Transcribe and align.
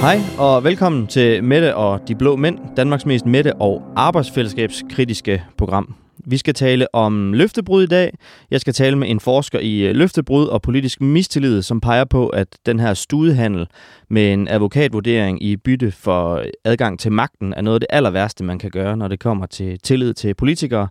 Hej 0.00 0.18
og 0.38 0.64
velkommen 0.64 1.06
til 1.06 1.44
Mette 1.44 1.76
og 1.76 2.08
de 2.08 2.14
Blå 2.14 2.36
Mænd, 2.36 2.58
Danmarks 2.76 3.06
mest 3.06 3.26
mætte 3.26 3.54
og 3.54 3.82
arbejdsfællesskabskritiske 3.96 5.44
program. 5.58 5.94
Vi 6.24 6.36
skal 6.36 6.54
tale 6.54 6.94
om 6.94 7.32
løftebrud 7.32 7.82
i 7.82 7.86
dag. 7.86 8.18
Jeg 8.50 8.60
skal 8.60 8.72
tale 8.72 8.96
med 8.96 9.10
en 9.10 9.20
forsker 9.20 9.58
i 9.58 9.80
øh, 9.80 9.94
løftebrud 9.94 10.46
og 10.46 10.62
politisk 10.62 11.00
mistillid, 11.00 11.62
som 11.62 11.80
peger 11.80 12.04
på, 12.04 12.28
at 12.28 12.46
den 12.66 12.80
her 12.80 12.94
studehandel 12.94 13.66
med 14.10 14.32
en 14.32 14.48
advokatvurdering 14.48 15.42
i 15.42 15.56
bytte 15.56 15.90
for 15.90 16.34
øh, 16.34 16.44
adgang 16.64 17.00
til 17.00 17.12
magten 17.12 17.54
er 17.54 17.60
noget 17.62 17.76
af 17.76 17.80
det 17.80 17.88
aller 17.90 18.10
værste, 18.10 18.44
man 18.44 18.58
kan 18.58 18.70
gøre, 18.70 18.96
når 18.96 19.08
det 19.08 19.20
kommer 19.20 19.46
til 19.46 19.78
tillid 19.78 20.14
til 20.14 20.34
politikere. 20.34 20.88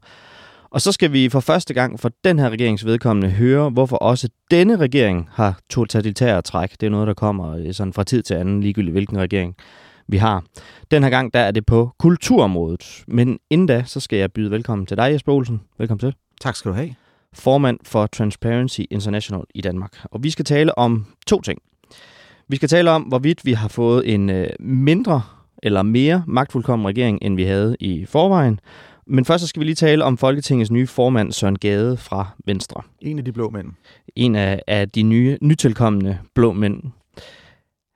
Og 0.71 0.81
så 0.81 0.91
skal 0.91 1.13
vi 1.13 1.29
for 1.29 1.39
første 1.39 1.73
gang 1.73 1.99
for 1.99 2.11
den 2.23 2.39
her 2.39 2.49
regerings 2.49 2.85
vedkommende 2.85 3.29
høre, 3.29 3.69
hvorfor 3.69 3.97
også 3.97 4.29
denne 4.51 4.75
regering 4.75 5.29
har 5.31 5.59
totalitære 5.69 6.41
træk. 6.41 6.71
Det 6.71 6.83
er 6.87 6.89
noget, 6.89 7.07
der 7.07 7.13
kommer 7.13 7.57
øh, 7.57 7.73
sådan 7.73 7.93
fra 7.93 8.03
tid 8.03 8.23
til 8.23 8.33
anden, 8.33 8.61
ligegyldigt 8.61 8.93
hvilken 8.93 9.17
regering 9.17 9.55
vi 10.07 10.17
har. 10.17 10.43
Den 10.91 11.03
her 11.03 11.09
gang 11.09 11.33
der 11.33 11.39
er 11.39 11.51
det 11.51 11.65
på 11.65 11.91
kulturområdet. 11.99 13.03
Men 13.07 13.39
inden 13.49 13.67
da, 13.67 13.83
så 13.85 13.99
skal 13.99 14.19
jeg 14.19 14.31
byde 14.31 14.51
velkommen 14.51 14.85
til 14.85 14.97
dig, 14.97 15.11
Jesper 15.11 15.33
Olsen. 15.33 15.61
Velkommen 15.77 15.99
til. 15.99 16.15
Tak 16.41 16.55
skal 16.55 16.71
du 16.71 16.75
have. 16.75 16.95
Formand 17.33 17.79
for 17.83 18.07
Transparency 18.07 18.81
International 18.91 19.43
i 19.55 19.61
Danmark. 19.61 19.91
Og 20.03 20.23
vi 20.23 20.29
skal 20.29 20.45
tale 20.45 20.77
om 20.77 21.05
to 21.27 21.41
ting. 21.41 21.61
Vi 22.47 22.55
skal 22.55 22.69
tale 22.69 22.91
om, 22.91 23.01
hvorvidt 23.01 23.45
vi 23.45 23.53
har 23.53 23.67
fået 23.67 24.13
en 24.13 24.29
øh, 24.29 24.49
mindre 24.59 25.21
eller 25.63 25.81
mere 25.81 26.23
magtfuldkommen 26.27 26.87
regering, 26.87 27.19
end 27.21 27.35
vi 27.35 27.43
havde 27.43 27.75
i 27.79 28.05
forvejen. 28.05 28.59
Men 29.09 29.25
først 29.25 29.41
så 29.41 29.47
skal 29.47 29.59
vi 29.59 29.65
lige 29.65 29.75
tale 29.75 30.03
om 30.03 30.17
Folketingets 30.17 30.71
nye 30.71 30.87
formand, 30.87 31.31
Søren 31.31 31.59
Gade 31.59 31.97
fra 31.97 32.27
Venstre. 32.45 32.81
En 33.01 33.17
af 33.19 33.25
de 33.25 33.31
blå 33.31 33.49
mænd. 33.49 33.67
En 34.15 34.35
af, 34.35 34.61
af 34.67 34.89
de 34.89 35.03
nye, 35.03 35.37
nytilkommende 35.41 36.17
blå 36.35 36.53
mænd. 36.53 36.83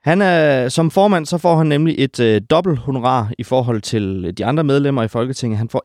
Han 0.02 0.22
er, 0.22 0.68
som 0.68 0.90
formand, 0.90 1.26
så 1.26 1.38
får 1.38 1.56
han 1.56 1.66
nemlig 1.66 1.94
et 1.98 2.20
øh, 2.20 2.40
dobbelt 2.50 2.78
honorar 2.78 3.32
i 3.38 3.42
forhold 3.42 3.80
til 3.80 4.34
de 4.38 4.44
andre 4.44 4.64
medlemmer 4.64 5.02
i 5.02 5.08
Folketinget. 5.08 5.58
Han 5.58 5.68
får 5.68 5.82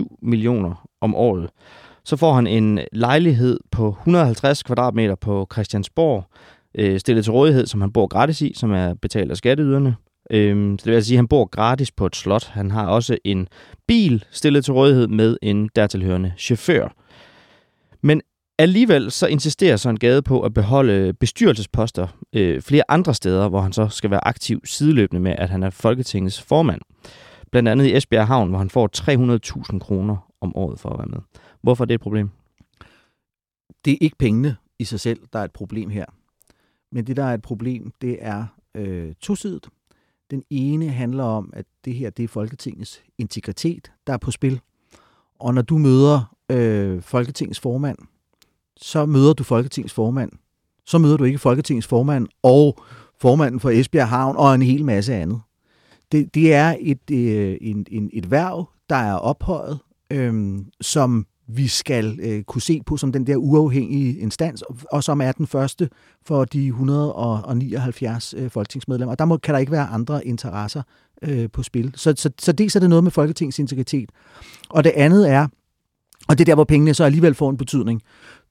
1,7 0.00 0.18
millioner 0.22 0.88
om 1.00 1.14
året. 1.14 1.50
Så 2.04 2.16
får 2.16 2.32
han 2.34 2.46
en 2.46 2.80
lejlighed 2.92 3.60
på 3.70 3.88
150 3.88 4.62
kvadratmeter 4.62 5.14
på 5.14 5.46
Christiansborg, 5.52 6.24
øh, 6.74 7.00
stillet 7.00 7.24
til 7.24 7.32
rådighed, 7.32 7.66
som 7.66 7.80
han 7.80 7.92
bor 7.92 8.06
gratis 8.06 8.42
i, 8.42 8.52
som 8.56 8.72
er 8.72 8.94
betalt 8.94 9.30
af 9.30 9.36
skatteyderne. 9.36 9.96
Øhm, 10.30 10.78
så 10.78 10.84
det 10.84 10.90
vil 10.90 10.94
altså 10.94 11.08
sige, 11.08 11.16
at 11.16 11.18
han 11.18 11.28
bor 11.28 11.44
gratis 11.44 11.90
på 11.90 12.06
et 12.06 12.16
slot. 12.16 12.46
Han 12.46 12.70
har 12.70 12.86
også 12.86 13.18
en 13.24 13.48
bil 13.86 14.24
stillet 14.30 14.64
til 14.64 14.72
rådighed 14.72 15.08
med 15.08 15.36
en 15.42 15.70
dertilhørende 15.76 16.32
chauffør. 16.38 16.88
Men 18.02 18.22
alligevel 18.58 19.10
så 19.10 19.26
insisterer 19.26 19.76
Søren 19.76 19.98
Gade 19.98 20.22
på 20.22 20.40
at 20.40 20.54
beholde 20.54 21.12
bestyrelsesposter 21.12 22.08
øh, 22.32 22.62
flere 22.62 22.82
andre 22.88 23.14
steder, 23.14 23.48
hvor 23.48 23.60
han 23.60 23.72
så 23.72 23.88
skal 23.88 24.10
være 24.10 24.26
aktiv 24.26 24.60
sideløbende 24.64 25.20
med, 25.20 25.34
at 25.38 25.50
han 25.50 25.62
er 25.62 25.70
Folketingets 25.70 26.42
formand. 26.42 26.80
Blandt 27.52 27.68
andet 27.68 27.86
i 27.86 27.96
Esbjerg 27.96 28.26
Havn, 28.26 28.48
hvor 28.48 28.58
han 28.58 28.70
får 28.70 28.90
300.000 29.72 29.78
kroner 29.78 30.32
om 30.40 30.56
året 30.56 30.80
for 30.80 30.90
at 30.90 30.98
være 30.98 31.06
med. 31.06 31.18
Hvorfor 31.62 31.84
er 31.84 31.86
det 31.86 31.94
et 31.94 32.00
problem? 32.00 32.30
Det 33.84 33.92
er 33.92 33.98
ikke 34.00 34.16
pengene 34.18 34.56
i 34.78 34.84
sig 34.84 35.00
selv, 35.00 35.20
der 35.32 35.38
er 35.38 35.44
et 35.44 35.52
problem 35.52 35.90
her. 35.90 36.04
Men 36.92 37.06
det, 37.06 37.16
der 37.16 37.24
er 37.24 37.34
et 37.34 37.42
problem, 37.42 37.92
det 38.00 38.18
er 38.20 38.46
øh, 38.74 39.14
tosidigt. 39.20 39.68
Den 40.30 40.42
ene 40.50 40.88
handler 40.88 41.24
om, 41.24 41.50
at 41.52 41.66
det 41.84 41.94
her 41.94 42.10
det 42.10 42.22
er 42.22 42.28
Folketingets 42.28 43.02
integritet, 43.18 43.92
der 44.06 44.12
er 44.12 44.16
på 44.16 44.30
spil. 44.30 44.60
Og 45.38 45.54
når 45.54 45.62
du 45.62 45.78
møder 45.78 46.36
øh, 46.50 47.02
Folketingets 47.02 47.60
formand, 47.60 47.98
så 48.76 49.06
møder 49.06 49.32
du 49.32 49.44
Folketingets 49.44 49.94
formand. 49.94 50.32
Så 50.86 50.98
møder 50.98 51.16
du 51.16 51.24
ikke 51.24 51.38
Folketingets 51.38 51.86
formand 51.86 52.28
og 52.42 52.78
formanden 53.20 53.60
for 53.60 53.70
Esbjerg 53.70 54.08
Havn 54.08 54.36
og 54.36 54.54
en 54.54 54.62
hel 54.62 54.84
masse 54.84 55.14
andet. 55.14 55.40
Det, 56.12 56.34
det 56.34 56.54
er 56.54 56.76
et, 56.80 57.10
øh, 57.10 57.58
en, 57.60 57.86
en, 57.90 58.10
et 58.12 58.30
værv, 58.30 58.68
der 58.88 58.96
er 58.96 59.14
ophøjet, 59.14 59.78
øh, 60.10 60.58
som 60.80 61.26
vi 61.48 61.68
skal 61.68 62.18
øh, 62.22 62.42
kunne 62.42 62.62
se 62.62 62.82
på 62.86 62.96
som 62.96 63.12
den 63.12 63.26
der 63.26 63.36
uafhængige 63.36 64.18
instans, 64.18 64.62
og, 64.62 64.76
og 64.92 65.04
som 65.04 65.20
er 65.20 65.32
den 65.32 65.46
første 65.46 65.88
for 66.26 66.44
de 66.44 66.66
179 66.66 68.34
øh, 68.38 68.50
folketingsmedlemmer. 68.50 69.12
Og 69.12 69.18
der 69.18 69.24
må, 69.24 69.36
kan 69.36 69.54
der 69.54 69.60
ikke 69.60 69.72
være 69.72 69.86
andre 69.86 70.26
interesser 70.26 70.82
øh, 71.22 71.50
på 71.50 71.62
spil. 71.62 71.92
Så, 71.94 72.14
så, 72.16 72.30
så 72.38 72.52
dels 72.52 72.76
er 72.76 72.80
det 72.80 72.88
noget 72.88 73.04
med 73.04 73.10
Folketingets 73.10 73.58
integritet. 73.58 74.10
Og 74.68 74.84
det 74.84 74.92
andet 74.96 75.30
er, 75.30 75.48
og 76.28 76.38
det 76.38 76.40
er 76.40 76.44
der, 76.44 76.54
hvor 76.54 76.64
pengene 76.64 76.94
så 76.94 77.04
alligevel 77.04 77.34
får 77.34 77.50
en 77.50 77.56
betydning. 77.56 78.02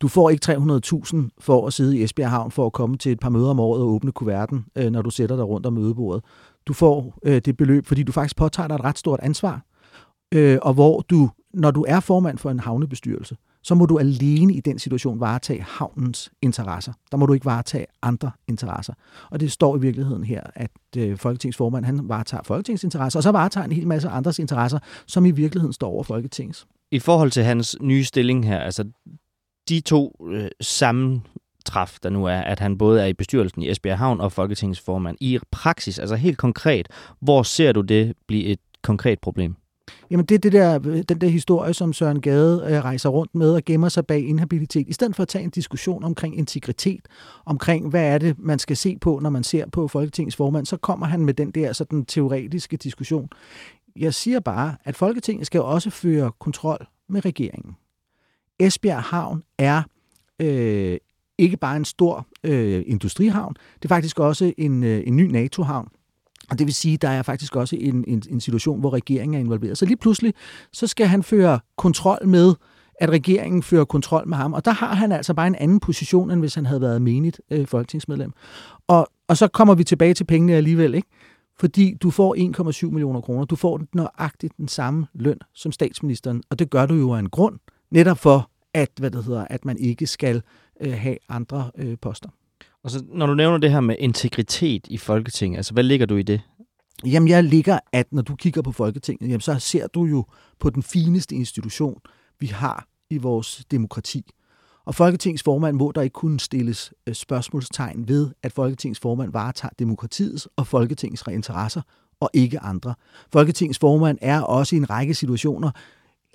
Du 0.01 0.07
får 0.07 0.29
ikke 0.29 0.51
300.000 0.51 1.17
for 1.39 1.67
at 1.67 1.73
sidde 1.73 1.97
i 1.97 2.03
Esbjerg 2.03 2.29
Havn 2.29 2.51
for 2.51 2.65
at 2.65 2.73
komme 2.73 2.97
til 2.97 3.11
et 3.11 3.19
par 3.19 3.29
møder 3.29 3.49
om 3.49 3.59
året 3.59 3.81
og 3.81 3.87
åbne 3.87 4.11
kuverten, 4.11 4.65
øh, 4.75 4.91
når 4.91 5.01
du 5.01 5.09
sætter 5.09 5.35
dig 5.35 5.45
rundt 5.45 5.65
om 5.65 5.73
mødebordet. 5.73 6.23
Du 6.67 6.73
får 6.73 7.19
øh, 7.23 7.41
det 7.45 7.57
beløb, 7.57 7.85
fordi 7.85 8.03
du 8.03 8.11
faktisk 8.11 8.35
påtager 8.35 8.67
dig 8.67 8.75
et 8.75 8.83
ret 8.83 8.97
stort 8.97 9.19
ansvar, 9.23 9.61
øh, 10.31 10.57
og 10.61 10.73
hvor 10.73 11.01
du 11.09 11.29
når 11.55 11.71
du 11.71 11.85
er 11.87 11.99
formand 11.99 12.37
for 12.37 12.51
en 12.51 12.59
havnebestyrelse, 12.59 13.37
så 13.63 13.75
må 13.75 13.85
du 13.85 13.97
alene 13.97 14.53
i 14.53 14.59
den 14.59 14.79
situation 14.79 15.19
varetage 15.19 15.61
havnens 15.61 16.31
interesser. 16.41 16.93
Der 17.11 17.17
må 17.17 17.25
du 17.25 17.33
ikke 17.33 17.45
varetage 17.45 17.85
andre 18.01 18.31
interesser. 18.47 18.93
Og 19.31 19.39
det 19.39 19.51
står 19.51 19.77
i 19.77 19.79
virkeligheden 19.79 20.23
her, 20.23 20.41
at 20.55 20.71
øh, 20.97 21.17
Folketingsformand 21.17 21.85
han 21.85 22.09
varetager 22.09 22.43
Folketingets 22.43 22.83
interesser, 22.83 23.19
og 23.19 23.23
så 23.23 23.31
varetager 23.31 23.65
en 23.65 23.71
hel 23.71 23.87
masse 23.87 24.09
andres 24.09 24.39
interesser, 24.39 24.79
som 25.07 25.25
i 25.25 25.31
virkeligheden 25.31 25.73
står 25.73 25.89
over 25.89 26.03
Folketingets. 26.03 26.67
I 26.91 26.99
forhold 26.99 27.31
til 27.31 27.43
hans 27.43 27.77
nye 27.81 28.03
stilling 28.03 28.47
her, 28.47 28.59
altså 28.59 28.85
de 29.69 29.79
to 29.79 30.25
øh, 30.29 30.47
sammentræf, 30.61 31.97
der 32.03 32.09
nu 32.09 32.25
er, 32.25 32.37
at 32.37 32.59
han 32.59 32.77
både 32.77 33.01
er 33.01 33.05
i 33.05 33.13
bestyrelsen 33.13 33.61
i 33.61 33.69
Esbjerg 33.69 33.97
Havn 33.97 34.21
og 34.21 34.31
Folketingets 34.31 34.79
formand. 34.79 35.17
I 35.21 35.39
praksis, 35.51 35.99
altså 35.99 36.15
helt 36.15 36.37
konkret, 36.37 36.87
hvor 37.19 37.43
ser 37.43 37.71
du 37.71 37.81
det 37.81 38.13
blive 38.27 38.43
et 38.43 38.59
konkret 38.81 39.19
problem? 39.19 39.55
Jamen 40.09 40.25
det 40.25 40.35
er 40.35 40.39
det 40.39 40.51
der, 40.51 40.79
øh, 40.85 41.03
den 41.09 41.21
der 41.21 41.27
historie, 41.27 41.73
som 41.73 41.93
Søren 41.93 42.21
Gade 42.21 42.63
øh, 42.67 42.83
rejser 42.83 43.09
rundt 43.09 43.35
med 43.35 43.53
og 43.53 43.63
gemmer 43.65 43.89
sig 43.89 44.05
bag 44.05 44.27
inhabilitet. 44.27 44.87
I 44.87 44.93
stedet 44.93 45.15
for 45.15 45.23
at 45.23 45.27
tage 45.27 45.43
en 45.43 45.49
diskussion 45.49 46.03
omkring 46.03 46.37
integritet, 46.37 47.07
omkring 47.45 47.89
hvad 47.89 48.03
er 48.03 48.17
det, 48.17 48.39
man 48.39 48.59
skal 48.59 48.77
se 48.77 48.97
på, 49.01 49.19
når 49.23 49.29
man 49.29 49.43
ser 49.43 49.65
på 49.69 49.87
Folketingets 49.87 50.35
formand, 50.35 50.65
så 50.65 50.77
kommer 50.77 51.05
han 51.05 51.25
med 51.25 51.33
den 51.33 51.51
der 51.51 51.73
sådan 51.73 52.05
teoretiske 52.05 52.77
diskussion. 52.77 53.29
Jeg 53.95 54.13
siger 54.13 54.39
bare, 54.39 54.75
at 54.83 54.95
Folketinget 54.95 55.47
skal 55.47 55.61
også 55.61 55.89
føre 55.89 56.31
kontrol 56.39 56.87
med 57.09 57.25
regeringen. 57.25 57.75
Esbjerg 58.59 59.01
Havn 59.03 59.43
er 59.57 59.83
øh, 60.39 60.97
ikke 61.37 61.57
bare 61.57 61.75
en 61.75 61.85
stor 61.85 62.27
øh, 62.43 62.83
industrihavn, 62.87 63.53
det 63.75 63.85
er 63.85 63.95
faktisk 63.95 64.19
også 64.19 64.53
en, 64.57 64.83
øh, 64.83 65.03
en 65.07 65.15
ny 65.15 65.21
NATO-havn. 65.21 65.87
Og 66.49 66.59
det 66.59 66.67
vil 66.67 66.73
sige, 66.73 66.93
at 66.93 67.01
der 67.01 67.09
er 67.09 67.21
faktisk 67.21 67.55
også 67.55 67.75
en, 67.79 68.03
en, 68.07 68.23
en 68.29 68.41
situation, 68.41 68.79
hvor 68.79 68.93
regeringen 68.93 69.35
er 69.35 69.39
involveret. 69.39 69.77
Så 69.77 69.85
lige 69.85 69.97
pludselig, 69.97 70.33
så 70.73 70.87
skal 70.87 71.07
han 71.07 71.23
føre 71.23 71.59
kontrol 71.77 72.27
med, 72.27 72.53
at 72.99 73.09
regeringen 73.09 73.63
fører 73.63 73.85
kontrol 73.85 74.27
med 74.27 74.37
ham. 74.37 74.53
Og 74.53 74.65
der 74.65 74.71
har 74.71 74.93
han 74.93 75.11
altså 75.11 75.33
bare 75.33 75.47
en 75.47 75.55
anden 75.55 75.79
position, 75.79 76.31
end 76.31 76.39
hvis 76.39 76.55
han 76.55 76.65
havde 76.65 76.81
været 76.81 77.01
menigt 77.01 77.41
øh, 77.51 77.67
folketingsmedlem. 77.67 78.31
Og, 78.87 79.07
og 79.27 79.37
så 79.37 79.47
kommer 79.47 79.75
vi 79.75 79.83
tilbage 79.83 80.13
til 80.13 80.23
pengene 80.23 80.53
alligevel, 80.53 80.95
ikke? 80.95 81.07
Fordi 81.59 81.93
du 82.01 82.09
får 82.09 82.35
1,7 82.85 82.85
millioner 82.91 83.21
kroner. 83.21 83.45
Du 83.45 83.55
får 83.55 83.81
nøjagtigt 83.93 84.57
den 84.57 84.67
samme 84.67 85.07
løn 85.13 85.39
som 85.53 85.71
statsministeren, 85.71 86.43
og 86.49 86.59
det 86.59 86.69
gør 86.69 86.85
du 86.85 86.93
jo 86.93 87.13
af 87.13 87.19
en 87.19 87.29
grund, 87.29 87.59
netop 87.91 88.17
for, 88.17 88.49
at, 88.73 88.89
hvad 88.99 89.11
det 89.11 89.23
hedder, 89.23 89.47
at 89.49 89.65
man 89.65 89.77
ikke 89.77 90.07
skal 90.07 90.41
øh, 90.81 90.93
have 90.93 91.17
andre 91.29 91.71
øh, 91.77 91.97
poster. 92.01 92.29
Og 92.85 92.91
så, 92.91 93.03
når 93.13 93.25
du 93.25 93.33
nævner 93.33 93.57
det 93.57 93.71
her 93.71 93.79
med 93.79 93.95
integritet 93.99 94.87
i 94.87 94.97
Folketinget, 94.97 95.57
altså 95.57 95.73
hvad 95.73 95.83
ligger 95.83 96.05
du 96.05 96.15
i 96.15 96.23
det? 96.23 96.41
Jamen, 97.05 97.29
jeg 97.29 97.43
ligger, 97.43 97.79
at 97.91 98.13
når 98.13 98.21
du 98.21 98.35
kigger 98.35 98.61
på 98.61 98.71
Folketinget, 98.71 99.27
jamen, 99.27 99.41
så 99.41 99.59
ser 99.59 99.87
du 99.87 100.05
jo 100.05 100.25
på 100.59 100.69
den 100.69 100.83
fineste 100.83 101.35
institution, 101.35 102.01
vi 102.39 102.45
har 102.45 102.87
i 103.09 103.17
vores 103.17 103.65
demokrati. 103.71 104.31
Og 104.85 104.95
Folketingets 104.95 105.43
formand 105.43 105.75
må 105.75 105.91
der 105.91 106.01
ikke 106.01 106.13
kunne 106.13 106.39
stilles 106.39 106.93
øh, 107.07 107.15
spørgsmålstegn 107.15 108.07
ved, 108.07 108.31
at 108.43 108.51
Folketingets 108.51 108.99
formand 108.99 109.31
varetager 109.31 109.73
demokratiets 109.79 110.47
og 110.55 110.67
Folketingets 110.67 111.23
interesser, 111.31 111.81
og 112.19 112.29
ikke 112.33 112.59
andre. 112.59 112.95
Folketingets 113.31 113.79
formand 113.79 114.17
er 114.21 114.41
også 114.41 114.75
i 114.75 114.77
en 114.77 114.89
række 114.89 115.13
situationer 115.13 115.71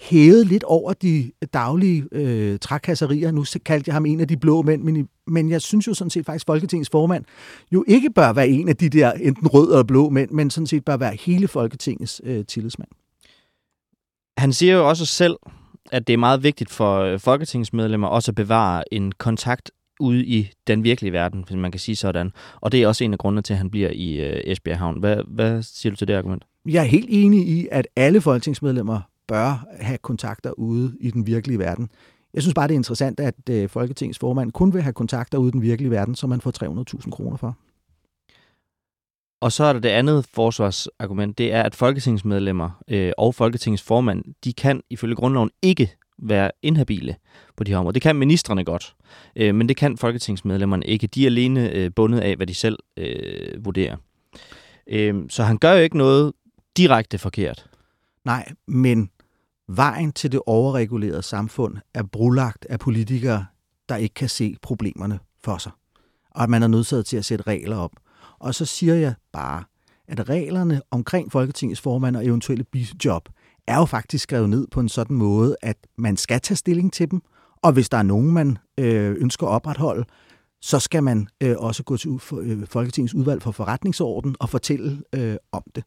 hævet 0.01 0.47
lidt 0.47 0.65
over 0.65 0.93
de 0.93 1.31
daglige 1.55 2.05
øh, 2.13 2.59
trækasserier. 2.59 3.31
Nu 3.31 3.45
kaldte 3.65 3.89
jeg 3.89 3.95
ham 3.95 4.07
en 4.07 4.21
af 4.21 4.29
de 4.29 4.37
blå 4.37 4.63
mænd, 4.63 4.83
men, 4.83 5.09
men 5.27 5.51
jeg 5.51 5.63
synes 5.63 5.87
jo 5.87 5.95
sådan 5.95 6.11
set 6.11 6.27
faktisk, 6.27 6.43
at 6.43 6.47
Folketingets 6.47 6.91
formand 6.91 7.25
jo 7.73 7.85
ikke 7.89 8.11
bør 8.11 8.33
være 8.33 8.49
en 8.49 8.69
af 8.69 8.77
de 8.77 8.89
der 8.89 9.13
enten 9.13 9.49
røde 9.49 9.69
eller 9.69 9.83
blå 9.83 10.09
mænd, 10.09 10.31
men 10.31 10.51
sådan 10.51 10.67
set 10.67 10.85
bør 10.85 10.97
være 10.97 11.17
hele 11.21 11.49
Folketingets 11.49 12.21
øh, 12.25 12.45
tillidsmand. 12.47 12.89
Han 14.39 14.53
siger 14.53 14.75
jo 14.75 14.89
også 14.89 15.07
selv, 15.07 15.37
at 15.93 16.07
det 16.07 16.13
er 16.13 16.19
meget 16.19 16.43
vigtigt 16.43 16.71
for 16.71 16.99
øh, 16.99 17.19
folketingsmedlemmer 17.19 18.09
også 18.09 18.31
at 18.31 18.35
bevare 18.35 18.95
en 18.95 19.13
kontakt 19.13 19.71
ude 20.01 20.25
i 20.25 20.51
den 20.67 20.85
virkelige 20.85 21.13
verden, 21.13 21.45
hvis 21.47 21.57
man 21.57 21.71
kan 21.71 21.81
sige 21.81 21.97
sådan. 21.97 22.31
Og 22.61 22.73
det 22.73 22.83
er 22.83 22.89
også 22.89 23.05
en 23.05 23.13
af 23.13 23.19
grundene 23.19 23.43
til, 23.43 23.53
at 23.53 23.59
han 23.59 23.71
bliver 23.71 23.91
i 23.91 24.21
øh, 24.21 24.41
Esbjerg 24.45 24.79
Havn. 24.79 24.99
Hvad, 24.99 25.17
hvad 25.27 25.63
siger 25.63 25.91
du 25.91 25.97
til 25.97 26.09
det 26.09 26.15
argument? 26.15 26.45
Jeg 26.67 26.81
er 26.81 26.87
helt 26.87 27.09
enig 27.09 27.49
i, 27.49 27.69
at 27.71 27.87
alle 27.97 28.21
folketingsmedlemmer 28.21 29.01
bør 29.31 29.67
have 29.81 29.99
kontakter 29.99 30.51
ude 30.51 30.97
i 31.01 31.11
den 31.11 31.27
virkelige 31.27 31.59
verden. 31.59 31.91
Jeg 32.35 32.43
synes 32.43 32.55
bare, 32.55 32.69
det 32.69 32.75
er 32.75 32.79
interessant, 32.79 33.21
at 33.21 33.35
øh, 33.51 33.69
Folketingets 33.69 34.19
formand 34.19 34.53
kun 34.53 34.75
vil 34.75 34.83
have 34.83 34.93
kontakter 34.93 35.39
ude 35.39 35.49
i 35.49 35.53
den 35.53 35.63
virkelige 35.63 35.91
verden, 35.91 36.15
som 36.15 36.31
man 36.31 36.41
får 36.41 36.53
300.000 37.05 37.11
kroner 37.11 37.37
for. 37.37 37.57
og 39.41 39.53
så 39.53 39.65
er 39.65 39.73
der 39.73 39.81
det 39.81 39.89
andet 39.89 40.27
forsvarsargument, 40.35 41.39
det 41.39 41.53
er, 41.53 41.63
at 41.63 41.75
folketingsmedlemmer 41.75 42.71
øh, 42.89 43.13
og 43.19 43.35
folketingsformand, 43.35 44.25
de 44.45 44.53
kan 44.53 44.83
ifølge 44.91 45.15
grundloven 45.15 45.51
ikke 45.63 45.97
være 46.19 46.51
inhabile 46.63 47.17
på 47.57 47.65
de 47.65 47.71
her 47.71 47.79
områder. 47.79 47.93
Det 47.93 48.03
kan 48.03 48.17
ministerne 48.17 48.65
godt, 48.65 48.95
øh, 49.37 49.55
men 49.55 49.69
det 49.69 49.77
kan 49.77 49.97
folketingsmedlemmerne 49.97 50.87
ikke. 50.87 51.07
De 51.07 51.23
er 51.23 51.27
alene 51.27 51.71
øh, 51.71 51.91
bundet 51.97 52.21
af, 52.21 52.37
hvad 52.37 52.47
de 52.47 52.55
selv 52.55 52.79
øh, 52.97 53.65
vurderer. 53.65 53.97
Øh, 54.87 55.15
så 55.29 55.43
han 55.43 55.59
gør 55.59 55.73
jo 55.73 55.79
ikke 55.79 55.99
noget 55.99 56.33
direkte 56.77 57.19
forkert. 57.19 57.67
Nej, 58.25 58.53
men 58.67 59.11
vejen 59.77 60.13
til 60.13 60.33
det 60.33 60.41
overregulerede 60.47 61.23
samfund 61.23 61.77
er 61.95 62.03
brulagt 62.03 62.67
af 62.71 62.79
politikere, 62.79 63.47
der 63.89 63.97
ikke 63.97 64.15
kan 64.15 64.29
se 64.29 64.57
problemerne 64.63 65.19
for 65.45 65.59
sig. 65.59 65.73
Og 66.31 66.43
at 66.43 66.51
man 66.51 66.63
er 66.63 66.67
nødsaget 66.67 67.07
til 67.07 67.17
at 67.17 67.25
sætte 67.25 67.47
regler 67.47 67.77
op. 67.77 67.93
Og 68.39 68.55
så 68.55 68.65
siger 68.65 68.95
jeg 68.95 69.15
bare, 69.33 69.65
at 70.09 70.29
reglerne 70.29 70.83
omkring 70.91 71.33
Folketingets 71.33 71.81
formand 71.81 72.17
og 72.17 72.27
eventuelle 72.27 72.65
bijob 72.65 73.29
er 73.67 73.77
jo 73.77 73.85
faktisk 73.85 74.23
skrevet 74.23 74.49
ned 74.49 74.67
på 74.71 74.81
en 74.81 74.89
sådan 74.89 75.17
måde, 75.17 75.57
at 75.63 75.77
man 75.99 76.17
skal 76.17 76.41
tage 76.41 76.57
stilling 76.57 76.93
til 76.93 77.11
dem, 77.11 77.23
og 77.63 77.73
hvis 77.73 77.89
der 77.89 77.99
er 77.99 78.03
nogen, 78.03 78.33
man 78.33 78.59
øh, 78.79 79.17
ønsker 79.19 79.47
at 79.47 79.51
opretholde, 79.51 80.05
så 80.63 80.79
skal 80.79 81.03
man 81.03 81.29
øh, 81.41 81.57
også 81.59 81.83
gå 81.83 81.97
til 81.97 82.19
for, 82.19 82.41
øh, 82.43 82.67
Folketingets 82.67 83.15
udvalg 83.15 83.43
for 83.43 83.51
forretningsorden 83.51 84.37
og 84.41 84.49
fortælle 84.49 85.03
øh, 85.13 85.37
om 85.53 85.63
det. 85.75 85.85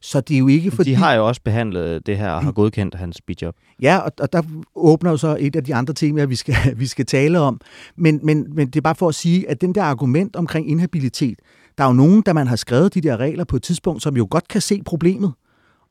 Så 0.00 0.20
det 0.20 0.34
er 0.34 0.38
jo 0.38 0.48
ikke 0.48 0.70
fordi... 0.70 0.90
De 0.90 0.96
har 0.96 1.14
jo 1.14 1.28
også 1.28 1.40
behandlet 1.44 2.06
det 2.06 2.18
her 2.18 2.30
og 2.30 2.42
har 2.42 2.50
mm. 2.50 2.54
godkendt 2.54 2.94
hans 2.94 3.20
bijob. 3.20 3.54
Ja, 3.82 3.98
og, 3.98 4.12
og 4.20 4.32
der 4.32 4.42
åbner 4.74 5.10
jo 5.10 5.16
så 5.16 5.36
et 5.40 5.56
af 5.56 5.64
de 5.64 5.74
andre 5.74 5.94
temaer, 5.94 6.26
vi 6.26 6.36
skal, 6.36 6.56
vi 6.76 6.86
skal 6.86 7.06
tale 7.06 7.40
om. 7.40 7.60
Men, 7.96 8.20
men, 8.22 8.54
men 8.54 8.66
det 8.66 8.76
er 8.76 8.80
bare 8.80 8.94
for 8.94 9.08
at 9.08 9.14
sige, 9.14 9.50
at 9.50 9.60
den 9.60 9.74
der 9.74 9.82
argument 9.82 10.36
omkring 10.36 10.70
inhabilitet, 10.70 11.38
der 11.78 11.84
er 11.84 11.88
jo 11.88 11.94
nogen, 11.94 12.22
der 12.26 12.32
man 12.32 12.46
har 12.46 12.56
skrevet 12.56 12.94
de 12.94 13.00
der 13.00 13.16
regler 13.16 13.44
på 13.44 13.56
et 13.56 13.62
tidspunkt, 13.62 14.02
som 14.02 14.16
jo 14.16 14.26
godt 14.30 14.48
kan 14.48 14.60
se 14.60 14.82
problemet. 14.82 15.32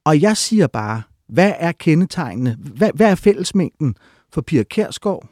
Og 0.05 0.21
jeg 0.21 0.37
siger 0.37 0.67
bare, 0.67 1.01
hvad 1.27 1.53
er 1.59 1.71
kendetegnene? 1.71 2.57
Hvad, 2.59 2.89
hvad 2.93 3.11
er 3.11 3.15
fællesmængden 3.15 3.95
for 4.33 4.41
Pia 4.41 4.63
Kærsgaard, 4.63 5.27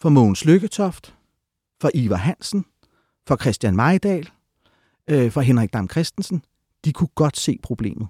for 0.00 0.08
Mogens 0.08 0.44
Lykketoft, 0.44 1.14
for 1.82 1.90
Ivar 1.94 2.16
Hansen, 2.16 2.64
for 3.28 3.36
Christian 3.36 3.76
Majdal, 3.76 4.28
øh, 5.10 5.30
for 5.30 5.40
Henrik 5.40 5.72
Dam 5.72 5.88
Christensen? 5.88 6.44
De 6.84 6.92
kunne 6.92 7.08
godt 7.14 7.36
se 7.36 7.58
problemet. 7.62 8.08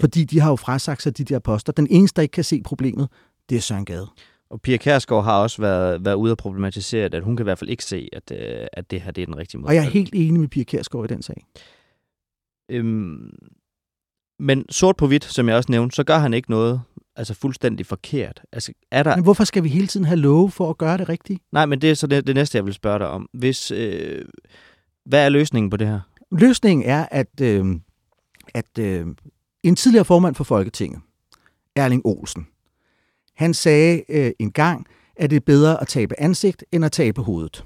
Fordi 0.00 0.24
de 0.24 0.40
har 0.40 0.50
jo 0.50 0.56
frasagt 0.56 1.02
sig 1.02 1.18
de 1.18 1.24
der 1.24 1.38
poster. 1.38 1.72
Den 1.72 1.86
eneste, 1.90 2.16
der 2.16 2.22
ikke 2.22 2.32
kan 2.32 2.44
se 2.44 2.62
problemet, 2.62 3.08
det 3.48 3.56
er 3.56 3.60
Søren 3.60 3.84
Gade. 3.84 4.08
Og 4.50 4.60
Pia 4.60 4.76
Kærsgaard 4.76 5.24
har 5.24 5.42
også 5.42 5.62
været, 5.62 6.04
været 6.04 6.14
ude 6.14 6.32
og 6.32 6.38
problematisere, 6.38 7.04
at 7.04 7.22
hun 7.22 7.36
kan 7.36 7.44
i 7.44 7.48
hvert 7.48 7.58
fald 7.58 7.70
ikke 7.70 7.84
se, 7.84 8.08
at, 8.12 8.32
øh, 8.32 8.66
at 8.72 8.90
det 8.90 9.00
her 9.00 9.10
det 9.10 9.22
er 9.22 9.26
den 9.26 9.36
rigtige 9.36 9.60
måde. 9.60 9.68
Og 9.68 9.74
jeg 9.74 9.84
er 9.84 9.90
helt 9.90 10.14
enig 10.14 10.40
med 10.40 10.48
Pia 10.48 10.64
Kærsgaard 10.64 11.10
i 11.10 11.14
den 11.14 11.22
sag. 11.22 11.44
Øhm, 12.70 13.30
men 14.38 14.64
sort 14.70 14.96
på 14.96 15.06
hvidt, 15.06 15.24
som 15.24 15.48
jeg 15.48 15.56
også 15.56 15.72
nævnte, 15.72 15.96
så 15.96 16.04
gør 16.04 16.18
han 16.18 16.34
ikke 16.34 16.50
noget 16.50 16.82
altså 17.20 17.34
fuldstændig 17.34 17.86
forkert. 17.86 18.42
Altså, 18.52 18.72
er 18.90 19.02
der... 19.02 19.16
Men 19.16 19.22
hvorfor 19.22 19.44
skal 19.44 19.64
vi 19.64 19.68
hele 19.68 19.86
tiden 19.86 20.06
have 20.06 20.16
love 20.16 20.50
for 20.50 20.70
at 20.70 20.78
gøre 20.78 20.98
det 20.98 21.08
rigtigt? 21.08 21.42
Nej, 21.52 21.66
men 21.66 21.80
det 21.80 21.90
er 21.90 21.94
så 21.94 22.06
det, 22.06 22.26
det 22.26 22.34
næste, 22.34 22.58
jeg 22.58 22.64
vil 22.64 22.74
spørge 22.74 22.98
dig 22.98 23.08
om. 23.08 23.28
Hvis, 23.32 23.70
øh, 23.70 24.24
hvad 25.04 25.24
er 25.24 25.28
løsningen 25.28 25.70
på 25.70 25.76
det 25.76 25.86
her? 25.86 26.00
Løsningen 26.32 26.86
er, 26.88 27.06
at, 27.10 27.40
øh, 27.42 27.66
at 28.54 28.78
øh, 28.78 29.06
en 29.62 29.76
tidligere 29.76 30.04
formand 30.04 30.34
for 30.34 30.44
Folketinget, 30.44 31.00
Erling 31.76 32.02
Olsen, 32.06 32.46
han 33.36 33.54
sagde 33.54 34.02
øh, 34.08 34.32
en 34.38 34.52
gang, 34.52 34.86
at 35.16 35.30
det 35.30 35.36
er 35.36 35.40
bedre 35.40 35.80
at 35.80 35.88
tabe 35.88 36.20
ansigt, 36.20 36.64
end 36.72 36.84
at 36.84 36.92
tabe 36.92 37.22
hovedet. 37.22 37.64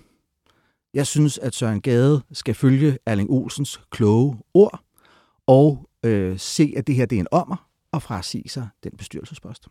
Jeg 0.95 1.07
synes, 1.07 1.39
at 1.39 1.55
Søren 1.55 1.81
Gade 1.81 2.23
skal 2.33 2.55
følge 2.55 2.99
Erling 3.07 3.31
Olsens 3.31 3.81
kloge 3.91 4.39
ord 4.55 4.81
og 5.47 5.89
øh, 6.05 6.39
se, 6.39 6.75
at 6.77 6.87
det 6.87 6.95
her 6.95 7.07
det 7.07 7.17
er 7.17 7.21
en 7.21 7.27
ommer, 7.31 7.69
og 7.95 8.03
frasige 8.03 8.49
sig 8.49 8.69
den 8.85 8.93
bestyrelsespost. 8.99 9.69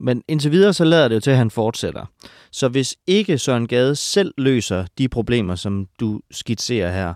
Men 0.00 0.22
indtil 0.28 0.50
videre 0.50 0.72
så 0.72 0.84
lader 0.84 1.08
det 1.08 1.14
jo 1.14 1.20
til, 1.20 1.30
at 1.30 1.36
han 1.36 1.50
fortsætter. 1.50 2.06
Så 2.50 2.68
hvis 2.68 2.96
ikke 3.06 3.38
Søren 3.38 3.66
Gade 3.66 3.96
selv 3.96 4.34
løser 4.38 4.86
de 4.98 5.08
problemer, 5.08 5.54
som 5.54 5.88
du 6.00 6.20
skitserer 6.30 6.92
her, 6.92 7.14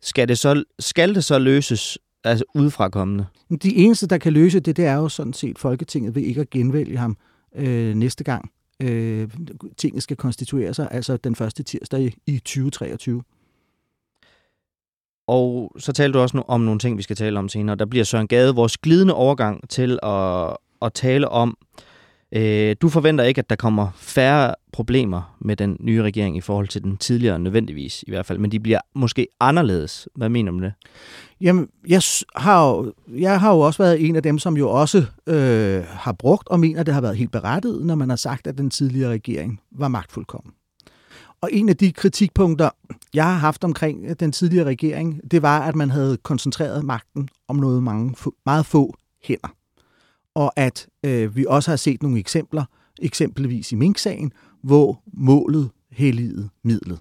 skal 0.00 0.28
det 0.28 0.38
så, 0.38 0.64
skal 0.78 1.14
det 1.14 1.24
så 1.24 1.38
løses 1.38 1.98
altså 2.24 2.44
udefrakommende? 2.54 3.26
De 3.62 3.76
eneste, 3.76 4.06
der 4.06 4.18
kan 4.18 4.32
løse 4.32 4.60
det, 4.60 4.76
det 4.76 4.86
er 4.86 4.94
jo 4.94 5.08
sådan 5.08 5.32
set 5.32 5.58
Folketinget 5.58 6.14
ved 6.14 6.22
ikke 6.22 6.40
at 6.40 6.50
genvælge 6.50 6.96
ham 6.96 7.16
øh, 7.56 7.94
næste 7.94 8.24
gang. 8.24 8.50
Øh, 8.82 9.28
tinget 9.76 10.02
skal 10.02 10.16
konstituere 10.16 10.74
sig, 10.74 10.88
altså 10.90 11.16
den 11.16 11.36
første 11.36 11.62
tirsdag 11.62 12.00
i, 12.00 12.14
i 12.26 12.38
2023. 12.38 13.22
Og 15.30 15.72
så 15.78 15.92
talte 15.92 16.18
du 16.18 16.22
også 16.22 16.42
om 16.48 16.60
nogle 16.60 16.78
ting, 16.78 16.98
vi 16.98 17.02
skal 17.02 17.16
tale 17.16 17.38
om 17.38 17.48
senere. 17.48 17.76
Der 17.76 17.86
bliver 17.86 18.04
Søren 18.04 18.28
Gade 18.28 18.54
vores 18.54 18.78
glidende 18.78 19.14
overgang 19.14 19.68
til 19.68 19.98
at, 20.02 20.56
at 20.82 20.92
tale 20.94 21.28
om, 21.28 21.56
øh, 22.32 22.76
du 22.82 22.88
forventer 22.88 23.24
ikke, 23.24 23.38
at 23.38 23.50
der 23.50 23.56
kommer 23.56 23.88
færre 23.96 24.54
problemer 24.72 25.36
med 25.40 25.56
den 25.56 25.76
nye 25.80 26.02
regering 26.02 26.36
i 26.36 26.40
forhold 26.40 26.68
til 26.68 26.82
den 26.82 26.96
tidligere, 26.96 27.38
nødvendigvis 27.38 28.04
i 28.06 28.10
hvert 28.10 28.26
fald, 28.26 28.38
men 28.38 28.52
de 28.52 28.60
bliver 28.60 28.80
måske 28.94 29.26
anderledes. 29.40 30.08
Hvad 30.16 30.28
mener 30.28 30.50
du 30.50 30.58
med 30.58 30.64
det? 30.66 30.74
Jamen, 31.40 31.68
jeg 31.88 32.02
har, 32.36 32.68
jo, 32.68 32.92
jeg 33.08 33.40
har 33.40 33.54
jo 33.54 33.60
også 33.60 33.82
været 33.82 34.08
en 34.08 34.16
af 34.16 34.22
dem, 34.22 34.38
som 34.38 34.56
jo 34.56 34.70
også 34.70 35.04
øh, 35.26 35.82
har 35.88 36.12
brugt 36.12 36.48
og 36.48 36.60
mener, 36.60 36.80
at 36.80 36.86
det 36.86 36.94
har 36.94 37.00
været 37.00 37.16
helt 37.16 37.32
berettiget, 37.32 37.86
når 37.86 37.94
man 37.94 38.08
har 38.08 38.16
sagt, 38.16 38.46
at 38.46 38.58
den 38.58 38.70
tidligere 38.70 39.10
regering 39.10 39.60
var 39.72 39.88
magtfuldkommen. 39.88 40.52
Og 41.42 41.52
en 41.52 41.68
af 41.68 41.76
de 41.76 41.92
kritikpunkter, 41.92 42.70
jeg 43.14 43.24
har 43.24 43.38
haft 43.38 43.64
omkring 43.64 44.04
øh, 44.04 44.16
den 44.20 44.32
tidligere 44.32 44.66
regering, 44.66 45.30
det 45.30 45.42
var, 45.42 45.60
at 45.60 45.76
man 45.76 45.90
havde 45.90 46.16
koncentreret 46.16 46.84
magten 46.84 47.28
om 47.48 47.56
noget 47.56 47.82
mange, 47.82 48.14
meget 48.46 48.66
få 48.66 48.94
hænder. 49.24 49.54
Og 50.34 50.52
at 50.56 50.88
øh, 51.04 51.36
vi 51.36 51.44
også 51.48 51.70
har 51.70 51.76
set 51.76 52.02
nogle 52.02 52.18
eksempler, 52.18 52.64
eksempelvis 53.02 53.72
i 53.72 53.74
Mink-sagen, 53.74 54.32
hvor 54.62 55.02
målet 55.12 55.70
helligede 55.92 56.48
midlet. 56.64 56.98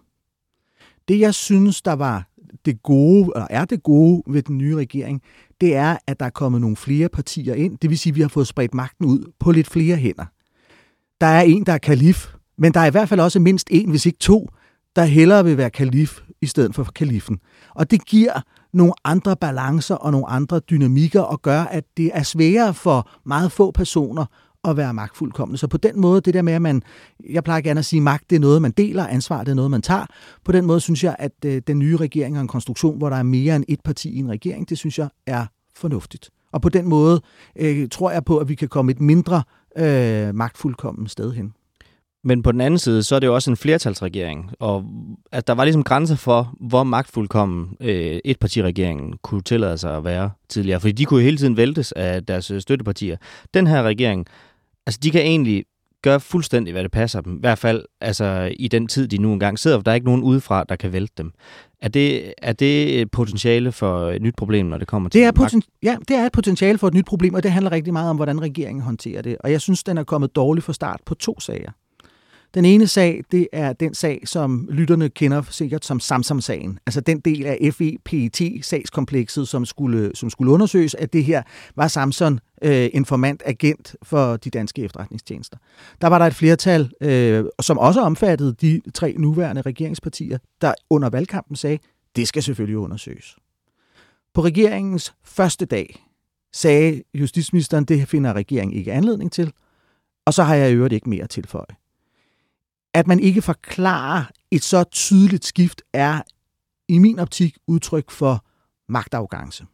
Det, 1.07 1.19
jeg 1.19 1.33
synes, 1.33 1.81
der 1.81 1.94
var 1.94 2.30
det 2.65 2.83
gode, 2.83 3.31
eller 3.36 3.47
er 3.50 3.65
det 3.65 3.83
gode 3.83 4.24
ved 4.27 4.41
den 4.41 4.57
nye 4.57 4.75
regering, 4.75 5.22
det 5.62 5.75
er, 5.75 5.98
at 6.08 6.19
der 6.19 6.25
er 6.25 6.29
kommet 6.29 6.62
nogle 6.62 6.75
flere 6.75 7.10
partier 7.10 7.53
ind. 7.53 7.77
Det 7.77 7.89
vil 7.89 8.00
sige, 8.00 8.12
at 8.12 8.15
vi 8.15 8.22
har 8.22 8.27
fået 8.27 8.48
spredt 8.48 8.74
magten 8.74 9.05
ud 9.05 9.31
på 9.39 9.51
lidt 9.51 9.67
flere 9.67 9.96
hænder. 9.96 10.25
Der 11.22 11.27
er 11.27 11.41
en, 11.41 11.65
der 11.65 11.74
er 11.74 11.77
kalif, 11.77 12.27
men 12.60 12.74
der 12.74 12.80
er 12.80 12.86
i 12.86 12.92
hvert 12.92 13.10
fald 13.10 13.20
også 13.20 13.39
mindst 13.39 13.68
en, 13.72 13.89
hvis 13.89 14.06
ikke 14.06 14.20
to, 14.20 14.48
der 14.96 15.04
hellere 15.04 15.46
vil 15.46 15.58
være 15.58 15.70
kalif 15.70 16.20
i 16.42 16.46
stedet 16.46 16.75
for 16.75 16.84
kalifen. 16.84 17.39
Og 17.75 17.92
det 17.92 18.06
giver 18.06 18.42
nogle 18.74 18.94
andre 19.04 19.36
balancer 19.36 19.96
og 19.96 20.12
nogle 20.12 20.30
andre 20.30 20.60
dynamikker 20.60 21.22
og 21.22 21.42
gør, 21.42 21.62
at 21.62 21.84
det 21.98 22.12
er 22.13 22.24
sværere 22.24 22.74
for 22.74 23.10
meget 23.25 23.51
få 23.51 23.72
personer 23.72 24.25
at 24.63 24.78
være 24.78 24.94
magtfuldkommende. 24.94 25.58
Så 25.58 25.68
på 25.68 25.78
den 25.78 26.01
måde, 26.01 26.22
det 26.22 26.34
der 26.34 26.42
med, 26.42 26.54
at 26.54 26.62
man, 26.62 26.82
jeg 27.30 27.44
plejer 27.44 27.62
gerne 27.62 27.80
at 27.80 27.86
sige, 27.86 28.01
magt 28.01 28.30
det 28.30 28.36
er 28.36 28.39
noget, 28.39 28.62
man 28.62 28.72
deler, 28.72 29.08
ansvar 29.08 29.44
det 29.44 29.51
er 29.51 29.56
noget, 29.56 29.72
man 29.72 29.82
tager. 29.82 30.06
På 30.46 30.51
den 30.51 30.66
måde 30.66 30.80
synes 30.80 31.04
jeg, 31.04 31.16
at 31.20 31.32
øh, 31.46 31.62
den 31.68 31.80
nye 31.80 31.98
regering 31.98 32.38
er 32.38 32.42
en 32.42 32.48
konstruktion, 32.48 32.98
hvor 32.98 33.10
der 33.10 33.18
er 33.18 33.24
mere 33.24 33.56
end 33.56 33.63
et 33.68 33.80
parti 33.86 34.10
i 34.10 34.20
en 34.20 34.30
regering. 34.30 34.70
Det 34.70 34.78
synes 34.78 35.00
jeg 35.00 35.10
er 35.28 35.46
fornuftigt. 35.75 36.30
Og 36.51 36.62
på 36.62 36.70
den 36.70 36.88
måde 36.88 37.22
øh, 37.56 37.89
tror 37.89 38.12
jeg 38.12 38.25
på, 38.25 38.38
at 38.38 38.50
vi 38.50 38.56
kan 38.56 38.68
komme 38.68 38.92
et 38.92 39.01
mindre 39.01 39.44
øh, 39.78 40.36
magtfuldkommen 40.36 41.08
sted 41.08 41.32
hen. 41.34 41.54
Men 42.23 42.43
på 42.43 42.51
den 42.51 42.61
anden 42.61 42.77
side, 42.77 43.03
så 43.03 43.15
er 43.15 43.19
det 43.19 43.27
jo 43.27 43.35
også 43.35 43.51
en 43.51 43.57
flertalsregering, 43.57 44.51
og 44.59 44.85
at 45.31 45.47
der 45.47 45.53
var 45.53 45.63
ligesom 45.63 45.83
grænser 45.83 46.15
for, 46.15 46.53
hvor 46.59 46.83
magtfuldkommen 46.83 47.77
øh, 47.81 48.19
etpartiregeringen 48.25 49.13
kunne 49.23 49.41
tillade 49.41 49.77
sig 49.77 49.97
at 49.97 50.03
være 50.03 50.29
tidligere. 50.49 50.79
Fordi 50.79 50.91
de 50.91 51.05
kunne 51.05 51.19
jo 51.19 51.25
hele 51.25 51.38
tiden 51.38 51.57
væltes 51.57 51.91
af 51.91 52.25
deres 52.25 52.51
øh, 52.51 52.61
støttepartier. 52.61 53.17
Den 53.53 53.67
her 53.67 53.83
regering, 53.83 54.25
altså 54.88 54.99
de 55.03 55.11
kan 55.11 55.21
egentlig 55.21 55.65
gøre 56.01 56.19
fuldstændig, 56.19 56.71
hvad 56.71 56.83
det 56.83 56.91
passer 56.91 57.21
dem. 57.21 57.35
I 57.35 57.39
hvert 57.39 57.57
fald 57.57 57.85
altså, 58.01 58.51
i 58.59 58.67
den 58.67 58.88
tid, 58.88 59.07
de 59.07 59.17
nu 59.17 59.33
engang 59.33 59.59
sidder, 59.59 59.77
for 59.77 59.83
der 59.83 59.91
er 59.91 59.95
ikke 59.95 60.07
nogen 60.07 60.23
udefra, 60.23 60.63
der 60.69 60.75
kan 60.75 60.93
vælte 60.93 61.13
dem. 61.17 61.31
Er 61.81 61.88
det, 61.89 62.33
er 62.38 62.53
det 62.53 63.01
et 63.01 63.11
potentiale 63.11 63.71
for 63.71 64.09
et 64.09 64.21
nyt 64.21 64.35
problem, 64.35 64.65
når 64.65 64.77
det 64.77 64.88
kommer 64.88 65.09
til 65.09 65.21
det 65.21 65.27
er 65.27 65.31
poten- 65.31 65.61
Ja, 65.83 65.97
det 66.07 66.15
er 66.15 66.25
et 66.25 66.31
potentiale 66.31 66.77
for 66.77 66.88
et 66.88 66.93
nyt 66.93 67.05
problem, 67.05 67.33
og 67.33 67.43
det 67.43 67.51
handler 67.51 67.71
rigtig 67.71 67.93
meget 67.93 68.09
om, 68.09 68.15
hvordan 68.15 68.41
regeringen 68.41 68.81
håndterer 68.83 69.21
det. 69.21 69.38
Og 69.39 69.51
jeg 69.51 69.61
synes, 69.61 69.83
den 69.83 69.97
er 69.97 70.03
kommet 70.03 70.35
dårligt 70.35 70.65
fra 70.65 70.73
start 70.73 70.99
på 71.05 71.15
to 71.15 71.39
sager. 71.39 71.71
Den 72.53 72.65
ene 72.65 72.88
sag, 72.88 73.24
det 73.32 73.48
er 73.53 73.74
den 73.74 73.94
sag, 73.94 74.22
som 74.25 74.68
lytterne 74.72 75.10
kender 75.10 75.41
sikkert 75.41 75.86
som 75.86 76.00
Samsam-sagen. 76.00 76.79
Altså 76.86 77.01
den 77.01 77.20
del 77.20 77.46
af 77.46 77.58
FEPT-sagskomplekset, 77.74 79.48
som 79.48 79.65
skulle, 79.65 80.12
som 80.15 80.29
skulle 80.29 80.51
undersøges, 80.51 80.96
at 80.96 81.13
det 81.13 81.24
her 81.24 81.44
var 81.75 81.88
Samson 81.88 82.39
øh, 82.62 82.89
informant 82.94 83.44
agent 83.46 83.96
for 84.03 84.38
de 84.38 84.50
danske 84.50 84.84
efterretningstjenester. 84.84 85.58
Der 86.01 86.08
var 86.08 86.18
der 86.20 86.25
et 86.25 86.36
flertal, 86.36 86.91
øh, 87.01 87.46
som 87.62 87.77
også 87.77 88.01
omfattede 88.01 88.53
de 88.62 88.82
tre 88.94 89.15
nuværende 89.18 89.62
regeringspartier, 89.62 90.38
der 90.62 90.74
under 90.89 91.10
valgkampen 91.10 91.56
sagde, 91.56 91.79
det 92.15 92.27
skal 92.27 92.44
selvfølgelig 92.44 92.77
undersøges. 92.77 93.38
På 94.34 94.41
regeringens 94.41 95.13
første 95.24 95.65
dag 95.65 96.06
sagde 96.53 97.03
justitsministeren, 97.13 97.86
det 97.86 98.08
finder 98.08 98.34
regeringen 98.34 98.77
ikke 98.77 98.94
anledning 98.94 99.32
til, 99.32 99.53
og 100.25 100.34
så 100.34 100.44
har 100.44 100.56
jeg 100.56 100.72
i 100.72 100.74
øvrigt 100.74 100.94
ikke 100.94 101.10
mere 101.10 101.24
at 101.24 101.29
tilføje 101.29 101.75
at 102.93 103.08
man 103.08 103.19
ikke 103.19 103.41
forklarer 103.41 104.24
et 104.51 104.63
så 104.63 104.84
tydeligt 104.84 105.46
skift, 105.46 105.81
er 105.93 106.22
i 106.88 106.98
min 106.98 107.19
optik 107.19 107.58
udtryk 107.67 108.12
for 108.12 108.46
magtafgangse. 108.89 109.65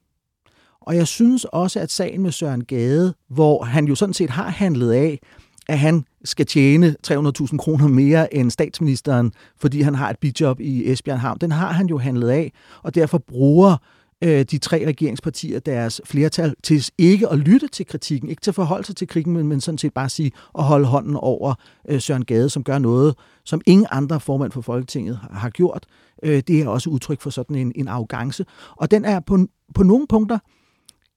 Og 0.82 0.96
jeg 0.96 1.08
synes 1.08 1.46
også, 1.46 1.80
at 1.80 1.92
sagen 1.92 2.22
med 2.22 2.32
Søren 2.32 2.64
Gade, 2.66 3.14
hvor 3.30 3.64
han 3.64 3.86
jo 3.86 3.96
sådan 3.96 4.14
set 4.14 4.30
har 4.30 4.50
handlet 4.50 4.92
af, 4.92 5.20
at 5.68 5.80
han 5.80 6.06
skal 6.24 6.46
tjene 6.46 6.96
300.000 7.08 7.58
kroner 7.58 7.88
mere 7.88 8.34
end 8.34 8.52
statsministeren, 8.52 9.32
fordi 9.58 9.82
han 9.82 9.96
har 9.96 10.10
et 10.10 10.20
bidjob 10.20 10.60
i 10.60 10.92
Esbjerg 10.92 11.20
Havn, 11.20 11.38
den 11.42 11.52
har 11.52 11.72
han 11.72 11.88
jo 11.88 11.98
handlet 11.98 12.30
af, 12.30 12.52
og 12.84 12.96
derfor 12.96 13.18
bruger 13.18 13.78
øh, 14.24 14.46
de 14.52 14.58
tre 14.58 14.84
regeringspartier 14.88 15.60
deres 15.60 16.02
flertal 16.06 16.56
til 16.64 16.90
ikke 16.98 17.30
at 17.30 17.40
lytte 17.40 17.68
til 17.68 17.86
kritikken, 17.86 18.30
ikke 18.30 18.42
til 18.42 18.52
at 18.52 18.56
forholde 18.56 18.86
sig 18.86 18.96
til 18.96 19.08
kritikken, 19.08 19.34
men, 19.34 19.48
men 19.48 19.62
sådan 19.62 19.78
set 19.78 19.94
bare 19.94 20.10
sige 20.10 20.32
at 20.58 20.64
holde 20.64 20.86
hånden 20.86 21.16
over 21.16 21.54
øh, 21.90 22.02
Søren 22.02 22.26
Gade, 22.26 22.50
som 22.50 22.64
gør 22.64 22.80
noget, 22.80 23.16
som 23.44 23.62
ingen 23.66 23.88
andre 23.92 24.20
formand 24.20 24.52
for 24.52 24.62
Folketinget 24.62 25.18
har, 25.18 25.34
har 25.34 25.50
gjort. 25.50 25.86
Øh, 26.24 26.44
det 26.48 26.62
er 26.62 26.68
også 26.68 26.90
udtryk 26.90 27.22
for 27.22 27.30
sådan 27.30 27.56
en, 27.56 27.72
en 27.76 27.88
arrogance, 27.88 28.46
og 28.76 28.92
den 28.92 29.06
er 29.06 29.20
på, 29.20 29.48
på 29.76 29.84
nogle 29.84 30.08
punkter 30.08 30.40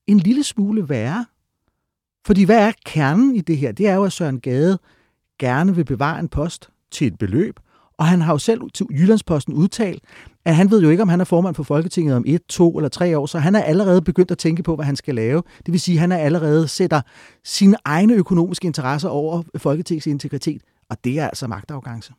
en 0.07 0.19
lille 0.19 0.45
smule 0.45 0.89
værre. 0.89 1.27
Fordi 2.27 2.45
hvad 2.45 2.69
er 2.69 2.73
kernen 2.85 3.37
i 3.37 3.41
det 3.41 3.59
her? 3.59 3.73
Det 3.73 3.89
er 3.89 3.95
jo, 3.95 4.05
at 4.05 4.13
Søren 4.13 4.41
Gade 4.41 4.79
gerne 5.39 5.75
vil 5.75 5.85
bevare 5.85 6.21
en 6.21 6.29
post 6.29 6.71
til 6.91 7.07
et 7.07 7.19
beløb, 7.19 7.61
og 7.99 8.07
han 8.07 8.21
har 8.21 8.33
jo 8.33 8.39
selv 8.39 8.61
til 8.75 8.87
Jyllandsposten 8.91 9.55
udtalt, 9.55 10.03
at 10.49 10.57
han 10.57 10.71
ved 10.71 10.83
jo 10.83 10.91
ikke, 10.91 11.03
om 11.03 11.09
han 11.09 11.21
er 11.21 11.25
formand 11.25 11.55
for 11.55 11.63
Folketinget 11.63 12.17
om 12.17 12.25
et, 12.27 12.43
to 12.49 12.79
eller 12.79 12.89
tre 12.89 13.19
år, 13.19 13.27
så 13.27 13.39
han 13.39 13.55
er 13.55 13.63
allerede 13.63 14.03
begyndt 14.03 14.31
at 14.31 14.39
tænke 14.39 14.63
på, 14.63 14.75
hvad 14.75 14.85
han 14.85 14.97
skal 14.97 15.15
lave. 15.15 15.43
Det 15.67 15.73
vil 15.73 15.81
sige, 15.81 15.95
at 15.95 16.01
han 16.01 16.13
er 16.13 16.17
allerede 16.17 16.69
sætter 16.69 17.01
sine 17.45 17.77
egne 17.85 18.15
økonomiske 18.15 18.67
interesser 18.67 19.09
over 19.09 19.43
Folketingets 19.57 20.07
integritet, 20.07 20.63
og 20.91 20.97
det 21.05 21.19
er 21.19 21.27
altså 21.27 21.47
magtafgangse. 21.47 22.13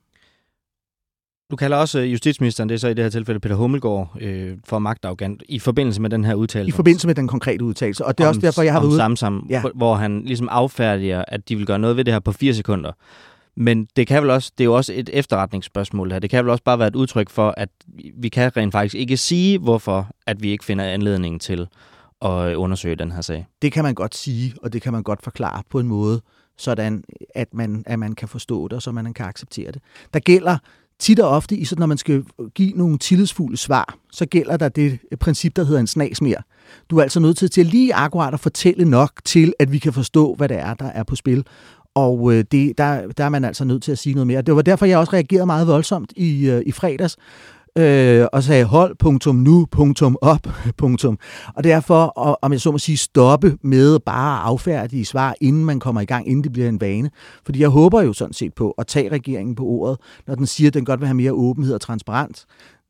Du 1.51 1.55
kalder 1.55 1.77
også 1.77 1.99
justitsministeren, 1.99 2.69
det 2.69 2.75
er 2.75 2.79
så 2.79 2.87
i 2.87 2.93
det 2.93 3.03
her 3.03 3.09
tilfælde 3.09 3.39
Peter 3.39 3.55
Hummelgaard, 3.55 4.17
øh, 4.21 4.57
for 4.65 4.79
magtafgant 4.79 5.43
i 5.49 5.59
forbindelse 5.59 6.01
med 6.01 6.09
den 6.09 6.25
her 6.25 6.33
udtalelse. 6.33 6.69
I 6.69 6.71
forbindelse 6.71 7.07
med 7.07 7.15
den 7.15 7.27
konkrete 7.27 7.63
udtalelse. 7.63 8.05
Og 8.05 8.17
det 8.17 8.23
er 8.23 8.27
om, 8.27 8.29
også 8.29 8.41
derfor, 8.41 8.61
jeg 8.61 8.73
har 8.73 8.79
været 8.79 8.89
ude... 8.89 8.97
Samsam, 8.97 9.47
ja. 9.49 9.63
hvor 9.75 9.95
han 9.95 10.21
ligesom 10.25 10.49
affærdiger, 10.51 11.23
at 11.27 11.49
de 11.49 11.55
vil 11.55 11.65
gøre 11.65 11.79
noget 11.79 11.97
ved 11.97 12.05
det 12.05 12.13
her 12.13 12.19
på 12.19 12.31
fire 12.31 12.53
sekunder. 12.53 12.91
Men 13.55 13.87
det 13.95 14.07
kan 14.07 14.21
vel 14.21 14.29
også, 14.29 14.51
det 14.57 14.63
er 14.63 14.65
jo 14.65 14.73
også 14.73 14.93
et 14.95 15.09
efterretningsspørgsmål 15.13 16.11
her. 16.11 16.19
Det 16.19 16.29
kan 16.29 16.43
vel 16.43 16.51
også 16.51 16.63
bare 16.63 16.79
være 16.79 16.87
et 16.87 16.95
udtryk 16.95 17.29
for, 17.29 17.53
at 17.57 17.69
vi 18.15 18.29
kan 18.29 18.57
rent 18.57 18.71
faktisk 18.71 18.95
ikke 18.95 19.17
sige, 19.17 19.59
hvorfor 19.59 20.07
at 20.27 20.43
vi 20.43 20.49
ikke 20.49 20.65
finder 20.65 20.85
anledning 20.85 21.41
til 21.41 21.67
at 22.21 22.51
øh, 22.51 22.61
undersøge 22.61 22.95
den 22.95 23.11
her 23.11 23.21
sag. 23.21 23.47
Det 23.61 23.71
kan 23.71 23.83
man 23.83 23.95
godt 23.95 24.15
sige, 24.15 24.53
og 24.63 24.73
det 24.73 24.81
kan 24.81 24.93
man 24.93 25.03
godt 25.03 25.23
forklare 25.23 25.63
på 25.69 25.79
en 25.79 25.87
måde, 25.87 26.21
sådan 26.57 27.03
at 27.35 27.53
man, 27.53 27.83
at 27.87 27.99
man 27.99 28.15
kan 28.15 28.27
forstå 28.27 28.67
det, 28.67 28.73
og 28.73 28.81
så 28.81 28.91
man 28.91 29.13
kan 29.13 29.25
acceptere 29.25 29.71
det. 29.71 29.81
Der 30.13 30.19
gælder 30.19 30.57
tit 30.99 31.19
og 31.19 31.29
ofte, 31.29 31.57
i 31.57 31.65
når 31.77 31.85
man 31.85 31.97
skal 31.97 32.23
give 32.55 32.73
nogle 32.73 32.97
tillidsfulde 32.97 33.57
svar, 33.57 33.97
så 34.11 34.25
gælder 34.25 34.57
der 34.57 34.69
det 34.69 34.99
princip, 35.19 35.55
der 35.55 35.63
hedder 35.63 35.79
en 35.79 35.87
snas 35.87 36.21
mere. 36.21 36.41
Du 36.89 36.97
er 36.97 37.03
altså 37.03 37.19
nødt 37.19 37.37
til, 37.37 37.49
til 37.49 37.65
lige 37.65 37.95
akkurat 37.95 38.33
at 38.33 38.39
fortælle 38.39 38.85
nok 38.85 39.11
til, 39.25 39.53
at 39.59 39.71
vi 39.71 39.79
kan 39.79 39.93
forstå, 39.93 40.35
hvad 40.35 40.49
det 40.49 40.57
er, 40.57 40.73
der 40.73 40.85
er 40.85 41.03
på 41.03 41.15
spil. 41.15 41.45
Og 41.99 42.33
øh, 42.33 42.43
det, 42.51 42.77
der, 42.77 43.07
der 43.17 43.23
er 43.23 43.29
man 43.29 43.45
altså 43.45 43.65
nødt 43.65 43.83
til 43.83 43.91
at 43.91 43.97
sige 43.97 44.13
noget 44.13 44.27
mere. 44.27 44.41
Det 44.41 44.55
var 44.55 44.61
derfor, 44.61 44.85
jeg 44.85 44.97
også 44.97 45.13
reagerede 45.13 45.45
meget 45.45 45.67
voldsomt 45.67 46.13
i, 46.15 46.49
øh, 46.49 46.61
i 46.65 46.71
fredags, 46.71 47.17
øh, 47.77 48.25
og 48.33 48.43
sagde 48.43 48.65
hold, 48.65 48.95
punktum, 48.95 49.35
nu, 49.35 49.65
punktum, 49.71 50.17
op, 50.21 50.47
punktum. 50.77 51.19
Og 51.55 51.63
derfor, 51.63 52.03
og, 52.03 52.39
om 52.41 52.51
jeg 52.51 52.61
så 52.61 52.71
må 52.71 52.77
sige, 52.77 52.97
stoppe 52.97 53.57
med 53.61 53.99
bare 53.99 54.39
at 54.39 54.45
affærdige 54.45 55.05
svar, 55.05 55.35
inden 55.41 55.65
man 55.65 55.79
kommer 55.79 56.01
i 56.01 56.05
gang, 56.05 56.27
inden 56.27 56.43
det 56.43 56.53
bliver 56.53 56.69
en 56.69 56.81
vane. 56.81 57.09
Fordi 57.45 57.59
jeg 57.61 57.69
håber 57.69 58.01
jo 58.01 58.13
sådan 58.13 58.33
set 58.33 58.53
på 58.53 58.71
at 58.71 58.87
tage 58.87 59.11
regeringen 59.11 59.55
på 59.55 59.63
ordet, 59.63 59.97
når 60.27 60.35
den 60.35 60.45
siger, 60.45 60.67
at 60.67 60.73
den 60.73 60.85
godt 60.85 60.99
vil 60.99 61.07
have 61.07 61.15
mere 61.15 61.31
åbenhed 61.31 61.73
og 61.73 61.81
transparens. 61.81 62.45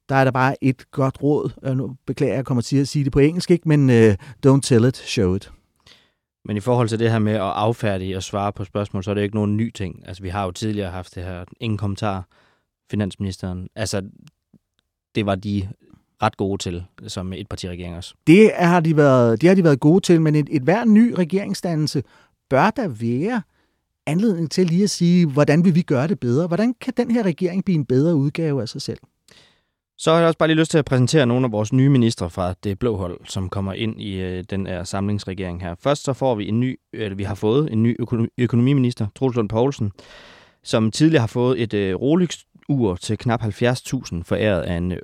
Der 0.09 0.15
er 0.15 0.23
der 0.23 0.31
bare 0.31 0.63
et 0.63 0.91
godt 0.91 1.23
råd. 1.23 1.75
Nu 1.75 1.95
beklager 2.07 2.33
jeg, 2.33 2.37
jeg 2.37 2.45
kommer 2.45 2.61
til 2.61 2.77
at 2.77 2.87
sige 2.87 3.03
det 3.03 3.11
på 3.11 3.19
engelsk, 3.19 3.51
ikke? 3.51 3.69
men 3.69 3.89
uh, 3.89 4.13
don't 4.47 4.61
tell 4.61 4.85
it, 4.85 4.97
show 4.97 5.35
it. 5.35 5.51
Men 6.49 6.57
i 6.57 6.59
forhold 6.59 6.89
til 6.89 6.99
det 6.99 7.11
her 7.11 7.19
med 7.19 7.33
at 7.33 7.41
affærdige 7.41 8.17
og 8.17 8.23
svare 8.23 8.53
på 8.53 8.63
spørgsmål, 8.63 9.03
så 9.03 9.11
er 9.11 9.15
det 9.15 9.21
ikke 9.21 9.35
nogen 9.35 9.57
ny 9.57 9.71
ting. 9.71 10.03
Altså, 10.07 10.23
vi 10.23 10.29
har 10.29 10.45
jo 10.45 10.51
tidligere 10.51 10.91
haft 10.91 11.15
det 11.15 11.23
her, 11.23 11.45
ingen 11.59 11.77
kommentar, 11.77 12.27
finansministeren. 12.91 13.67
Altså, 13.75 14.01
det 15.15 15.25
var 15.25 15.35
de 15.35 15.69
ret 16.23 16.37
gode 16.37 16.57
til, 16.57 16.85
som 17.07 17.33
et 17.33 17.49
parti 17.49 17.69
regering 17.69 17.95
også. 17.95 18.13
Det 18.27 18.51
har 18.55 18.79
de 18.79 18.97
været, 18.97 19.41
det 19.41 19.49
har 19.49 19.55
de 19.55 19.63
været 19.63 19.79
gode 19.79 20.01
til, 20.01 20.21
men 20.21 20.35
et, 20.35 20.47
et 20.51 20.61
hver 20.61 20.85
ny 20.85 21.13
regeringsdannelse 21.13 22.03
bør 22.49 22.69
der 22.69 22.87
være 22.87 23.41
anledning 24.05 24.51
til 24.51 24.67
lige 24.67 24.83
at 24.83 24.89
sige, 24.89 25.25
hvordan 25.27 25.65
vil 25.65 25.75
vi 25.75 25.81
gøre 25.81 26.07
det 26.07 26.19
bedre? 26.19 26.47
Hvordan 26.47 26.73
kan 26.81 26.93
den 26.97 27.11
her 27.11 27.23
regering 27.23 27.65
blive 27.65 27.75
en 27.75 27.85
bedre 27.85 28.15
udgave 28.15 28.61
af 28.61 28.69
sig 28.69 28.81
selv? 28.81 28.99
Så 30.01 30.11
har 30.11 30.17
jeg 30.17 30.27
også 30.27 30.37
bare 30.37 30.49
lige 30.49 30.57
lyst 30.57 30.71
til 30.71 30.77
at 30.77 30.85
præsentere 30.85 31.25
nogle 31.25 31.45
af 31.45 31.51
vores 31.51 31.73
nye 31.73 31.89
ministre 31.89 32.29
fra 32.29 32.53
det 32.63 32.79
blå 32.79 32.97
hold, 32.97 33.19
som 33.25 33.49
kommer 33.49 33.73
ind 33.73 34.01
i 34.01 34.21
øh, 34.21 34.43
den 34.49 34.67
her 34.67 34.83
samlingsregering 34.83 35.61
her. 35.61 35.75
Først 35.79 36.03
så 36.03 36.13
får 36.13 36.35
vi 36.35 36.47
en 36.47 36.59
ny, 36.59 36.79
eller 36.93 37.15
vi 37.15 37.23
har 37.23 37.35
fået 37.35 37.71
en 37.71 37.83
ny 37.83 37.97
økonomiminister, 38.37 39.07
Troels 39.15 39.35
Lund 39.35 39.49
Poulsen, 39.49 39.91
som 40.63 40.91
tidligere 40.91 41.19
har 41.19 41.27
fået 41.27 41.61
et 41.61 41.73
øh, 41.73 41.95
Rolex-ur 41.95 42.95
til 42.95 43.17
knap 43.17 43.43
70.000 43.43 43.49
foræret 44.23 44.61
af 44.61 44.73
en 44.77 44.91
øh, 44.91 44.99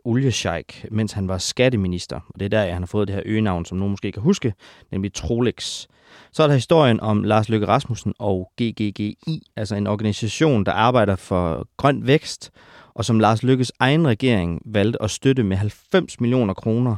mens 0.91 1.11
han 1.11 1.27
var 1.27 1.37
skatteminister. 1.37 2.19
Og 2.29 2.39
det 2.39 2.45
er 2.45 2.49
der, 2.49 2.73
han 2.73 2.81
har 2.81 2.87
fået 2.87 3.07
det 3.07 3.15
her 3.15 3.23
øgenavn, 3.25 3.65
som 3.65 3.77
nogen 3.77 3.91
måske 3.91 4.11
kan 4.11 4.21
huske, 4.21 4.53
nemlig 4.91 5.13
Trolex. 5.13 5.87
Så 6.31 6.43
er 6.43 6.47
der 6.47 6.53
historien 6.53 6.99
om 6.99 7.23
Lars 7.23 7.49
Løkke 7.49 7.67
Rasmussen 7.67 8.13
og 8.19 8.51
GGGI, 8.61 9.17
altså 9.55 9.75
en 9.75 9.87
organisation, 9.87 10.63
der 10.65 10.71
arbejder 10.71 11.15
for 11.15 11.67
grøn 11.77 12.07
vækst, 12.07 12.51
og 12.95 13.05
som 13.05 13.19
Lars 13.19 13.43
Lykkes 13.43 13.71
egen 13.79 14.07
regering 14.07 14.61
valgte 14.65 15.01
at 15.01 15.11
støtte 15.11 15.43
med 15.43 15.57
90 15.57 16.19
millioner 16.19 16.53
kroner, 16.53 16.95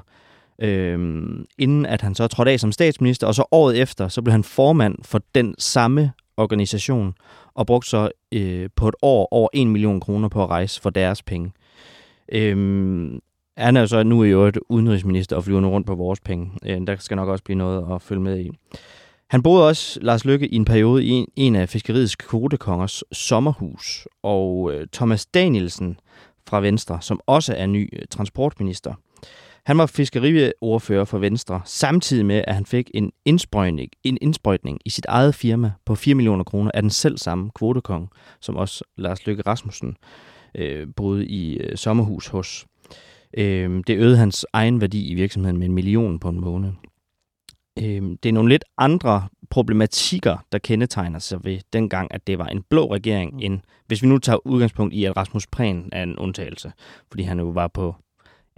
øh, 0.61 0.99
inden 1.57 1.85
at 1.85 2.01
han 2.01 2.15
så 2.15 2.27
trådte 2.27 2.51
af 2.51 2.59
som 2.59 2.71
statsminister, 2.71 3.27
og 3.27 3.35
så 3.35 3.43
året 3.51 3.81
efter, 3.81 4.07
så 4.07 4.21
blev 4.21 4.31
han 4.31 4.43
formand 4.43 4.95
for 5.01 5.21
den 5.35 5.55
samme 5.57 6.11
organisation, 6.37 7.13
og 7.53 7.67
brugte 7.67 7.89
så 7.89 8.11
øh, 8.31 8.69
på 8.75 8.87
et 8.87 8.95
år 9.01 9.27
over 9.31 9.49
1 9.53 9.67
million 9.67 9.99
kroner 9.99 10.27
på 10.27 10.43
at 10.43 10.49
rejse 10.49 10.81
for 10.81 10.89
deres 10.89 11.23
penge. 11.23 11.51
Øh, 12.31 12.57
han 13.57 13.77
er 13.77 13.81
jo 13.81 13.87
så 13.87 14.03
nu 14.03 14.23
i 14.23 14.29
øvrigt 14.29 14.59
udenrigsminister 14.69 15.35
og 15.35 15.43
flyver 15.43 15.61
nu 15.61 15.69
rundt 15.69 15.87
på 15.87 15.95
vores 15.95 16.19
penge. 16.19 16.51
Øh, 16.65 16.87
der 16.87 16.95
skal 16.99 17.15
nok 17.17 17.29
også 17.29 17.43
blive 17.43 17.57
noget 17.57 17.95
at 17.95 18.01
følge 18.01 18.21
med 18.21 18.39
i. 18.39 18.51
Han 19.29 19.43
boede 19.43 19.67
også, 19.67 19.99
Lars 20.01 20.25
Lykke, 20.25 20.47
i 20.47 20.55
en 20.55 20.65
periode 20.65 21.05
i 21.05 21.09
en, 21.09 21.27
en 21.35 21.55
af 21.55 21.69
fiskeriets 21.69 22.15
kvotekongers 22.15 23.03
sommerhus. 23.11 24.07
Og 24.23 24.73
øh, 24.73 24.87
Thomas 24.93 25.25
Danielsen 25.25 25.99
fra 26.47 26.61
Venstre, 26.61 27.01
som 27.01 27.19
også 27.25 27.55
er 27.57 27.65
ny 27.65 27.89
øh, 27.93 28.01
transportminister, 28.09 28.93
han 29.65 29.77
var 29.77 29.85
fiskeriordfører 29.85 31.05
for 31.05 31.17
Venstre, 31.17 31.61
samtidig 31.65 32.25
med, 32.25 32.43
at 32.47 32.55
han 32.55 32.65
fik 32.65 32.91
en 32.93 33.11
indsprøjtning, 33.25 33.91
en 34.03 34.17
indsprøjtning 34.21 34.79
i 34.85 34.89
sit 34.89 35.05
eget 35.05 35.35
firma 35.35 35.71
på 35.85 35.95
4 35.95 36.15
millioner 36.15 36.43
kroner 36.43 36.71
af 36.73 36.81
den 36.81 36.89
selv 36.89 37.17
samme 37.17 37.49
kvotekong, 37.55 38.09
som 38.41 38.55
også 38.55 38.83
Lars 38.97 39.27
Lykke 39.27 39.43
Rasmussen 39.47 39.97
øh, 40.55 40.87
boede 40.95 41.27
i 41.27 41.57
øh, 41.57 41.77
sommerhus 41.77 42.27
hos. 42.27 42.65
Øh, 43.37 43.83
det 43.87 43.97
øgede 43.97 44.17
hans 44.17 44.45
egen 44.53 44.81
værdi 44.81 45.07
i 45.07 45.13
virksomheden 45.13 45.57
med 45.57 45.67
en 45.67 45.73
million 45.73 46.19
på 46.19 46.29
en 46.29 46.41
måned 46.41 46.71
øh, 47.83 48.17
det 48.23 48.29
er 48.29 48.33
nogle 48.33 48.49
lidt 48.49 48.63
andre 48.77 49.27
problematikker, 49.49 50.37
der 50.51 50.57
kendetegner 50.57 51.19
sig 51.19 51.39
ved 51.43 51.59
dengang, 51.73 52.13
at 52.13 52.27
det 52.27 52.39
var 52.39 52.45
en 52.45 52.63
blå 52.69 52.93
regering, 52.93 53.33
mm. 53.33 53.39
end 53.41 53.59
hvis 53.87 54.01
vi 54.01 54.07
nu 54.07 54.17
tager 54.17 54.47
udgangspunkt 54.47 54.93
i, 54.93 55.05
at 55.05 55.17
Rasmus 55.17 55.47
Prehn 55.47 55.89
er 55.91 56.03
en 56.03 56.17
undtagelse, 56.17 56.71
fordi 57.09 57.23
han 57.23 57.39
jo 57.39 57.45
var 57.45 57.67
på 57.67 57.95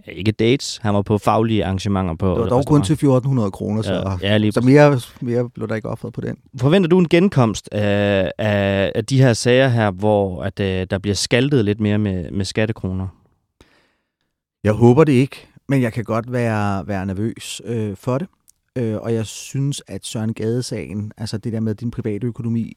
ikke 0.06 0.32
dates, 0.32 0.76
han 0.82 0.94
var 0.94 1.02
på 1.02 1.18
faglige 1.18 1.64
arrangementer 1.64 2.14
på 2.14 2.30
Det 2.30 2.40
var 2.40 2.48
dog 2.48 2.66
kun 2.66 2.82
til 2.82 2.92
1400 2.92 3.50
kroner, 3.50 3.82
så, 3.82 4.18
ja, 4.22 4.28
ja, 4.28 4.36
lige 4.36 4.52
så 4.52 4.60
mere, 4.60 5.00
mere 5.20 5.50
blev 5.50 5.68
der 5.68 5.74
ikke 5.74 5.88
offret 5.88 6.12
på 6.12 6.20
den. 6.20 6.36
Forventer 6.60 6.88
du 6.88 6.98
en 6.98 7.08
genkomst 7.08 7.68
af, 7.72 8.32
af, 8.38 8.92
af 8.94 9.04
de 9.04 9.22
her 9.22 9.32
sager 9.32 9.68
her, 9.68 9.90
hvor 9.90 10.42
at, 10.42 10.60
uh, 10.60 10.66
der 10.66 10.98
bliver 10.98 11.14
skaltet 11.14 11.64
lidt 11.64 11.80
mere 11.80 11.98
med, 11.98 12.30
med 12.30 12.44
skattekroner? 12.44 13.08
Jeg 14.64 14.72
håber 14.72 15.04
det 15.04 15.12
ikke, 15.12 15.46
men 15.68 15.82
jeg 15.82 15.92
kan 15.92 16.04
godt 16.04 16.32
være, 16.32 16.88
være 16.88 17.06
nervøs 17.06 17.62
øh, 17.64 17.96
for 17.96 18.18
det. 18.18 18.26
Øh, 18.80 18.96
og 18.96 19.14
jeg 19.14 19.26
synes, 19.26 19.82
at 19.86 20.06
Søren 20.06 20.34
Gade-sagen, 20.34 21.12
altså 21.16 21.38
det 21.38 21.52
der 21.52 21.60
med 21.60 21.74
din 21.74 21.90
private 21.90 22.26
økonomi, 22.26 22.72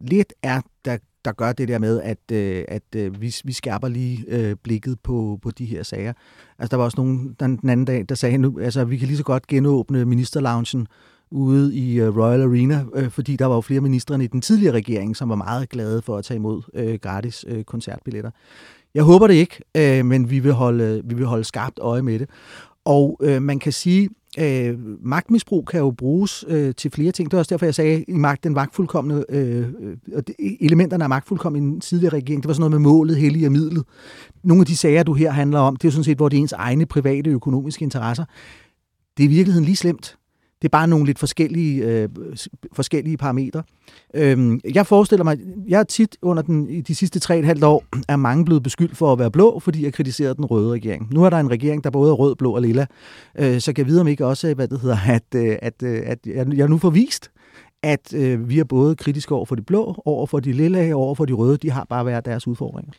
lidt 0.00 0.32
er, 0.42 0.60
der, 0.84 0.98
der 1.24 1.32
gør 1.32 1.52
det 1.52 1.68
der 1.68 1.78
med, 1.78 2.00
at, 2.00 2.18
øh, 2.32 2.64
at 2.68 2.82
øh, 2.96 3.20
vi, 3.20 3.34
vi 3.44 3.52
skærper 3.52 3.88
lige 3.88 4.24
øh, 4.28 4.56
blikket 4.62 5.00
på, 5.02 5.38
på 5.42 5.50
de 5.50 5.64
her 5.64 5.82
sager. 5.82 6.12
Altså 6.58 6.70
der 6.70 6.76
var 6.76 6.84
også 6.84 6.96
nogen 6.96 7.36
den, 7.40 7.56
den 7.56 7.68
anden 7.68 7.86
dag, 7.86 8.04
der 8.08 8.14
sagde, 8.14 8.38
nu, 8.38 8.58
altså 8.60 8.84
vi 8.84 8.96
kan 8.96 9.08
lige 9.08 9.16
så 9.16 9.24
godt 9.24 9.46
genåbne 9.46 10.04
ministerloungen 10.04 10.86
ude 11.30 11.74
i 11.74 12.00
øh, 12.00 12.16
Royal 12.16 12.42
Arena, 12.42 12.84
øh, 12.94 13.10
fordi 13.10 13.36
der 13.36 13.46
var 13.46 13.54
jo 13.54 13.60
flere 13.60 13.80
ministre 13.80 14.24
i 14.24 14.26
den 14.26 14.40
tidligere 14.40 14.74
regering, 14.74 15.16
som 15.16 15.28
var 15.28 15.34
meget 15.34 15.68
glade 15.68 16.02
for 16.02 16.16
at 16.16 16.24
tage 16.24 16.36
imod 16.36 16.62
øh, 16.74 16.94
gratis 16.94 17.44
øh, 17.48 17.64
koncertbilletter. 17.64 18.30
Jeg 18.94 19.02
håber 19.02 19.26
det 19.26 19.34
ikke, 19.34 19.60
øh, 19.76 20.06
men 20.06 20.30
vi 20.30 20.38
vil, 20.38 20.52
holde, 20.52 21.02
vi 21.04 21.14
vil 21.14 21.26
holde 21.26 21.44
skarpt 21.44 21.78
øje 21.78 22.02
med 22.02 22.18
det. 22.18 22.30
Og 22.84 23.20
øh, 23.22 23.42
man 23.42 23.58
kan 23.58 23.72
sige, 23.72 24.08
Øh, 24.38 24.78
magtmisbrug 25.06 25.66
kan 25.66 25.80
jo 25.80 25.90
bruges 25.90 26.44
øh, 26.48 26.74
til 26.74 26.90
flere 26.90 27.12
ting. 27.12 27.30
Det 27.30 27.36
er 27.36 27.38
også 27.38 27.54
derfor, 27.54 27.66
jeg 27.66 27.74
sagde, 27.74 28.04
i 28.08 28.12
magt, 28.12 28.44
den 28.44 28.54
magtfuldkommende, 28.54 29.24
øh, 29.28 29.66
elementerne 30.60 31.04
af 31.04 31.08
magtfuldkommen 31.08 31.62
i 31.62 31.66
den 31.66 31.80
tidligere 31.80 32.12
regering, 32.12 32.42
det 32.42 32.48
var 32.48 32.54
sådan 32.54 32.70
noget 32.70 32.82
med 32.82 32.90
målet, 32.90 33.16
hellige 33.16 33.46
og 33.46 33.52
midlet. 33.52 33.84
Nogle 34.44 34.60
af 34.60 34.66
de 34.66 34.76
sager, 34.76 35.02
du 35.02 35.14
her 35.14 35.30
handler 35.30 35.58
om, 35.58 35.76
det 35.76 35.84
er 35.84 35.88
jo 35.88 35.92
sådan 35.92 36.04
set, 36.04 36.16
hvor 36.16 36.28
det 36.28 36.36
er 36.36 36.40
ens 36.40 36.52
egne 36.52 36.86
private 36.86 37.30
økonomiske 37.30 37.82
interesser. 37.82 38.24
det 39.16 39.24
er 39.24 39.28
i 39.28 39.32
virkeligheden 39.32 39.64
lige 39.64 39.76
slemt. 39.76 40.16
Det 40.62 40.68
er 40.68 40.70
bare 40.70 40.88
nogle 40.88 41.06
lidt 41.06 41.18
forskellige, 41.18 41.84
øh, 41.84 42.08
forskellige 42.72 43.16
parametre. 43.16 43.62
Øhm, 44.14 44.60
jeg 44.74 44.86
forestiller 44.86 45.24
mig, 45.24 45.38
jeg 45.68 45.80
er 45.80 45.84
tit 45.84 46.16
under 46.22 46.42
den, 46.42 46.68
i 46.68 46.80
de 46.80 46.94
sidste 46.94 47.20
tre 47.20 47.38
et 47.38 47.44
halvt 47.44 47.64
år, 47.64 47.84
er 48.08 48.16
mange 48.16 48.44
blevet 48.44 48.62
beskyldt 48.62 48.96
for 48.96 49.12
at 49.12 49.18
være 49.18 49.30
blå, 49.30 49.58
fordi 49.58 49.84
jeg 49.84 49.92
kritiserede 49.92 50.34
den 50.34 50.44
røde 50.44 50.72
regering. 50.72 51.08
Nu 51.14 51.24
er 51.24 51.30
der 51.30 51.40
en 51.40 51.50
regering, 51.50 51.84
der 51.84 51.90
både 51.90 52.10
er 52.10 52.14
rød, 52.14 52.36
blå 52.36 52.54
og 52.54 52.62
lilla. 52.62 52.86
Øh, 53.38 53.60
så 53.60 53.72
kan 53.72 53.84
jeg 53.84 53.90
vide 53.90 54.00
om 54.00 54.08
ikke 54.08 54.26
også, 54.26 54.54
hvad 54.54 54.68
det 54.68 54.80
hedder, 54.80 54.98
at, 55.16 55.34
øh, 55.34 55.56
at, 55.62 55.82
øh, 55.82 56.02
at 56.06 56.18
jeg 56.54 56.68
nu 56.68 56.78
får 56.78 56.90
vist, 56.90 57.30
at 57.82 58.14
øh, 58.14 58.48
vi 58.48 58.58
er 58.58 58.64
både 58.64 58.96
kritiske 58.96 59.34
over 59.34 59.44
for 59.44 59.54
de 59.54 59.62
blå, 59.62 60.02
over 60.04 60.26
for 60.26 60.40
de 60.40 60.52
lilla 60.52 60.94
og 60.94 61.00
over 61.00 61.14
for 61.14 61.24
de 61.24 61.32
røde. 61.32 61.56
De 61.56 61.70
har 61.70 61.86
bare 61.88 62.06
været 62.06 62.24
deres 62.24 62.46
udfordringer. 62.46 62.92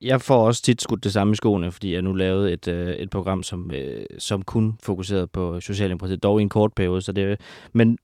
Jeg 0.00 0.20
får 0.20 0.46
også 0.46 0.62
tit 0.62 0.82
skudt 0.82 1.04
det 1.04 1.12
samme 1.12 1.32
i 1.32 1.36
skoene, 1.36 1.72
fordi 1.72 1.94
jeg 1.94 2.02
nu 2.02 2.12
lavede 2.12 2.52
et, 2.52 2.68
øh, 2.68 2.88
et 2.88 3.10
program, 3.10 3.42
som, 3.42 3.70
øh, 3.74 4.04
som 4.18 4.42
kun 4.42 4.78
fokuserede 4.82 5.26
på 5.26 5.60
Socialdemokratiet, 5.60 6.22
dog 6.22 6.40
i 6.40 6.42
en 6.42 6.48
kort 6.48 6.72
periode. 6.72 7.02
Så 7.02 7.12
det, 7.12 7.40
men 7.72 7.98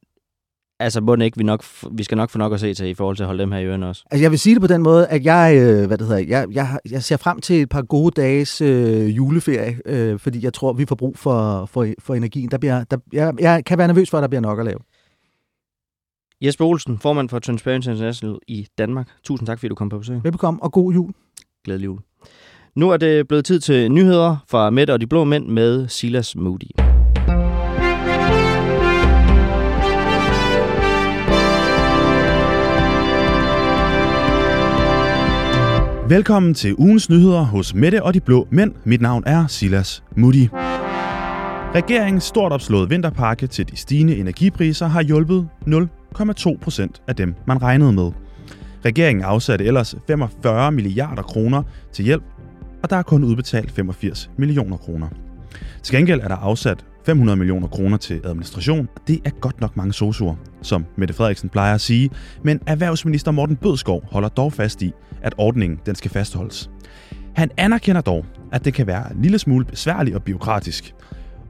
altså, 0.80 1.00
må 1.00 1.14
ikke, 1.14 1.38
vi, 1.38 1.44
nok, 1.44 1.64
vi 1.92 2.02
skal 2.02 2.16
nok 2.16 2.30
få 2.30 2.38
nok 2.38 2.52
at 2.52 2.61
se 2.61 2.75
til 2.75 2.87
i 2.87 2.94
forhold 2.94 3.16
til 3.16 3.22
at 3.22 3.26
holde 3.26 3.42
dem 3.42 3.52
her 3.52 3.58
i 3.58 3.66
ørene 3.66 3.88
også. 3.88 4.04
Altså, 4.11 4.22
jeg 4.22 4.30
vil 4.30 4.38
sige 4.38 4.54
det 4.54 4.61
på 4.61 4.66
den 4.66 4.82
måde, 4.82 5.06
at 5.06 5.25
jeg, 5.25 5.56
øh, 5.56 5.87
hvad 5.87 5.99
det 5.99 6.06
hedder, 6.06 6.25
jeg, 6.28 6.46
jeg, 6.52 6.78
jeg 6.90 7.02
ser 7.02 7.16
frem 7.16 7.40
til 7.40 7.62
et 7.62 7.68
par 7.68 7.82
gode 7.82 8.20
dages 8.20 8.61
øh, 8.61 9.16
juleferie, 9.16 9.78
øh, 9.87 10.18
fordi 10.18 10.44
jeg 10.44 10.52
tror, 10.52 10.72
vi 10.72 10.87
får 10.87 10.96
brug 10.96 11.18
for, 11.18 11.66
for, 11.66 11.87
for 11.99 12.14
energien. 12.14 12.50
Der 12.50 12.58
bliver, 12.58 12.84
der, 12.84 12.96
jeg, 13.12 13.34
jeg 13.40 13.64
kan 13.64 13.78
være 13.78 13.87
nervøs 13.87 14.11
for, 14.11 14.18
at 14.18 14.22
der 14.22 14.28
bliver 14.28 14.42
nok 14.42 14.58
at 14.58 14.64
lave. 14.64 14.78
Jesper 16.40 16.64
Olsen, 16.64 16.99
formand 16.99 17.28
for 17.28 17.38
Transparency 17.38 17.88
International 17.88 18.38
i 18.49 18.66
Danmark. 18.78 19.08
Tusind 19.25 19.46
tak, 19.46 19.58
fordi 19.58 19.68
du 19.68 19.75
kom 19.75 19.88
på 19.88 19.99
besøg. 19.99 20.25
Velbekomme, 20.25 20.62
og 20.62 20.72
god 20.72 20.92
jul. 20.92 21.12
Glædelig 21.64 21.87
jul. 21.87 21.99
Nu 22.76 22.90
er 22.90 22.97
det 22.97 23.28
blevet 23.28 23.45
tid 23.45 23.61
til 23.61 23.92
nyheder 23.92 24.37
fra 24.49 24.71
Mette 24.71 24.92
og 24.92 25.00
de 25.00 25.07
Blå 25.07 25.25
Mænd 25.25 25.47
med 25.47 25.88
Silas 25.88 26.37
Moody. 26.37 26.71
Velkommen 36.09 36.54
til 36.54 36.75
ugens 36.78 37.11
nyheder 37.11 37.42
hos 37.42 37.75
Mette 37.75 38.02
og 38.02 38.14
de 38.14 38.21
Blå 38.21 38.49
Mænd. 38.50 38.75
Mit 38.85 39.00
navn 39.00 39.23
er 39.26 39.47
Silas 39.47 40.02
Moody. 40.16 40.49
Regeringens 41.75 42.25
stort 42.25 42.52
opslået 42.52 42.90
vinterpakke 42.90 43.47
til 43.47 43.71
de 43.71 43.76
stigende 43.76 44.16
energipriser 44.16 44.87
har 44.87 45.02
hjulpet 45.02 45.49
0,2 45.66 46.59
procent 46.62 47.02
af 47.09 47.16
dem, 47.16 47.35
man 47.47 47.62
regnede 47.62 47.92
med. 47.92 48.22
Regeringen 48.84 49.24
afsatte 49.24 49.64
ellers 49.64 49.94
45 50.06 50.72
milliarder 50.72 51.22
kroner 51.22 51.62
til 51.92 52.04
hjælp, 52.04 52.22
og 52.82 52.90
der 52.90 52.96
er 52.96 53.02
kun 53.02 53.24
udbetalt 53.24 53.70
85 53.70 54.30
millioner 54.38 54.76
kroner. 54.76 55.08
Til 55.82 55.96
gengæld 55.96 56.20
er 56.20 56.28
der 56.28 56.36
afsat 56.36 56.84
500 57.06 57.36
millioner 57.36 57.68
kroner 57.68 57.96
til 57.96 58.20
administration. 58.24 58.88
og 58.96 59.08
Det 59.08 59.20
er 59.24 59.30
godt 59.30 59.60
nok 59.60 59.76
mange 59.76 59.92
sosuer, 59.92 60.34
som 60.62 60.84
Mette 60.96 61.14
Frederiksen 61.14 61.48
plejer 61.48 61.74
at 61.74 61.80
sige, 61.80 62.10
men 62.44 62.60
erhvervsminister 62.66 63.30
Morten 63.30 63.56
Bødskov 63.56 64.04
holder 64.10 64.28
dog 64.28 64.52
fast 64.52 64.82
i, 64.82 64.92
at 65.22 65.34
ordningen 65.36 65.80
den 65.86 65.94
skal 65.94 66.10
fastholdes. 66.10 66.70
Han 67.34 67.50
anerkender 67.56 68.00
dog, 68.00 68.24
at 68.52 68.64
det 68.64 68.74
kan 68.74 68.86
være 68.86 69.12
en 69.12 69.22
lille 69.22 69.38
smule 69.38 69.64
besværligt 69.64 70.16
og 70.16 70.22
biokratisk. 70.22 70.94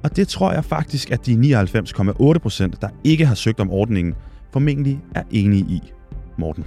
Og 0.03 0.17
det 0.17 0.29
tror 0.29 0.53
jeg 0.53 0.65
faktisk, 0.65 1.11
at 1.11 1.27
de 1.27 1.35
99,8 1.35 2.39
procent, 2.39 2.81
der 2.81 2.89
ikke 3.05 3.27
har 3.27 3.35
søgt 3.35 3.61
om 3.61 3.71
ordningen, 3.71 4.15
formentlig 4.53 5.01
er 5.15 5.23
enige 5.31 5.65
i. 5.69 5.93
Morten. 6.39 6.65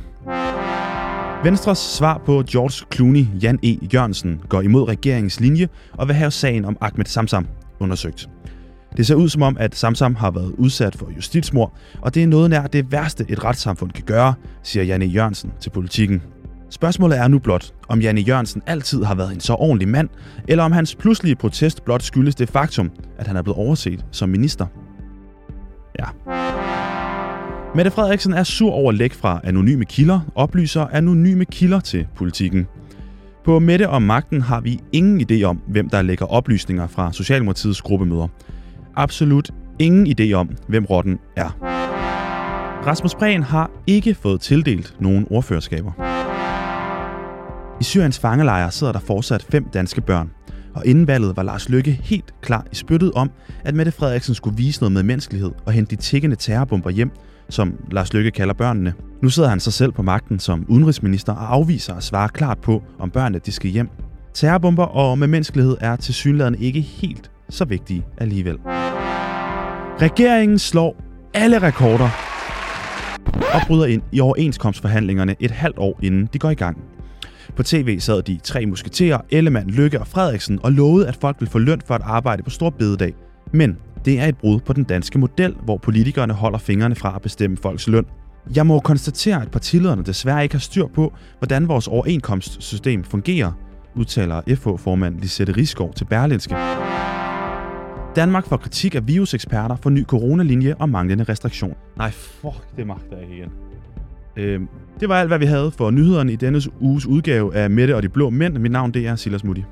Venstres 1.43 1.77
svar 1.77 2.21
på 2.25 2.43
George 2.49 2.85
Clooney, 2.93 3.25
Jan 3.41 3.59
E. 3.63 3.77
Jørgensen, 3.93 4.41
går 4.49 4.61
imod 4.61 4.87
regeringens 4.87 5.39
linje 5.39 5.67
og 5.93 6.07
vil 6.07 6.15
have 6.15 6.31
sagen 6.31 6.65
om 6.65 6.77
Ahmed 6.81 7.05
Samsam 7.05 7.47
undersøgt. 7.79 8.29
Det 8.97 9.07
ser 9.07 9.15
ud 9.15 9.29
som 9.29 9.41
om, 9.41 9.57
at 9.59 9.75
Samsam 9.75 10.15
har 10.15 10.31
været 10.31 10.51
udsat 10.57 10.95
for 10.95 11.11
justitsmord, 11.15 11.77
og 12.01 12.15
det 12.15 12.23
er 12.23 12.27
noget 12.27 12.49
nær 12.49 12.67
det 12.67 12.91
værste, 12.91 13.25
et 13.29 13.43
retssamfund 13.43 13.91
kan 13.91 14.03
gøre, 14.03 14.33
siger 14.63 14.83
Janne 14.83 15.05
Jørgensen 15.05 15.51
til 15.61 15.69
politikken. 15.69 16.21
Spørgsmålet 16.69 17.17
er 17.17 17.27
nu 17.27 17.39
blot, 17.39 17.73
om 17.87 18.01
Janne 18.01 18.21
Jørgensen 18.21 18.61
altid 18.67 19.03
har 19.03 19.15
været 19.15 19.33
en 19.33 19.39
så 19.39 19.53
ordentlig 19.53 19.87
mand, 19.87 20.09
eller 20.47 20.63
om 20.63 20.71
hans 20.71 20.95
pludselige 20.95 21.35
protest 21.35 21.85
blot 21.85 22.01
skyldes 22.01 22.35
det 22.35 22.49
faktum, 22.49 22.91
at 23.17 23.27
han 23.27 23.35
er 23.35 23.41
blevet 23.41 23.57
overset 23.57 24.05
som 24.11 24.29
minister. 24.29 24.65
Ja. 25.99 26.05
Mette 27.75 27.91
Frederiksen 27.91 28.33
er 28.33 28.43
sur 28.43 28.71
over 28.71 28.91
læk 28.91 29.13
fra 29.13 29.39
anonyme 29.43 29.85
kilder, 29.85 30.19
oplyser 30.35 30.81
anonyme 30.81 31.45
kilder 31.45 31.79
til 31.79 32.07
politikken. 32.15 32.67
På 33.45 33.59
Mette 33.59 33.89
og 33.89 34.01
Magten 34.01 34.41
har 34.41 34.61
vi 34.61 34.79
ingen 34.91 35.27
idé 35.31 35.43
om, 35.43 35.61
hvem 35.67 35.89
der 35.89 36.01
lægger 36.01 36.25
oplysninger 36.25 36.87
fra 36.87 37.13
Socialdemokratiets 37.13 37.81
gruppemøder. 37.81 38.27
Absolut 38.95 39.51
ingen 39.79 40.07
idé 40.07 40.33
om, 40.33 40.49
hvem 40.67 40.85
rotten 40.85 41.19
er. 41.35 41.57
Rasmus 42.87 43.15
Prehn 43.15 43.43
har 43.43 43.71
ikke 43.87 44.15
fået 44.15 44.41
tildelt 44.41 44.95
nogen 44.99 45.27
ordførerskaber. 45.29 45.91
I 47.81 47.83
Syriens 47.83 48.19
fangelejre 48.19 48.71
sidder 48.71 48.93
der 48.93 48.99
fortsat 48.99 49.45
fem 49.51 49.65
danske 49.73 50.01
børn. 50.01 50.31
Og 50.73 50.85
inden 50.85 51.07
valget 51.07 51.37
var 51.37 51.43
Lars 51.43 51.69
Lykke 51.69 51.91
helt 51.91 52.33
klar 52.41 52.65
i 52.71 52.75
spyttet 52.75 53.11
om, 53.11 53.31
at 53.63 53.75
Mette 53.75 53.91
Frederiksen 53.91 54.35
skulle 54.35 54.57
vise 54.57 54.81
noget 54.81 54.91
med 54.91 55.03
menneskelighed 55.03 55.51
og 55.65 55.73
hente 55.73 55.95
de 55.95 56.01
tikkende 56.01 56.35
terrorbomber 56.35 56.89
hjem, 56.89 57.11
som 57.49 57.73
Lars 57.91 58.13
Lykke 58.13 58.31
kalder 58.31 58.53
børnene. 58.53 58.93
Nu 59.21 59.29
sidder 59.29 59.49
han 59.49 59.59
sig 59.59 59.73
selv 59.73 59.91
på 59.91 60.01
magten 60.01 60.39
som 60.39 60.65
udenrigsminister 60.67 61.33
og 61.33 61.53
afviser 61.53 61.95
at 61.95 62.03
svare 62.03 62.29
klart 62.29 62.57
på, 62.57 62.83
om 62.99 63.09
børnene 63.09 63.39
de 63.45 63.51
skal 63.51 63.69
hjem. 63.69 63.89
Terrorbomber 64.33 64.83
og 64.85 65.19
med 65.19 65.27
menneskelighed 65.27 65.77
er 65.81 65.95
til 65.95 66.13
synligheden 66.13 66.61
ikke 66.61 66.81
helt 66.81 67.31
så 67.49 67.65
vigtige 67.65 68.05
alligevel. 68.17 68.57
Regeringen 70.01 70.59
slår 70.59 71.01
alle 71.33 71.59
rekorder 71.59 72.09
og 73.53 73.61
bryder 73.67 73.85
ind 73.85 74.01
i 74.11 74.19
overenskomstforhandlingerne 74.19 75.35
et 75.39 75.51
halvt 75.51 75.77
år 75.77 75.99
inden 76.03 76.29
de 76.33 76.39
går 76.39 76.49
i 76.49 76.55
gang. 76.55 76.77
På 77.55 77.63
tv 77.63 77.99
sad 77.99 78.21
de 78.21 78.39
tre 78.43 78.65
musketerer, 78.65 79.21
Ellemann, 79.29 79.69
Lykke 79.69 79.99
og 79.99 80.07
Frederiksen 80.07 80.59
og 80.63 80.71
lovede, 80.71 81.07
at 81.07 81.15
folk 81.15 81.35
ville 81.39 81.51
få 81.51 81.59
løn 81.59 81.81
for 81.87 81.95
at 81.95 82.01
arbejde 82.03 82.43
på 82.43 82.49
stor 82.49 82.69
bededag. 82.69 83.13
Men 83.53 83.77
det 84.05 84.19
er 84.19 84.25
et 84.25 84.37
brud 84.37 84.59
på 84.59 84.73
den 84.73 84.83
danske 84.83 85.19
model, 85.19 85.55
hvor 85.63 85.77
politikerne 85.77 86.33
holder 86.33 86.57
fingrene 86.57 86.95
fra 86.95 87.15
at 87.15 87.21
bestemme 87.21 87.57
folks 87.57 87.87
løn. 87.87 88.05
Jeg 88.55 88.65
må 88.65 88.79
konstatere, 88.79 89.41
at 89.41 89.51
partilederne 89.51 90.03
desværre 90.03 90.43
ikke 90.43 90.55
har 90.55 90.59
styr 90.59 90.87
på, 90.87 91.13
hvordan 91.39 91.67
vores 91.67 91.87
overenkomstsystem 91.87 93.03
fungerer, 93.03 93.51
udtaler 93.95 94.41
FH-formand 94.55 95.19
Lisette 95.19 95.57
Riskov 95.57 95.93
til 95.93 96.05
Berlinske. 96.05 96.55
Danmark 98.15 98.47
får 98.47 98.57
kritik 98.57 98.95
af 98.95 99.07
viruseksperter 99.07 99.75
for 99.75 99.89
ny 99.89 100.05
coronalinje 100.05 100.75
og 100.79 100.89
manglende 100.89 101.23
restriktion. 101.23 101.73
Nej, 101.97 102.11
fuck, 102.11 102.77
det 102.77 102.87
magter 102.87 103.17
jeg 103.17 103.37
igen. 103.37 103.49
Øhm, 104.37 104.67
det 104.99 105.09
var 105.09 105.19
alt, 105.19 105.29
hvad 105.29 105.39
vi 105.39 105.45
havde 105.45 105.71
for 105.71 105.91
nyhederne 105.91 106.33
i 106.33 106.35
denne 106.35 106.61
uges 106.79 107.05
udgave 107.05 107.55
af 107.55 107.69
Mette 107.69 107.95
og 107.95 108.03
de 108.03 108.09
Blå 108.09 108.29
Mænd. 108.29 108.57
Mit 108.57 108.71
navn 108.71 108.91
det 108.91 109.07
er 109.07 109.15
Silas 109.15 109.43
Mutti. 109.43 109.63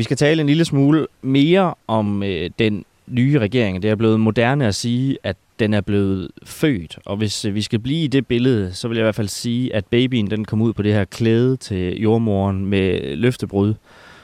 Vi 0.00 0.04
skal 0.04 0.16
tale 0.16 0.40
en 0.40 0.46
lille 0.46 0.64
smule 0.64 1.06
mere 1.22 1.74
om 1.86 2.22
øh, 2.22 2.50
den 2.58 2.84
nye 3.06 3.38
regering. 3.38 3.82
Det 3.82 3.90
er 3.90 3.94
blevet 3.94 4.20
moderne 4.20 4.66
at 4.66 4.74
sige, 4.74 5.18
at 5.22 5.36
den 5.58 5.74
er 5.74 5.80
blevet 5.80 6.30
født. 6.44 6.98
Og 7.04 7.16
hvis 7.16 7.44
øh, 7.44 7.54
vi 7.54 7.62
skal 7.62 7.78
blive 7.78 8.04
i 8.04 8.06
det 8.06 8.26
billede, 8.26 8.74
så 8.74 8.88
vil 8.88 8.96
jeg 8.96 9.02
i 9.02 9.04
hvert 9.04 9.14
fald 9.14 9.28
sige, 9.28 9.74
at 9.74 9.86
babyen 9.86 10.30
den 10.30 10.44
kom 10.44 10.62
ud 10.62 10.72
på 10.72 10.82
det 10.82 10.92
her 10.92 11.04
klæde 11.04 11.56
til 11.56 12.00
jordmoren 12.00 12.66
med 12.66 13.16
løftebrud, 13.16 13.74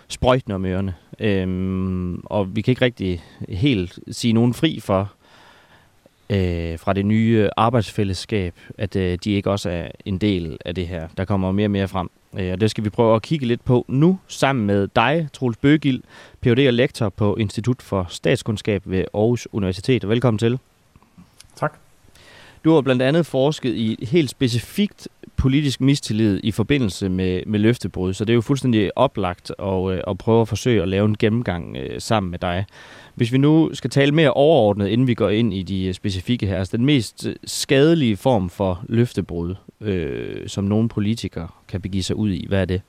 sprøjten 0.08 0.52
om 0.52 0.64
ørerne. 0.64 0.94
Øhm, 1.20 2.20
og 2.24 2.56
vi 2.56 2.60
kan 2.60 2.72
ikke 2.72 2.84
rigtig 2.84 3.24
helt 3.48 3.98
sige 4.10 4.32
nogen 4.32 4.54
fri 4.54 4.80
for, 4.80 5.12
øh, 6.30 6.78
fra 6.78 6.92
det 6.92 7.06
nye 7.06 7.48
arbejdsfællesskab, 7.56 8.54
at 8.78 8.96
øh, 8.96 9.18
de 9.24 9.30
ikke 9.30 9.50
også 9.50 9.70
er 9.70 9.88
en 10.04 10.18
del 10.18 10.58
af 10.64 10.74
det 10.74 10.88
her. 10.88 11.08
Der 11.16 11.24
kommer 11.24 11.52
mere 11.52 11.66
og 11.66 11.70
mere 11.70 11.88
frem. 11.88 12.08
Og 12.36 12.60
det 12.60 12.70
skal 12.70 12.84
vi 12.84 12.90
prøve 12.90 13.16
at 13.16 13.22
kigge 13.22 13.46
lidt 13.46 13.64
på 13.64 13.84
nu, 13.88 14.18
sammen 14.28 14.66
med 14.66 14.88
dig, 14.96 15.28
Troels 15.32 15.56
Bøgild, 15.56 16.02
Ph.D. 16.40 16.66
og 16.66 16.72
lektor 16.72 17.08
på 17.08 17.36
Institut 17.36 17.82
for 17.82 18.06
Statskundskab 18.08 18.82
ved 18.84 19.04
Aarhus 19.14 19.48
Universitet. 19.52 20.08
Velkommen 20.08 20.38
til. 20.38 20.58
Tak. 21.56 21.72
Du 22.64 22.74
har 22.74 22.80
blandt 22.80 23.02
andet 23.02 23.26
forsket 23.26 23.74
i 23.74 24.06
helt 24.10 24.30
specifikt 24.30 25.08
politisk 25.36 25.80
mistillid 25.80 26.40
i 26.42 26.52
forbindelse 26.52 27.08
med, 27.08 27.42
med 27.46 27.58
løftebrud, 27.58 28.14
så 28.14 28.24
det 28.24 28.32
er 28.32 28.34
jo 28.34 28.40
fuldstændig 28.40 28.98
oplagt 28.98 29.52
at, 29.58 29.90
øh, 29.90 30.00
at 30.08 30.18
prøve 30.18 30.40
at 30.40 30.48
forsøge 30.48 30.82
at 30.82 30.88
lave 30.88 31.04
en 31.04 31.16
gennemgang 31.18 31.76
øh, 31.76 32.00
sammen 32.00 32.30
med 32.30 32.38
dig. 32.38 32.66
Hvis 33.16 33.32
vi 33.32 33.38
nu 33.38 33.70
skal 33.72 33.90
tale 33.90 34.12
mere 34.12 34.32
overordnet, 34.32 34.88
inden 34.88 35.06
vi 35.06 35.14
går 35.14 35.28
ind 35.28 35.54
i 35.54 35.62
de 35.62 35.84
øh, 35.84 35.94
specifikke 35.94 36.46
her, 36.46 36.58
altså 36.58 36.76
den 36.76 36.86
mest 36.86 37.26
øh, 37.26 37.34
skadelige 37.44 38.16
form 38.16 38.50
for 38.50 38.84
løftebrud, 38.88 39.54
øh, 39.80 40.48
som 40.48 40.64
nogle 40.64 40.88
politikere 40.88 41.48
kan 41.68 41.80
begive 41.80 42.02
sig 42.02 42.16
ud 42.16 42.30
i, 42.30 42.46
hvad 42.48 42.60
er 42.60 42.64
det? 42.64 42.82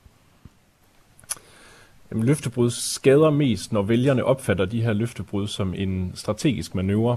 Jamen, 2.10 2.24
løftebrud 2.24 2.70
skader 2.70 3.30
mest, 3.30 3.72
når 3.72 3.82
vælgerne 3.82 4.24
opfatter 4.24 4.64
de 4.64 4.82
her 4.82 4.92
løftebrud 4.92 5.46
som 5.46 5.74
en 5.74 6.12
strategisk 6.14 6.74
manøvre. 6.74 7.16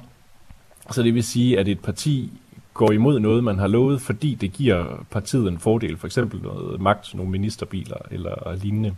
Så 0.92 1.04
det 1.04 1.14
vil 1.14 1.24
sige, 1.24 1.60
at 1.60 1.68
et 1.68 1.80
parti 1.80 2.32
går 2.74 2.92
imod 2.92 3.20
noget, 3.20 3.44
man 3.44 3.60
har 3.60 3.68
lovet, 3.68 4.02
fordi 4.02 4.36
det 4.36 4.54
giver 4.54 5.06
partiet 5.10 5.48
en 5.48 5.60
fordel, 5.60 5.98
for 5.98 6.08
eksempel 6.08 6.42
noget 6.42 6.82
magt, 6.82 7.16
nogle 7.16 7.32
ministerbiler 7.32 7.98
eller 8.12 8.56
lignende. 8.64 8.96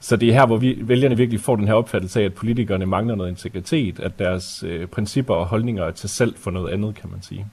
Så 0.00 0.16
det 0.16 0.28
er 0.28 0.32
her, 0.32 0.46
hvor 0.46 0.56
vi, 0.56 0.78
vælgerne 0.80 1.16
virkelig 1.16 1.40
får 1.40 1.56
den 1.56 1.66
her 1.66 1.74
opfattelse 1.74 2.20
af, 2.20 2.24
at 2.24 2.34
politikerne 2.34 2.86
mangler 2.86 3.14
noget 3.14 3.30
integritet, 3.30 4.00
at 4.00 4.18
deres 4.18 4.64
øh, 4.66 4.86
principper 4.86 5.34
og 5.34 5.46
holdninger 5.46 5.84
er 5.84 5.90
til 5.90 6.08
selv 6.08 6.34
for 6.36 6.50
noget 6.50 6.72
andet, 6.72 6.94
kan 6.94 7.10
man 7.10 7.22
sige. 7.22 7.46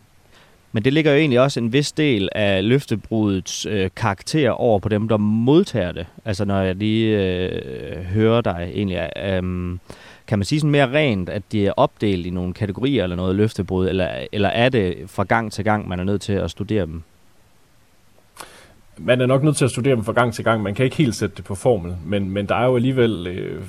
Men 0.71 0.85
det 0.85 0.93
ligger 0.93 1.11
jo 1.11 1.17
egentlig 1.17 1.39
også 1.39 1.59
en 1.59 1.73
vis 1.73 1.91
del 1.91 2.29
af 2.35 2.67
løftebrudets 2.67 3.65
øh, 3.65 3.89
karakter 3.95 4.49
over 4.49 4.79
på 4.79 4.89
dem, 4.89 5.07
der 5.07 5.17
modtager 5.17 5.91
det. 5.91 6.05
Altså 6.25 6.45
når 6.45 6.61
jeg 6.61 6.75
lige 6.75 7.17
øh, 7.17 8.03
hører 8.03 8.41
dig 8.41 8.71
egentlig, 8.73 9.09
øh, 9.17 9.43
kan 10.27 10.39
man 10.39 10.43
sige 10.43 10.59
sådan 10.59 10.71
mere 10.71 10.91
rent, 10.91 11.29
at 11.29 11.43
de 11.51 11.67
er 11.67 11.73
opdelt 11.77 12.25
i 12.25 12.29
nogle 12.29 12.53
kategorier 12.53 13.03
eller 13.03 13.15
noget 13.15 13.35
løftebrud, 13.35 13.87
eller, 13.89 14.09
eller 14.31 14.49
er 14.49 14.69
det 14.69 14.95
fra 15.07 15.23
gang 15.23 15.51
til 15.51 15.63
gang, 15.63 15.87
man 15.87 15.99
er 15.99 16.03
nødt 16.03 16.21
til 16.21 16.33
at 16.33 16.51
studere 16.51 16.85
dem? 16.85 17.03
Man 18.97 19.21
er 19.21 19.25
nok 19.25 19.43
nødt 19.43 19.55
til 19.55 19.65
at 19.65 19.71
studere 19.71 19.95
dem 19.95 20.03
fra 20.03 20.11
gang 20.11 20.33
til 20.33 20.43
gang. 20.43 20.63
Man 20.63 20.75
kan 20.75 20.85
ikke 20.85 20.97
helt 20.97 21.15
sætte 21.15 21.35
det 21.35 21.45
på 21.45 21.55
formel, 21.55 21.95
men, 22.05 22.29
men 22.29 22.45
der 22.45 22.55
er 22.55 22.65
jo 22.65 22.75
alligevel... 22.75 23.27
Øh, 23.27 23.61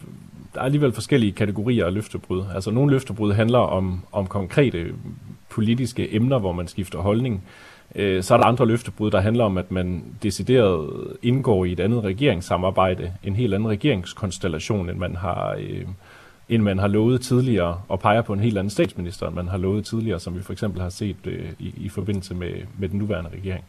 der 0.54 0.60
er 0.60 0.64
alligevel 0.64 0.92
forskellige 0.92 1.32
kategorier 1.32 1.86
af 1.86 1.94
løftebrud. 1.94 2.42
Altså 2.54 2.70
nogle 2.70 2.90
løftebrud 2.90 3.32
handler 3.32 3.58
om, 3.58 4.04
om 4.12 4.26
konkrete 4.26 4.86
politiske 5.48 6.14
emner, 6.14 6.38
hvor 6.38 6.52
man 6.52 6.68
skifter 6.68 6.98
holdning. 6.98 7.44
Øh, 7.94 8.22
så 8.22 8.34
er 8.34 8.38
der 8.38 8.44
andre 8.44 8.66
løftebrud, 8.66 9.10
der 9.10 9.20
handler 9.20 9.44
om, 9.44 9.58
at 9.58 9.70
man 9.70 10.04
decideret 10.22 10.90
indgår 11.22 11.64
i 11.64 11.72
et 11.72 11.80
andet 11.80 12.04
regeringssamarbejde, 12.04 13.12
en 13.24 13.36
helt 13.36 13.54
anden 13.54 13.68
regeringskonstellation, 13.68 14.90
end 14.90 14.98
man 14.98 15.16
har, 15.16 15.56
øh, 15.58 15.84
end 16.48 16.62
man 16.62 16.78
har 16.78 16.88
lovet 16.88 17.20
tidligere, 17.20 17.80
og 17.88 18.00
peger 18.00 18.22
på 18.22 18.32
en 18.32 18.40
helt 18.40 18.58
anden 18.58 18.70
statsminister, 18.70 19.26
end 19.26 19.34
man 19.34 19.48
har 19.48 19.58
lovet 19.58 19.84
tidligere, 19.84 20.20
som 20.20 20.36
vi 20.36 20.42
for 20.42 20.52
eksempel 20.52 20.82
har 20.82 20.88
set 20.88 21.16
øh, 21.24 21.48
i, 21.58 21.74
i 21.76 21.88
forbindelse 21.88 22.34
med, 22.34 22.52
med 22.78 22.88
den 22.88 22.98
nuværende 22.98 23.30
regering. 23.30 23.64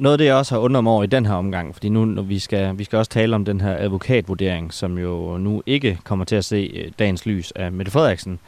Noget 0.00 0.14
af 0.14 0.18
det, 0.18 0.24
jeg 0.24 0.34
også 0.34 0.54
har 0.54 0.60
undret 0.60 0.84
mig 0.84 0.92
over 0.92 1.04
i 1.04 1.06
den 1.06 1.26
her 1.26 1.34
omgang, 1.34 1.74
fordi 1.74 1.88
nu 1.88 2.04
når 2.04 2.22
vi 2.22 2.38
skal, 2.38 2.78
vi 2.78 2.84
skal 2.84 2.96
også 2.96 3.10
tale 3.10 3.34
om 3.34 3.44
den 3.44 3.60
her 3.60 3.76
advokatvurdering, 3.78 4.74
som 4.74 4.98
jo 4.98 5.38
nu 5.38 5.62
ikke 5.66 5.98
kommer 6.04 6.24
til 6.24 6.36
at 6.36 6.44
se 6.44 6.70
øh, 6.74 6.92
dagens 6.98 7.26
lys 7.26 7.52
af 7.52 7.72
Mette 7.72 7.92
Frederiksen, 7.92 8.38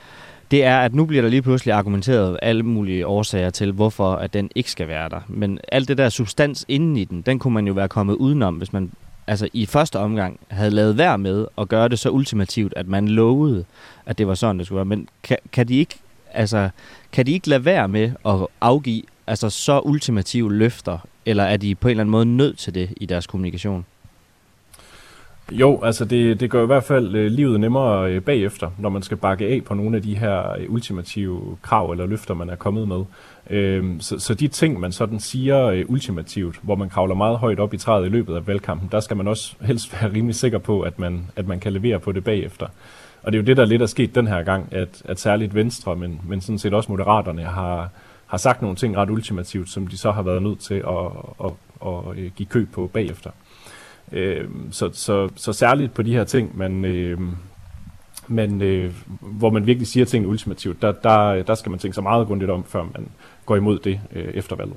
det 0.50 0.64
er, 0.64 0.78
at 0.80 0.94
nu 0.94 1.04
bliver 1.04 1.22
der 1.22 1.28
lige 1.28 1.42
pludselig 1.42 1.74
argumenteret 1.74 2.38
alle 2.42 2.62
mulige 2.62 3.06
årsager 3.06 3.50
til, 3.50 3.72
hvorfor 3.72 4.14
at 4.14 4.32
den 4.32 4.50
ikke 4.54 4.70
skal 4.70 4.88
være 4.88 5.08
der. 5.08 5.20
Men 5.28 5.58
alt 5.72 5.88
det 5.88 5.98
der 5.98 6.08
substans 6.08 6.64
inden 6.68 6.96
i 6.96 7.04
den, 7.04 7.22
den 7.22 7.38
kunne 7.38 7.54
man 7.54 7.66
jo 7.66 7.72
være 7.72 7.88
kommet 7.88 8.14
udenom, 8.14 8.54
hvis 8.54 8.72
man 8.72 8.92
altså 9.26 9.48
i 9.52 9.66
første 9.66 9.98
omgang 9.98 10.40
havde 10.48 10.70
lavet 10.70 10.98
værd 10.98 11.20
med 11.20 11.46
at 11.58 11.68
gøre 11.68 11.88
det 11.88 11.98
så 11.98 12.10
ultimativt, 12.10 12.72
at 12.76 12.88
man 12.88 13.08
lovede, 13.08 13.64
at 14.06 14.18
det 14.18 14.26
var 14.26 14.34
sådan, 14.34 14.58
det 14.58 14.66
skulle 14.66 14.76
være. 14.76 14.84
Men 14.84 15.08
kan, 15.22 15.36
kan 15.52 15.68
de 15.68 15.74
ikke 15.74 15.94
altså, 16.34 16.68
kan 17.12 17.26
de 17.26 17.32
ikke 17.32 17.48
lade 17.48 17.64
være 17.64 17.88
med 17.88 18.10
at 18.26 18.46
afgive 18.60 19.02
altså, 19.32 19.50
så 19.50 19.80
ultimative 19.80 20.52
løfter, 20.52 20.98
eller 21.26 21.44
er 21.44 21.56
de 21.56 21.74
på 21.74 21.88
en 21.88 21.90
eller 21.90 22.00
anden 22.00 22.10
måde 22.10 22.26
nødt 22.26 22.58
til 22.58 22.74
det 22.74 22.94
i 22.96 23.06
deres 23.06 23.26
kommunikation? 23.26 23.84
Jo, 25.52 25.80
altså 25.82 26.04
det, 26.04 26.40
det 26.40 26.50
gør 26.50 26.62
i 26.62 26.66
hvert 26.66 26.84
fald 26.84 27.14
øh, 27.14 27.30
livet 27.30 27.60
nemmere 27.60 28.12
øh, 28.12 28.22
bagefter, 28.22 28.70
når 28.78 28.88
man 28.88 29.02
skal 29.02 29.16
bakke 29.16 29.46
af 29.46 29.64
på 29.64 29.74
nogle 29.74 29.96
af 29.96 30.02
de 30.02 30.14
her 30.14 30.52
øh, 30.58 30.64
ultimative 30.68 31.56
krav 31.62 31.90
eller 31.90 32.06
løfter, 32.06 32.34
man 32.34 32.50
er 32.50 32.56
kommet 32.56 32.88
med. 32.88 33.04
Øh, 33.50 33.84
så, 34.00 34.18
så 34.18 34.34
de 34.34 34.48
ting, 34.48 34.80
man 34.80 34.92
sådan 34.92 35.20
siger 35.20 35.66
øh, 35.66 35.84
ultimativt, 35.88 36.56
hvor 36.62 36.74
man 36.74 36.88
kravler 36.88 37.14
meget 37.14 37.38
højt 37.38 37.60
op 37.60 37.74
i 37.74 37.78
træet 37.78 38.06
i 38.06 38.08
løbet 38.08 38.36
af 38.36 38.46
valgkampen, 38.46 38.88
der 38.92 39.00
skal 39.00 39.16
man 39.16 39.28
også 39.28 39.54
helst 39.70 39.92
være 39.92 40.12
rimelig 40.12 40.34
sikker 40.34 40.58
på, 40.58 40.80
at 40.80 40.98
man, 40.98 41.26
at 41.36 41.48
man 41.48 41.60
kan 41.60 41.72
levere 41.72 42.00
på 42.00 42.12
det 42.12 42.24
bagefter. 42.24 42.66
Og 43.22 43.32
det 43.32 43.38
er 43.38 43.42
jo 43.42 43.46
det, 43.46 43.56
der 43.56 43.64
lidt 43.64 43.82
er 43.82 43.86
sket 43.86 44.14
den 44.14 44.26
her 44.26 44.42
gang, 44.42 44.68
at, 44.70 45.02
at 45.04 45.20
særligt 45.20 45.54
Venstre, 45.54 45.96
men, 45.96 46.20
men 46.28 46.40
sådan 46.40 46.58
set 46.58 46.74
også 46.74 46.92
Moderaterne, 46.92 47.42
har, 47.42 47.90
har 48.32 48.38
sagt 48.38 48.62
nogle 48.62 48.76
ting 48.76 48.96
ret 48.96 49.10
ultimativt, 49.10 49.70
som 49.70 49.86
de 49.86 49.98
så 49.98 50.10
har 50.10 50.22
været 50.22 50.42
nødt 50.42 50.60
til 50.60 50.74
at, 50.74 51.06
at, 51.44 51.52
at, 51.86 51.92
at 51.92 52.18
øh, 52.18 52.30
give 52.36 52.46
køb 52.46 52.72
på 52.72 52.90
bagefter. 52.92 53.30
Øh, 54.12 54.48
så, 54.70 54.90
så, 54.92 55.28
så 55.36 55.52
særligt 55.52 55.94
på 55.94 56.02
de 56.02 56.12
her 56.12 56.24
ting, 56.24 56.58
man, 56.58 56.84
øh, 56.84 57.18
man, 58.28 58.62
øh, 58.62 58.92
hvor 59.20 59.50
man 59.50 59.66
virkelig 59.66 59.88
siger 59.88 60.06
tingene 60.06 60.28
ultimativt, 60.28 60.82
der, 60.82 60.92
der, 60.92 61.42
der 61.42 61.54
skal 61.54 61.70
man 61.70 61.78
tænke 61.78 61.94
sig 61.94 62.02
meget 62.02 62.26
grundigt 62.26 62.50
om, 62.50 62.64
før 62.64 62.82
man 62.82 63.08
går 63.46 63.56
imod 63.56 63.78
det 63.78 64.00
øh, 64.12 64.28
efter 64.34 64.56
valget. 64.56 64.76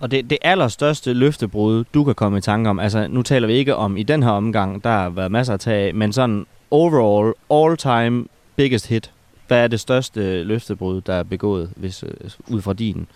Og 0.00 0.10
det, 0.10 0.30
det 0.30 0.38
allerstørste 0.42 1.12
løftebrud, 1.12 1.84
du 1.94 2.04
kan 2.04 2.14
komme 2.14 2.38
i 2.38 2.40
tanke 2.40 2.70
om, 2.70 2.78
altså 2.78 3.08
nu 3.08 3.22
taler 3.22 3.46
vi 3.46 3.52
ikke 3.52 3.76
om 3.76 3.96
i 3.96 4.02
den 4.02 4.22
her 4.22 4.30
omgang, 4.30 4.84
der 4.84 4.90
har 4.90 5.08
været 5.10 5.32
masser 5.32 5.54
at 5.54 5.60
tage 5.60 5.92
men 5.92 6.12
sådan 6.12 6.46
overall, 6.70 7.34
all 7.50 7.76
time 7.76 8.26
biggest 8.56 8.88
hit, 8.88 9.12
hvad 9.48 9.64
er 9.64 9.68
det 9.68 9.80
største 9.80 10.44
løftebrud, 10.44 11.00
der 11.00 11.14
er 11.14 11.22
begået, 11.22 11.70
hvis, 11.76 12.02
øh, 12.02 12.30
ud 12.48 12.62
fra 12.62 12.72
din, 12.72 13.06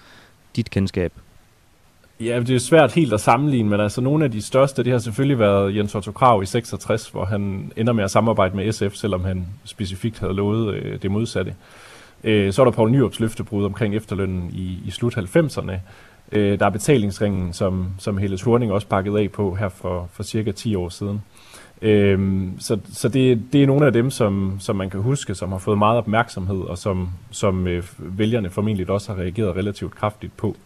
dit 0.56 0.70
kendskab? 0.70 1.12
Ja, 2.20 2.40
det 2.40 2.50
er 2.50 2.58
svært 2.58 2.92
helt 2.92 3.12
at 3.12 3.20
sammenligne, 3.20 3.70
men 3.70 3.80
altså 3.80 4.00
nogle 4.00 4.24
af 4.24 4.30
de 4.30 4.42
største, 4.42 4.84
det 4.84 4.92
har 4.92 4.98
selvfølgelig 4.98 5.38
været 5.38 5.76
Jens 5.76 5.94
Otto 5.94 6.12
Krav 6.12 6.42
i 6.42 6.46
66, 6.46 7.08
hvor 7.08 7.24
han 7.24 7.72
ender 7.76 7.92
med 7.92 8.04
at 8.04 8.10
samarbejde 8.10 8.56
med 8.56 8.72
SF, 8.72 8.94
selvom 8.94 9.24
han 9.24 9.46
specifikt 9.64 10.18
havde 10.18 10.34
lovet 10.34 10.74
øh, 10.74 11.02
det 11.02 11.10
modsatte. 11.10 11.54
Øh, 12.24 12.52
så 12.52 12.62
er 12.62 12.64
der 12.64 12.72
Poul 12.72 12.90
Nyrups 12.90 13.20
løftebrud 13.20 13.64
omkring 13.64 13.96
efterlønnen 13.96 14.50
i, 14.52 14.78
i 14.86 14.90
slut 14.90 15.16
90'erne. 15.16 15.72
Øh, 16.32 16.58
der 16.58 16.66
er 16.66 16.70
betalingsringen, 16.70 17.52
som, 17.52 17.88
som 17.98 18.18
Helle 18.18 18.38
Thorning 18.38 18.72
også 18.72 18.86
pakkede 18.86 19.20
af 19.20 19.32
på 19.32 19.54
her 19.54 19.68
for, 19.68 20.08
for 20.12 20.22
cirka 20.22 20.52
10 20.52 20.74
år 20.74 20.88
siden. 20.88 21.22
Øh, 21.82 22.48
så 22.58 22.78
så 22.92 23.08
det, 23.08 23.42
det 23.52 23.62
er 23.62 23.66
nogle 23.66 23.86
af 23.86 23.92
dem, 23.92 24.10
som, 24.10 24.56
som 24.60 24.76
man 24.76 24.90
kan 24.90 25.00
huske, 25.00 25.34
som 25.34 25.52
har 25.52 25.58
fået 25.58 25.78
meget 25.78 25.98
opmærksomhed, 25.98 26.60
og 26.60 26.78
som, 26.78 27.08
som 27.30 27.66
øh, 27.66 27.82
vælgerne 27.98 28.50
formentlig 28.50 28.90
også 28.90 29.12
har 29.12 29.22
reageret 29.22 29.56
relativt 29.56 29.94
kraftigt 29.94 30.36
på. 30.36 30.56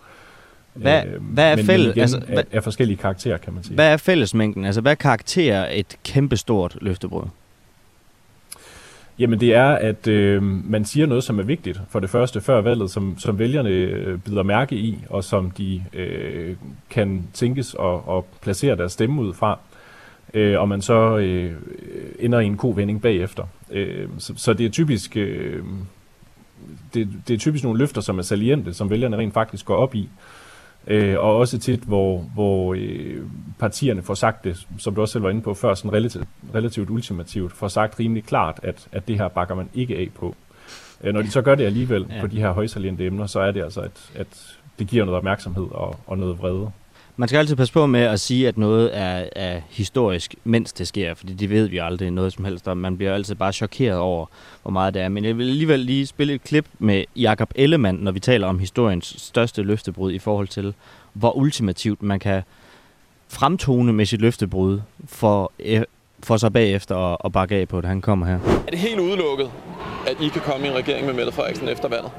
Hvad, 0.75 1.07
øh, 1.07 1.23
hvad 1.23 1.53
er 1.53 1.65
fælles, 1.65 1.91
igen, 1.91 2.01
altså, 2.01 2.19
hvad, 2.19 2.45
er 2.53 2.61
forskellige 2.61 2.97
karakterer, 2.97 3.37
kan 3.37 3.53
man 3.53 3.65
sige. 3.65 3.75
Hvad 3.75 3.93
er 3.93 3.97
fællesmængden? 3.97 4.65
Altså, 4.65 4.81
hvad 4.81 4.97
karakterer 4.97 5.69
et 5.73 5.97
kæmpestort 6.05 6.79
løftebrud? 6.81 7.25
Jamen 9.19 9.41
det 9.41 9.55
er, 9.55 9.69
at 9.69 10.07
øh, 10.07 10.43
man 10.43 10.85
siger 10.85 11.07
noget, 11.07 11.25
som 11.25 11.39
er 11.39 11.43
vigtigt 11.43 11.81
for 11.91 12.01
det 12.01 12.11
første 12.11 12.41
før 12.41 12.61
valget, 12.61 12.91
som, 12.91 13.19
som 13.19 13.39
vælgerne 13.39 13.71
øh, 13.71 14.19
bider 14.19 14.43
mærke 14.43 14.77
i, 14.77 14.99
og 15.09 15.25
som 15.25 15.51
de 15.51 15.85
øh, 15.93 16.57
kan 16.91 17.29
tænkes 17.33 17.77
at, 17.81 18.17
at 18.17 18.25
placere 18.41 18.77
deres 18.77 18.93
stemme 18.93 19.23
ud 19.23 19.35
fra, 19.35 19.59
øh, 20.35 20.61
og 20.61 20.69
man 20.69 20.83
så 20.83 21.17
øh, 21.17 21.53
ender 22.19 22.41
i 22.41 22.47
en 22.47 22.57
kovending 22.57 23.03
bagefter. 23.03 23.45
Øh, 23.71 24.09
så, 24.19 24.33
så 24.37 24.53
det 24.53 24.67
er 24.67 24.71
typisk... 24.71 25.17
Øh, 25.17 25.65
det, 26.95 27.09
det 27.29 27.35
er 27.35 27.39
typisk 27.39 27.65
nogle 27.65 27.79
løfter, 27.79 28.01
som 28.01 28.19
er 28.19 28.23
saliente, 28.23 28.75
som 28.75 28.91
vælgerne 28.91 29.17
rent 29.17 29.35
faktisk 29.35 29.67
går 29.67 29.77
op 29.77 29.95
i. 29.95 30.09
Øh, 30.87 31.17
og 31.19 31.37
også 31.37 31.59
tit, 31.59 31.81
hvor, 31.81 32.19
hvor 32.35 32.75
øh, 32.79 33.23
partierne 33.59 34.03
får 34.03 34.15
sagt 34.15 34.45
det, 34.45 34.67
som 34.79 34.95
du 34.95 35.01
også 35.01 35.13
selv 35.13 35.25
var 35.25 35.31
inde 35.31 35.43
på 35.43 35.55
før, 35.55 35.75
sådan 35.75 35.93
relativt, 35.93 36.29
relativt 36.55 36.91
ultimativt, 36.91 37.53
får 37.53 37.69
sagt 37.69 38.01
rimelig 38.01 38.25
klart, 38.25 38.61
at, 38.63 38.89
at 38.93 39.09
det 39.09 39.19
her 39.19 39.29
bakker 39.29 39.55
man 39.55 39.69
ikke 39.75 39.97
af 39.97 40.09
på. 40.15 40.35
Øh, 41.05 41.15
når 41.15 41.23
de 41.23 41.31
så 41.31 41.43
gør 41.43 41.55
det 41.55 41.65
alligevel 41.65 42.07
ja. 42.11 42.21
på 42.21 42.27
de 42.27 42.39
her 42.39 42.53
højsaliente 42.53 43.07
emner, 43.07 43.27
så 43.27 43.41
er 43.41 43.51
det 43.51 43.63
altså, 43.63 43.81
at, 43.81 44.11
at 44.15 44.57
det 44.79 44.87
giver 44.87 45.05
noget 45.05 45.19
opmærksomhed 45.19 45.67
og, 45.71 45.99
og 46.07 46.19
noget 46.19 46.39
vrede. 46.39 46.71
Man 47.17 47.29
skal 47.29 47.39
altid 47.39 47.57
passe 47.57 47.73
på 47.73 47.87
med 47.87 48.01
at 48.01 48.21
sige, 48.21 48.49
at 48.49 48.59
noget 48.59 48.99
er, 48.99 49.29
er 49.37 49.61
historisk, 49.71 50.35
mens 50.45 50.73
det 50.73 50.89
sker, 50.89 51.15
fordi 51.15 51.33
det 51.33 51.51
ved 51.51 51.67
vi 51.69 51.79
aldrig 51.79 52.11
noget 52.11 52.33
som 52.33 52.45
helst 52.45 52.69
og 52.69 52.77
Man 52.77 52.97
bliver 52.97 53.15
altid 53.15 53.35
bare 53.35 53.53
chokeret 53.53 53.99
over, 53.99 54.27
hvor 54.63 54.71
meget 54.71 54.95
det 54.95 55.03
er. 55.03 55.09
Men 55.09 55.25
jeg 55.25 55.39
vil 55.39 55.49
alligevel 55.49 55.81
lige 55.81 56.07
spille 56.07 56.35
et 56.35 56.45
klip 56.45 56.67
med 56.79 57.05
Jakob 57.17 57.51
Ellemann, 57.55 57.99
når 57.99 58.13
vi 58.13 58.21
taler 58.21 58.47
om 58.47 58.59
historiens 58.59 59.15
største 59.19 59.63
løftebrud 59.63 60.13
i 60.13 60.19
forhold 60.19 60.49
til, 60.49 60.75
hvor 61.13 61.37
ultimativt 61.37 62.03
man 62.03 62.21
kan 62.21 62.43
fremtone 63.29 63.93
med 63.93 64.07
sit 64.07 64.21
løftebrud 64.21 64.81
for, 65.07 65.53
øh, 65.59 65.83
for 66.23 66.37
så 66.37 66.51
bagefter 66.51 66.97
at, 66.97 67.17
at 67.25 67.33
bakke 67.33 67.55
af 67.55 67.69
på 67.69 67.81
det. 67.81 67.89
Han 67.89 68.01
kommer 68.01 68.27
her. 68.27 68.39
Er 68.67 68.71
det 68.71 68.79
helt 68.79 69.01
udelukket, 69.01 69.51
at 70.07 70.17
I 70.21 70.29
kan 70.29 70.43
komme 70.43 70.67
i 70.67 70.71
en 70.71 70.77
regering 70.77 71.07
med 71.07 71.15
Mette 71.15 71.33
Frederiksen 71.33 71.69
efter 71.69 71.89
valget? 71.89 72.11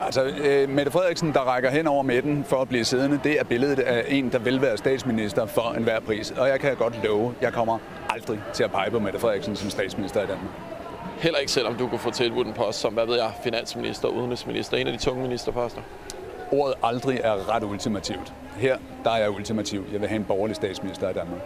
Altså, 0.00 0.24
øh, 0.24 0.68
Mette 0.68 0.92
Frederiksen, 0.92 1.32
der 1.32 1.40
rækker 1.40 1.70
hen 1.70 1.86
over 1.86 2.02
midten 2.02 2.44
for 2.44 2.62
at 2.62 2.68
blive 2.68 2.84
siddende, 2.84 3.20
det 3.24 3.40
er 3.40 3.44
billedet 3.44 3.78
af 3.78 4.04
en, 4.08 4.32
der 4.32 4.38
vil 4.38 4.62
være 4.62 4.76
statsminister 4.76 5.46
for 5.46 5.72
enhver 5.76 6.00
pris. 6.00 6.30
Og 6.30 6.48
jeg 6.48 6.60
kan 6.60 6.76
godt 6.76 7.04
love, 7.04 7.34
jeg 7.40 7.52
kommer 7.52 7.78
aldrig 8.10 8.40
til 8.54 8.64
at 8.64 8.70
pege 8.70 8.90
på 8.90 8.98
Mette 8.98 9.18
Frederiksen 9.18 9.56
som 9.56 9.70
statsminister 9.70 10.22
i 10.22 10.26
Danmark. 10.26 10.50
Heller 11.18 11.38
ikke 11.38 11.52
selvom 11.52 11.74
du 11.74 11.88
kunne 11.88 11.98
få 11.98 12.10
tilbudt 12.10 12.46
en 12.46 12.52
post 12.52 12.80
som, 12.80 12.94
hvad 12.94 13.06
ved 13.06 13.16
jeg, 13.16 13.32
finansminister, 13.44 14.08
udenrigsminister, 14.08 14.76
en 14.76 14.86
af 14.86 14.92
de 14.92 14.98
tunge 14.98 15.22
ministerposter? 15.22 15.80
Ordet 16.52 16.74
aldrig 16.82 17.20
er 17.24 17.54
ret 17.54 17.64
ultimativt. 17.64 18.32
Her, 18.56 18.78
der 19.04 19.10
er 19.10 19.18
jeg 19.18 19.30
ultimativ. 19.30 19.84
Jeg 19.92 20.00
vil 20.00 20.08
have 20.08 20.18
en 20.18 20.24
borgerlig 20.24 20.56
statsminister 20.56 21.10
i 21.10 21.12
Danmark. 21.12 21.40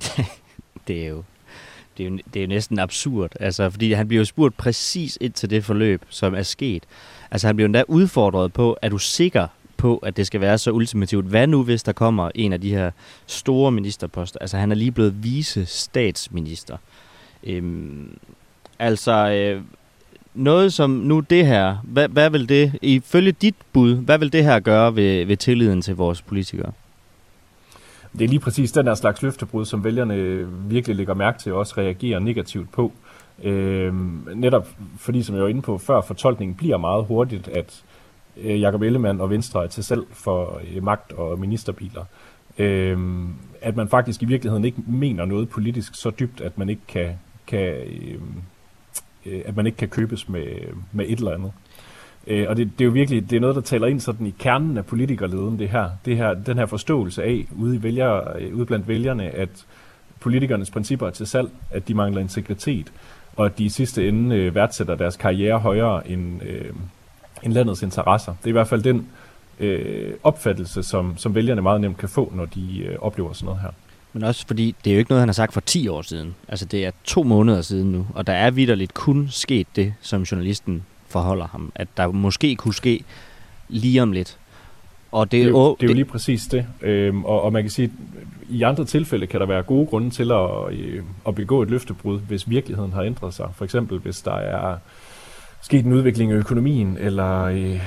det 0.88 1.04
er 1.04 1.08
jo 1.08 1.22
det 1.96 2.06
er 2.06 2.10
jo, 2.10 2.18
det 2.34 2.40
er 2.40 2.44
jo 2.44 2.48
næsten 2.48 2.78
absurd, 2.78 3.30
altså, 3.40 3.70
fordi 3.70 3.92
han 3.92 4.08
bliver 4.08 4.20
jo 4.20 4.24
spurgt 4.24 4.56
præcis 4.56 5.18
ind 5.20 5.32
til 5.32 5.50
det 5.50 5.64
forløb, 5.64 6.02
som 6.08 6.34
er 6.34 6.42
sket. 6.42 6.84
Altså 7.30 7.46
han 7.46 7.56
bliver 7.56 7.66
endda 7.66 7.82
udfordret 7.88 8.52
på, 8.52 8.76
er 8.82 8.88
du 8.88 8.98
sikker 8.98 9.46
på, 9.76 9.96
at 9.96 10.16
det 10.16 10.26
skal 10.26 10.40
være 10.40 10.58
så 10.58 10.70
ultimativt? 10.70 11.26
Hvad 11.26 11.46
nu, 11.46 11.62
hvis 11.62 11.82
der 11.82 11.92
kommer 11.92 12.30
en 12.34 12.52
af 12.52 12.60
de 12.60 12.70
her 12.70 12.90
store 13.26 13.72
ministerposter? 13.72 14.38
Altså 14.40 14.56
han 14.56 14.70
er 14.70 14.76
lige 14.76 14.92
blevet 14.92 15.24
vice 15.24 15.66
statsminister. 15.66 16.76
Øhm, 17.44 18.18
altså, 18.78 19.30
øh, 19.30 19.62
noget 20.34 20.72
som 20.72 20.90
nu 20.90 21.20
det 21.20 21.46
her, 21.46 21.76
hvad, 21.82 22.08
hvad 22.08 22.30
vil 22.30 22.48
det, 22.48 22.78
ifølge 22.82 23.32
dit 23.32 23.54
bud, 23.72 23.94
hvad 23.94 24.18
vil 24.18 24.32
det 24.32 24.44
her 24.44 24.60
gøre 24.60 24.96
ved, 24.96 25.24
ved 25.24 25.36
tilliden 25.36 25.82
til 25.82 25.96
vores 25.96 26.22
politikere? 26.22 26.72
Det 28.18 28.24
er 28.24 28.28
lige 28.28 28.40
præcis 28.40 28.72
den 28.72 28.86
der 28.86 28.94
slags 28.94 29.22
løftebrud, 29.22 29.64
som 29.64 29.84
vælgerne 29.84 30.46
virkelig 30.68 30.96
lægger 30.96 31.14
mærke 31.14 31.38
til 31.38 31.52
og 31.52 31.58
også 31.58 31.74
reagerer 31.78 32.18
negativt 32.18 32.72
på. 32.72 32.84
Øh, 32.84 33.09
Øh, 33.42 33.94
netop 34.36 34.68
fordi, 34.98 35.22
som 35.22 35.34
jeg 35.34 35.42
var 35.42 35.48
inde 35.48 35.62
på 35.62 35.78
før, 35.78 36.00
fortolkningen 36.00 36.54
bliver 36.54 36.76
meget 36.76 37.04
hurtigt, 37.04 37.48
at 37.48 37.82
øh, 38.36 38.60
Jakob 38.60 38.82
Ellemann 38.82 39.20
og 39.20 39.30
Venstre 39.30 39.64
er 39.64 39.68
til 39.68 39.84
selv 39.84 40.06
for 40.12 40.60
øh, 40.74 40.82
magt- 40.82 41.12
og 41.12 41.38
ministerbiler. 41.38 42.04
Øh, 42.58 42.98
at 43.60 43.76
man 43.76 43.88
faktisk 43.88 44.22
i 44.22 44.26
virkeligheden 44.26 44.64
ikke 44.64 44.82
mener 44.86 45.24
noget 45.24 45.48
politisk 45.48 45.94
så 45.94 46.10
dybt, 46.10 46.40
at 46.40 46.58
man 46.58 46.68
ikke 46.68 46.82
kan, 46.88 47.18
kan 47.46 47.60
øh, 47.60 48.20
øh, 49.26 49.42
at 49.44 49.56
man 49.56 49.66
ikke 49.66 49.78
kan 49.78 49.88
købes 49.88 50.28
med, 50.28 50.46
med 50.92 51.04
et 51.08 51.18
eller 51.18 51.34
andet. 51.34 51.52
Øh, 52.26 52.46
og 52.48 52.56
det, 52.56 52.70
det 52.78 52.84
er 52.84 52.86
jo 52.86 52.90
virkelig 52.90 53.30
det 53.30 53.36
er 53.36 53.40
noget, 53.40 53.56
der 53.56 53.62
taler 53.62 53.86
ind 53.86 54.00
sådan 54.00 54.26
i 54.26 54.34
kernen 54.38 54.76
af 54.76 54.86
politikerleden, 54.86 55.58
det 55.58 55.68
her, 55.68 55.90
det 56.04 56.16
her, 56.16 56.34
den 56.34 56.58
her 56.58 56.66
forståelse 56.66 57.22
af 57.22 57.46
ude, 57.56 57.76
i 57.76 57.82
vælger, 57.82 58.38
øh, 58.38 58.56
ude 58.56 58.66
blandt 58.66 58.88
vælgerne, 58.88 59.24
at 59.24 59.66
politikernes 60.20 60.70
principper 60.70 61.06
er 61.06 61.10
til 61.10 61.26
salg, 61.26 61.50
at 61.70 61.88
de 61.88 61.94
mangler 61.94 62.20
integritet, 62.20 62.92
og 63.36 63.46
at 63.46 63.58
de 63.58 63.64
i 63.64 63.68
sidste 63.68 64.08
ende 64.08 64.36
øh, 64.36 64.54
værdsætter 64.54 64.94
deres 64.94 65.16
karriere 65.16 65.58
højere 65.58 66.08
end, 66.10 66.42
øh, 66.42 66.72
end 67.42 67.52
landets 67.52 67.82
interesser. 67.82 68.34
Det 68.38 68.44
er 68.44 68.48
i 68.48 68.52
hvert 68.52 68.68
fald 68.68 68.82
den 68.82 69.08
øh, 69.60 70.14
opfattelse, 70.22 70.82
som, 70.82 71.16
som 71.16 71.34
vælgerne 71.34 71.62
meget 71.62 71.80
nemt 71.80 71.98
kan 71.98 72.08
få, 72.08 72.32
når 72.34 72.44
de 72.44 72.78
øh, 72.78 72.98
oplever 72.98 73.32
sådan 73.32 73.46
noget 73.46 73.60
her. 73.60 73.70
Men 74.12 74.24
også 74.24 74.46
fordi, 74.46 74.74
det 74.84 74.90
er 74.90 74.94
jo 74.94 74.98
ikke 74.98 75.10
noget, 75.10 75.20
han 75.20 75.28
har 75.28 75.34
sagt 75.34 75.52
for 75.52 75.60
10 75.60 75.88
år 75.88 76.02
siden. 76.02 76.34
Altså, 76.48 76.64
det 76.64 76.84
er 76.86 76.90
to 77.04 77.22
måneder 77.22 77.62
siden 77.62 77.92
nu, 77.92 78.06
og 78.14 78.26
der 78.26 78.32
er 78.32 78.50
vidderligt 78.50 78.94
kun 78.94 79.28
sket 79.30 79.66
det, 79.76 79.94
som 80.00 80.22
journalisten 80.22 80.84
forholder 81.08 81.46
ham. 81.46 81.72
At 81.74 81.88
der 81.96 82.10
måske 82.10 82.56
kunne 82.56 82.74
ske 82.74 83.04
lige 83.68 84.02
om 84.02 84.12
lidt. 84.12 84.38
Og 85.12 85.32
det, 85.32 85.32
det, 85.32 85.46
er 85.46 85.50
jo, 85.50 85.76
det 85.80 85.86
er 85.86 85.88
jo 85.88 85.94
lige 85.94 86.04
præcis 86.04 86.46
det. 86.46 86.66
Øhm, 86.82 87.24
og, 87.24 87.42
og 87.42 87.52
man 87.52 87.62
kan 87.62 87.70
sige, 87.70 87.84
at 87.84 88.26
i 88.50 88.62
andre 88.62 88.84
tilfælde 88.84 89.26
kan 89.26 89.40
der 89.40 89.46
være 89.46 89.62
gode 89.62 89.86
grunde 89.86 90.10
til 90.10 90.32
at, 90.32 90.72
øh, 90.72 91.02
at 91.26 91.34
begå 91.34 91.62
et 91.62 91.70
løftebrud, 91.70 92.18
hvis 92.18 92.50
virkeligheden 92.50 92.92
har 92.92 93.02
ændret 93.02 93.34
sig. 93.34 93.48
For 93.54 93.64
eksempel 93.64 93.98
hvis 93.98 94.22
der 94.22 94.34
er 94.34 94.76
sket 95.62 95.84
en 95.84 95.92
udvikling 95.92 96.32
i 96.32 96.34
økonomien, 96.34 96.96
eller 97.00 97.42
øh, 97.44 97.80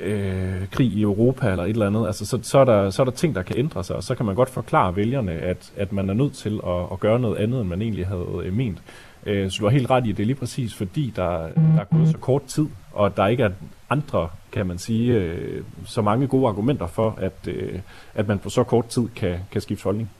øh, 0.00 0.68
krig 0.70 0.92
i 0.92 1.02
Europa, 1.02 1.50
eller 1.50 1.64
et 1.64 1.70
eller 1.70 1.86
andet. 1.86 2.06
Altså, 2.06 2.26
så, 2.26 2.38
så, 2.42 2.58
er 2.58 2.64
der, 2.64 2.90
så 2.90 3.02
er 3.02 3.04
der 3.04 3.12
ting, 3.12 3.34
der 3.34 3.42
kan 3.42 3.58
ændre 3.58 3.84
sig, 3.84 3.96
og 3.96 4.02
så 4.02 4.14
kan 4.14 4.26
man 4.26 4.34
godt 4.34 4.50
forklare 4.50 4.96
vælgerne, 4.96 5.32
at, 5.32 5.72
at 5.76 5.92
man 5.92 6.10
er 6.10 6.14
nødt 6.14 6.32
til 6.32 6.60
at, 6.66 6.82
at 6.92 7.00
gøre 7.00 7.20
noget 7.20 7.36
andet, 7.36 7.60
end 7.60 7.68
man 7.68 7.82
egentlig 7.82 8.06
havde 8.06 8.26
øh, 8.44 8.52
ment. 8.52 8.78
Øh, 9.26 9.50
så 9.50 9.56
du 9.58 9.64
har 9.64 9.70
helt 9.70 9.90
ret 9.90 10.06
i, 10.06 10.10
at 10.10 10.16
det 10.16 10.22
er 10.22 10.26
lige 10.26 10.36
præcis 10.36 10.74
fordi, 10.74 11.12
der, 11.16 11.30
der 11.74 11.80
er 11.80 11.96
gået 11.96 12.08
så 12.08 12.18
kort 12.18 12.44
tid, 12.44 12.66
og 12.92 13.16
der 13.16 13.26
ikke 13.26 13.42
er 13.42 13.50
andre, 13.90 14.28
kan 14.52 14.66
man 14.66 14.78
sige, 14.78 15.12
øh, 15.12 15.64
så 15.86 16.02
mange 16.02 16.26
gode 16.26 16.48
argumenter 16.48 16.86
for, 16.86 17.18
at, 17.20 17.48
øh, 17.48 17.78
at 18.14 18.28
man 18.28 18.38
på 18.38 18.50
så 18.50 18.64
kort 18.64 18.86
tid 18.86 19.08
kan, 19.16 19.38
kan 19.52 19.60
skifte 19.60 19.84
holdning. 19.84 20.10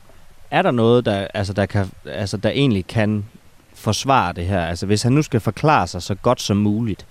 Er 0.51 0.61
der 0.61 0.71
noget, 0.71 1.05
der, 1.05 1.27
altså, 1.33 1.53
der, 1.53 1.65
kan, 1.65 1.85
altså, 2.05 2.37
der 2.37 2.49
egentlig 2.49 2.87
kan 2.87 3.25
forsvare 3.73 4.33
det 4.33 4.45
her? 4.45 4.61
Altså 4.61 4.85
hvis 4.85 5.03
han 5.03 5.11
nu 5.11 5.21
skal 5.21 5.39
forklare 5.39 5.87
sig 5.87 6.01
så 6.01 6.15
godt 6.15 6.41
som 6.41 6.57
muligt 6.57 7.05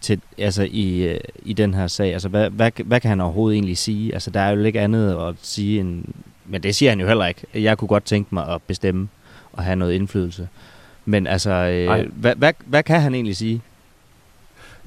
til, 0.00 0.20
altså, 0.38 0.68
i, 0.70 1.02
øh, 1.02 1.20
i 1.42 1.52
den 1.52 1.74
her 1.74 1.86
sag, 1.86 2.12
altså 2.12 2.28
hvad, 2.28 2.50
hvad, 2.50 2.70
hvad 2.84 3.00
kan 3.00 3.08
han 3.08 3.20
overhovedet 3.20 3.56
egentlig 3.56 3.78
sige? 3.78 4.14
Altså 4.14 4.30
der 4.30 4.40
er 4.40 4.50
jo 4.50 4.64
ikke 4.64 4.80
andet 4.80 5.16
at 5.28 5.34
sige 5.42 5.80
end, 5.80 6.04
men 6.44 6.62
det 6.62 6.74
siger 6.74 6.90
han 6.90 7.00
jo 7.00 7.06
heller 7.06 7.26
ikke. 7.26 7.44
Jeg 7.54 7.78
kunne 7.78 7.88
godt 7.88 8.04
tænke 8.04 8.34
mig 8.34 8.48
at 8.48 8.62
bestemme 8.62 9.08
og 9.52 9.64
have 9.64 9.76
noget 9.76 9.92
indflydelse. 9.92 10.48
Men 11.06 11.26
altså, 11.26 11.50
øh, 11.50 12.06
hvad, 12.12 12.34
hvad, 12.34 12.52
hvad 12.66 12.82
kan 12.82 13.00
han 13.00 13.14
egentlig 13.14 13.36
sige? 13.36 13.62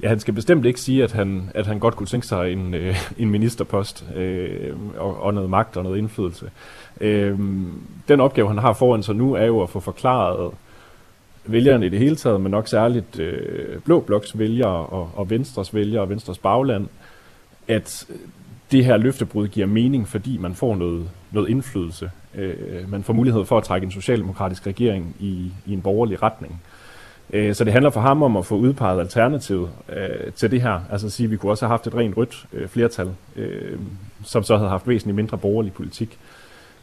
Ja, 0.02 0.08
han 0.08 0.20
skal 0.20 0.34
bestemt 0.34 0.66
ikke 0.66 0.80
sige, 0.80 1.04
at 1.04 1.12
han, 1.12 1.50
at 1.54 1.66
han 1.66 1.78
godt 1.78 1.96
kunne 1.96 2.06
tænke 2.06 2.26
sig 2.26 2.52
en, 2.52 2.74
øh, 2.74 2.96
en 3.18 3.30
ministerpost 3.30 4.04
øh, 4.16 4.76
og, 4.96 5.22
og 5.22 5.34
noget 5.34 5.50
magt 5.50 5.76
og 5.76 5.84
noget 5.84 5.98
indflydelse. 5.98 6.50
Øh, 7.00 7.38
den 8.08 8.20
opgave, 8.20 8.48
han 8.48 8.58
har 8.58 8.72
foran 8.72 9.02
sig 9.02 9.16
nu, 9.16 9.34
er 9.34 9.44
jo 9.44 9.62
at 9.62 9.70
få 9.70 9.80
forklaret 9.80 10.52
vælgerne 11.44 11.86
i 11.86 11.88
det 11.88 11.98
hele 11.98 12.16
taget, 12.16 12.40
men 12.40 12.50
nok 12.50 12.68
særligt 12.68 13.18
øh, 13.18 13.80
Blå 13.80 14.00
Bloks 14.00 14.38
vælgere 14.38 14.86
og, 14.86 15.10
og 15.14 15.30
Venstres 15.30 15.74
vælgere 15.74 16.02
og 16.02 16.08
Venstres 16.08 16.38
bagland, 16.38 16.88
at 17.68 18.06
det 18.70 18.84
her 18.84 18.96
løftebrud 18.96 19.48
giver 19.48 19.66
mening, 19.66 20.08
fordi 20.08 20.38
man 20.38 20.54
får 20.54 20.76
noget, 20.76 21.10
noget 21.32 21.48
indflydelse. 21.48 22.10
Øh, 22.34 22.90
man 22.90 23.02
får 23.02 23.12
mulighed 23.12 23.44
for 23.44 23.58
at 23.58 23.64
trække 23.64 23.84
en 23.84 23.90
socialdemokratisk 23.90 24.66
regering 24.66 25.16
i, 25.20 25.52
i 25.66 25.72
en 25.72 25.82
borgerlig 25.82 26.22
retning. 26.22 26.62
Øh, 27.32 27.54
så 27.54 27.64
det 27.64 27.72
handler 27.72 27.90
for 27.90 28.00
ham 28.00 28.22
om 28.22 28.36
at 28.36 28.46
få 28.46 28.56
udpeget 28.56 29.00
alternativet 29.00 29.70
øh, 29.88 30.32
til 30.32 30.50
det 30.50 30.62
her. 30.62 30.80
Altså 30.90 31.06
at 31.06 31.12
sige, 31.12 31.24
at 31.24 31.30
vi 31.30 31.36
kunne 31.36 31.52
også 31.52 31.64
have 31.64 31.72
haft 31.72 31.86
et 31.86 31.94
rent 31.94 32.16
rødt 32.16 32.46
øh, 32.52 32.68
flertal, 32.68 33.10
øh, 33.36 33.78
som 34.24 34.42
så 34.42 34.56
havde 34.56 34.70
haft 34.70 34.88
væsentligt 34.88 35.16
mindre 35.16 35.38
borgerlig 35.38 35.72
politik. 35.72 36.18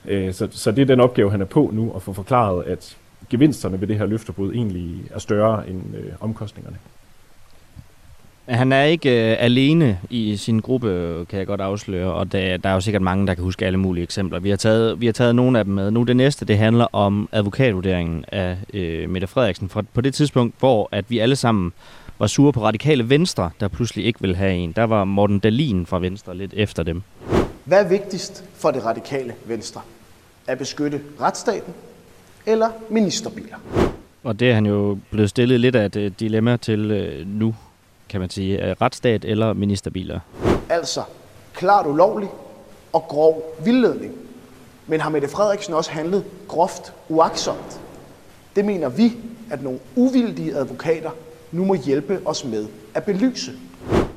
Øh, 0.05 0.33
så, 0.33 0.47
så 0.51 0.71
det 0.71 0.81
er 0.81 0.85
den 0.85 0.99
opgave, 0.99 1.31
han 1.31 1.41
er 1.41 1.45
på 1.45 1.69
nu, 1.73 1.93
at 1.95 2.01
få 2.01 2.13
forklaret, 2.13 2.63
at 2.63 2.97
gevinsterne 3.29 3.81
ved 3.81 3.87
det 3.87 3.97
her 3.97 4.05
løftebrud 4.05 4.53
egentlig 4.53 5.11
er 5.11 5.19
større 5.19 5.69
end 5.69 5.95
øh, 5.95 6.11
omkostningerne. 6.19 6.77
Han 8.47 8.71
er 8.71 8.83
ikke 8.83 9.31
øh, 9.31 9.37
alene 9.39 9.99
i 10.09 10.37
sin 10.37 10.59
gruppe, 10.59 11.25
kan 11.29 11.39
jeg 11.39 11.47
godt 11.47 11.61
afsløre, 11.61 12.13
og 12.13 12.31
der, 12.31 12.57
der 12.57 12.69
er 12.69 12.73
jo 12.73 12.81
sikkert 12.81 13.01
mange, 13.01 13.27
der 13.27 13.33
kan 13.33 13.43
huske 13.43 13.65
alle 13.65 13.79
mulige 13.79 14.03
eksempler. 14.03 14.39
Vi 14.39 14.49
har 14.49 14.57
taget, 14.57 15.01
vi 15.01 15.05
har 15.05 15.13
taget 15.13 15.35
nogle 15.35 15.59
af 15.59 15.65
dem 15.65 15.73
med. 15.73 15.91
Nu 15.91 16.03
det 16.03 16.15
næste, 16.15 16.45
det 16.45 16.57
handler 16.57 16.95
om 16.95 17.29
advokatvurderingen 17.31 18.25
af 18.27 18.57
øh, 18.73 19.09
Mette 19.09 19.27
Frederiksen. 19.27 19.69
Fra, 19.69 19.83
på 19.93 20.01
det 20.01 20.13
tidspunkt, 20.13 20.55
hvor 20.59 20.89
at 20.91 21.05
vi 21.09 21.19
alle 21.19 21.35
sammen 21.35 21.73
var 22.19 22.27
sure 22.27 22.53
på 22.53 22.63
radikale 22.63 23.09
venstre, 23.09 23.49
der 23.59 23.67
pludselig 23.67 24.05
ikke 24.05 24.21
vil 24.21 24.35
have 24.35 24.53
en. 24.53 24.71
Der 24.71 24.83
var 24.83 25.03
Morten 25.05 25.39
Dalin 25.39 25.85
fra 25.85 25.99
Venstre 25.99 26.37
lidt 26.37 26.53
efter 26.53 26.83
dem. 26.83 27.01
Hvad 27.63 27.85
er 27.85 27.89
vigtigst 27.89 28.43
for 28.55 28.71
det 28.71 28.85
radikale 28.85 29.33
venstre? 29.45 29.81
At 30.47 30.57
beskytte 30.57 31.01
retsstaten 31.21 31.73
eller 32.45 32.67
ministerbiler? 32.89 33.55
Og 34.23 34.39
det 34.39 34.49
er 34.49 34.53
han 34.53 34.65
jo 34.65 34.97
blevet 35.11 35.29
stillet 35.29 35.59
lidt 35.59 35.75
af 35.75 35.85
et 35.85 35.95
øh, 35.95 36.11
dilemma 36.19 36.57
til 36.57 36.91
øh, 36.91 37.27
nu, 37.27 37.55
kan 38.09 38.19
man 38.19 38.29
sige. 38.29 38.75
Retsstat 38.81 39.25
eller 39.25 39.53
ministerbiler? 39.53 40.19
Altså, 40.69 41.01
klart 41.53 41.85
ulovlig 41.87 42.29
og 42.93 43.01
grov 43.01 43.55
vildledning. 43.65 44.13
Men 44.87 45.01
har 45.01 45.09
Mette 45.09 45.27
Frederiksen 45.27 45.73
også 45.73 45.91
handlet 45.91 46.23
groft 46.47 46.93
uaksomt? 47.09 47.79
Det 48.55 48.65
mener 48.65 48.89
vi, 48.89 49.13
at 49.51 49.63
nogle 49.63 49.79
uvildige 49.95 50.55
advokater 50.55 51.09
nu 51.51 51.65
må 51.65 51.73
hjælpe 51.73 52.19
os 52.25 52.45
med 52.45 52.67
at 52.93 53.03
belyse. 53.03 53.51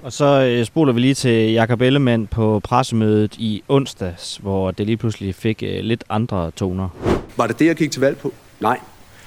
Og 0.03 0.13
så 0.13 0.25
øh, 0.25 0.65
spoler 0.65 0.93
vi 0.93 1.01
lige 1.01 1.15
til 1.15 1.53
Jakob 1.53 1.81
Ellemann 1.81 2.27
på 2.27 2.61
pressemødet 2.65 3.37
i 3.37 3.63
onsdags, 3.69 4.37
hvor 4.37 4.71
det 4.71 4.87
lige 4.87 4.97
pludselig 4.97 5.35
fik 5.35 5.63
øh, 5.63 5.81
lidt 5.81 6.05
andre 6.09 6.51
toner. 6.51 6.89
Var 7.37 7.47
det 7.47 7.59
det, 7.59 7.67
jeg 7.67 7.77
gik 7.77 7.91
til 7.91 8.01
valg 8.01 8.17
på? 8.19 8.33
Nej, 8.61 8.81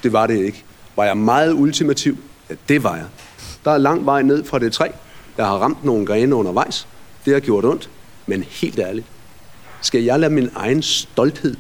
det 0.04 0.14
var 0.14 0.28
det 0.28 0.38
ikke. 0.38 0.64
Var 0.96 1.04
jeg 1.04 1.18
meget 1.18 1.54
ultimativ? 1.54 2.18
Ja, 2.50 2.56
det 2.70 2.84
var 2.84 2.96
jeg. 2.96 3.06
Der 3.66 3.72
er 3.72 3.78
lang 3.78 4.06
vej 4.06 4.22
ned 4.22 4.44
fra 4.44 4.60
det 4.60 4.74
træ. 4.74 4.88
Jeg 5.38 5.46
har 5.46 5.58
ramt 5.58 5.84
nogle 5.84 6.06
grene 6.06 6.36
undervejs. 6.36 6.88
Det 7.26 7.34
har 7.34 7.40
gjort 7.40 7.66
ondt. 7.66 7.90
Men 8.26 8.44
helt 8.44 8.80
ærligt, 8.80 9.06
skal 9.82 10.04
jeg 10.04 10.20
lade 10.20 10.34
min 10.34 10.50
egen 10.56 10.82
stolthed 10.82 11.56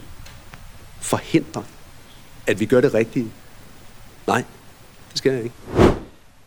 forhindre, 1.01 1.63
at 2.47 2.59
vi 2.59 2.65
gør 2.65 2.81
det 2.81 2.93
rigtige? 2.93 3.27
Nej, 4.27 4.43
det 5.09 5.17
skal 5.17 5.31
jeg 5.31 5.43
ikke. 5.43 5.55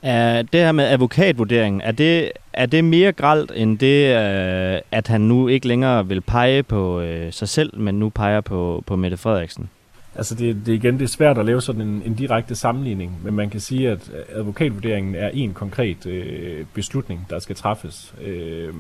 Er 0.03 0.43
det 0.43 0.61
her 0.61 0.73
med 0.73 0.85
advokatvurderingen, 0.85 1.81
er 1.81 1.93
det, 1.93 2.33
er 2.53 2.67
det 2.67 2.85
mere 2.85 3.13
gralt 3.13 3.53
end 3.55 3.79
det, 3.79 4.17
øh, 4.17 4.81
at 4.93 5.09
han 5.09 5.21
nu 5.21 5.49
ikke 5.49 5.69
længere 5.69 6.07
vil 6.07 6.21
pege 6.21 6.63
på 6.63 7.01
øh, 7.01 7.33
sig 7.33 7.49
selv, 7.49 7.79
men 7.79 7.99
nu 7.99 8.09
peger 8.09 8.41
på, 8.41 8.85
på 8.87 8.97
Mette 8.97 9.17
Frederiksen? 9.17 9.71
Altså 10.17 10.35
det, 10.35 10.67
det 10.67 10.73
igen, 10.73 10.95
det 10.95 11.03
er 11.03 11.09
svært 11.09 11.39
at 11.39 11.47
lave 11.47 11.63
sådan 11.63 11.83
en, 11.83 12.03
en 12.07 12.15
direkte 12.15 12.55
sammenligning, 12.55 13.21
men 13.23 13.35
man 13.35 13.51
kan 13.51 13.61
sige, 13.61 13.91
at 13.91 14.11
advokatvurderingen 14.29 15.15
er 15.15 15.29
en 15.29 15.55
konkret 15.55 16.07
øh, 16.07 16.65
beslutning, 16.75 17.27
der 17.31 17.39
skal 17.39 17.57
træffes. 17.57 18.15
Øh, 18.23 18.75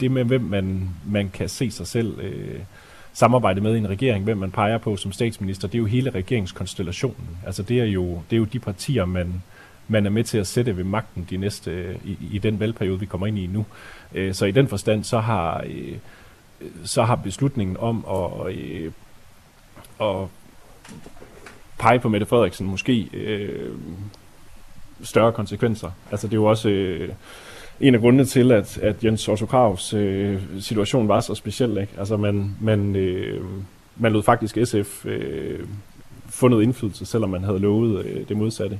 det 0.00 0.10
med, 0.10 0.24
hvem 0.24 0.40
man, 0.40 0.88
man 1.06 1.30
kan 1.30 1.48
se 1.48 1.70
sig 1.70 1.86
selv 1.86 2.20
øh, 2.20 2.60
samarbejde 3.12 3.60
med 3.60 3.74
i 3.74 3.78
en 3.78 3.88
regering, 3.88 4.24
hvem 4.24 4.38
man 4.38 4.50
peger 4.50 4.78
på 4.78 4.96
som 4.96 5.12
statsminister, 5.12 5.68
det 5.68 5.74
er 5.74 5.78
jo 5.78 5.86
hele 5.86 6.10
regeringskonstellationen. 6.10 7.28
Altså 7.46 7.62
det 7.62 7.80
er 7.80 7.84
jo, 7.84 8.22
det 8.30 8.36
er 8.36 8.40
jo 8.40 8.44
de 8.44 8.58
partier, 8.58 9.04
man, 9.04 9.42
man 9.88 10.06
er 10.06 10.10
med 10.10 10.24
til 10.24 10.38
at 10.38 10.46
sætte 10.46 10.76
ved 10.76 10.84
magten 10.84 11.26
de 11.30 11.36
næste, 11.36 11.96
i, 12.04 12.18
i 12.32 12.38
den 12.38 12.60
valgperiode, 12.60 13.00
vi 13.00 13.06
kommer 13.06 13.26
ind 13.26 13.38
i 13.38 13.46
nu. 13.46 13.66
Øh, 14.14 14.34
så 14.34 14.46
i 14.46 14.50
den 14.50 14.68
forstand, 14.68 15.04
så 15.04 15.20
har, 15.20 15.64
øh, 15.66 15.96
så 16.84 17.02
har 17.02 17.14
beslutningen 17.14 17.76
om 17.76 18.04
at, 18.10 18.54
øh, 18.54 18.92
at 20.00 20.26
pege 21.78 21.98
på 21.98 22.08
Mette 22.08 22.26
Frederiksen 22.26 22.66
måske 22.66 23.08
øh, 23.12 23.70
større 25.02 25.32
konsekvenser. 25.32 25.90
Altså 26.10 26.26
det 26.26 26.32
er 26.32 26.36
jo 26.36 26.44
også 26.44 26.68
øh, 26.68 27.08
en 27.80 27.94
af 27.94 28.00
grundene 28.00 28.24
til, 28.24 28.52
at, 28.52 28.78
at 28.78 29.04
Jens 29.04 29.28
Otto 29.28 29.46
Kravs 29.46 29.94
øh, 29.94 30.42
situation 30.60 31.08
var 31.08 31.20
så 31.20 31.34
speciel. 31.34 31.78
Ikke? 31.78 31.92
Altså 31.98 32.16
man, 32.16 32.56
man, 32.60 32.96
øh, 32.96 33.44
man 33.96 34.12
lod 34.12 34.22
faktisk 34.22 34.58
SF 34.64 35.06
øh, 35.06 35.66
få 36.28 36.48
noget 36.48 36.62
indflydelse, 36.62 37.06
selvom 37.06 37.30
man 37.30 37.44
havde 37.44 37.58
lovet 37.58 38.04
øh, 38.04 38.28
det 38.28 38.36
modsatte. 38.36 38.78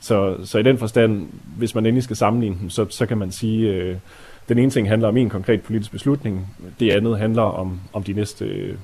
Så, 0.00 0.36
så 0.44 0.58
i 0.58 0.62
den 0.62 0.78
forstand, 0.78 1.28
hvis 1.56 1.74
man 1.74 1.86
endelig 1.86 2.04
skal 2.04 2.16
sammenligne 2.16 2.56
dem, 2.60 2.70
så, 2.70 2.86
så 2.90 3.06
kan 3.06 3.18
man 3.18 3.32
sige, 3.32 3.68
øh, 3.68 3.96
den 4.48 4.58
ene 4.58 4.70
ting 4.70 4.88
handler 4.88 5.08
om 5.08 5.16
en 5.16 5.30
konkret 5.30 5.62
politisk 5.62 5.92
beslutning, 5.92 6.56
det 6.80 6.90
andet 6.90 7.18
handler 7.18 7.42
om, 7.42 7.80
om 7.92 8.02
de 8.02 8.12
næste 8.12 8.44
øh, 8.44 8.74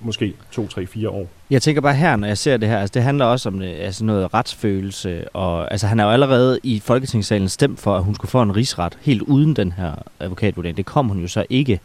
måske 0.00 0.34
to, 0.52 0.68
tre, 0.68 0.86
fire 0.86 1.08
år. 1.08 1.26
Jeg 1.50 1.62
tænker 1.62 1.80
bare 1.80 1.94
her, 1.94 2.16
når 2.16 2.26
jeg 2.26 2.38
ser 2.38 2.56
det 2.56 2.68
her, 2.68 2.78
altså 2.78 2.92
det 2.94 3.02
handler 3.02 3.24
også 3.24 3.48
om 3.48 3.62
øh, 3.62 3.74
altså 3.78 4.04
noget 4.04 4.34
retsfølelse, 4.34 5.28
og 5.28 5.72
altså 5.72 5.86
han 5.86 6.00
er 6.00 6.04
jo 6.04 6.10
allerede 6.10 6.60
i 6.62 6.80
Folketingssalen 6.80 7.48
stemt 7.48 7.80
for, 7.80 7.96
at 7.96 8.02
hun 8.02 8.14
skulle 8.14 8.30
få 8.30 8.42
en 8.42 8.56
rigsret, 8.56 8.98
helt 9.00 9.22
uden 9.22 9.56
den 9.56 9.72
her 9.72 9.92
advokatvurdering. 10.20 10.76
Det 10.76 10.86
kom 10.86 11.08
hun 11.08 11.20
jo 11.20 11.28
så 11.28 11.44
ikke. 11.50 11.80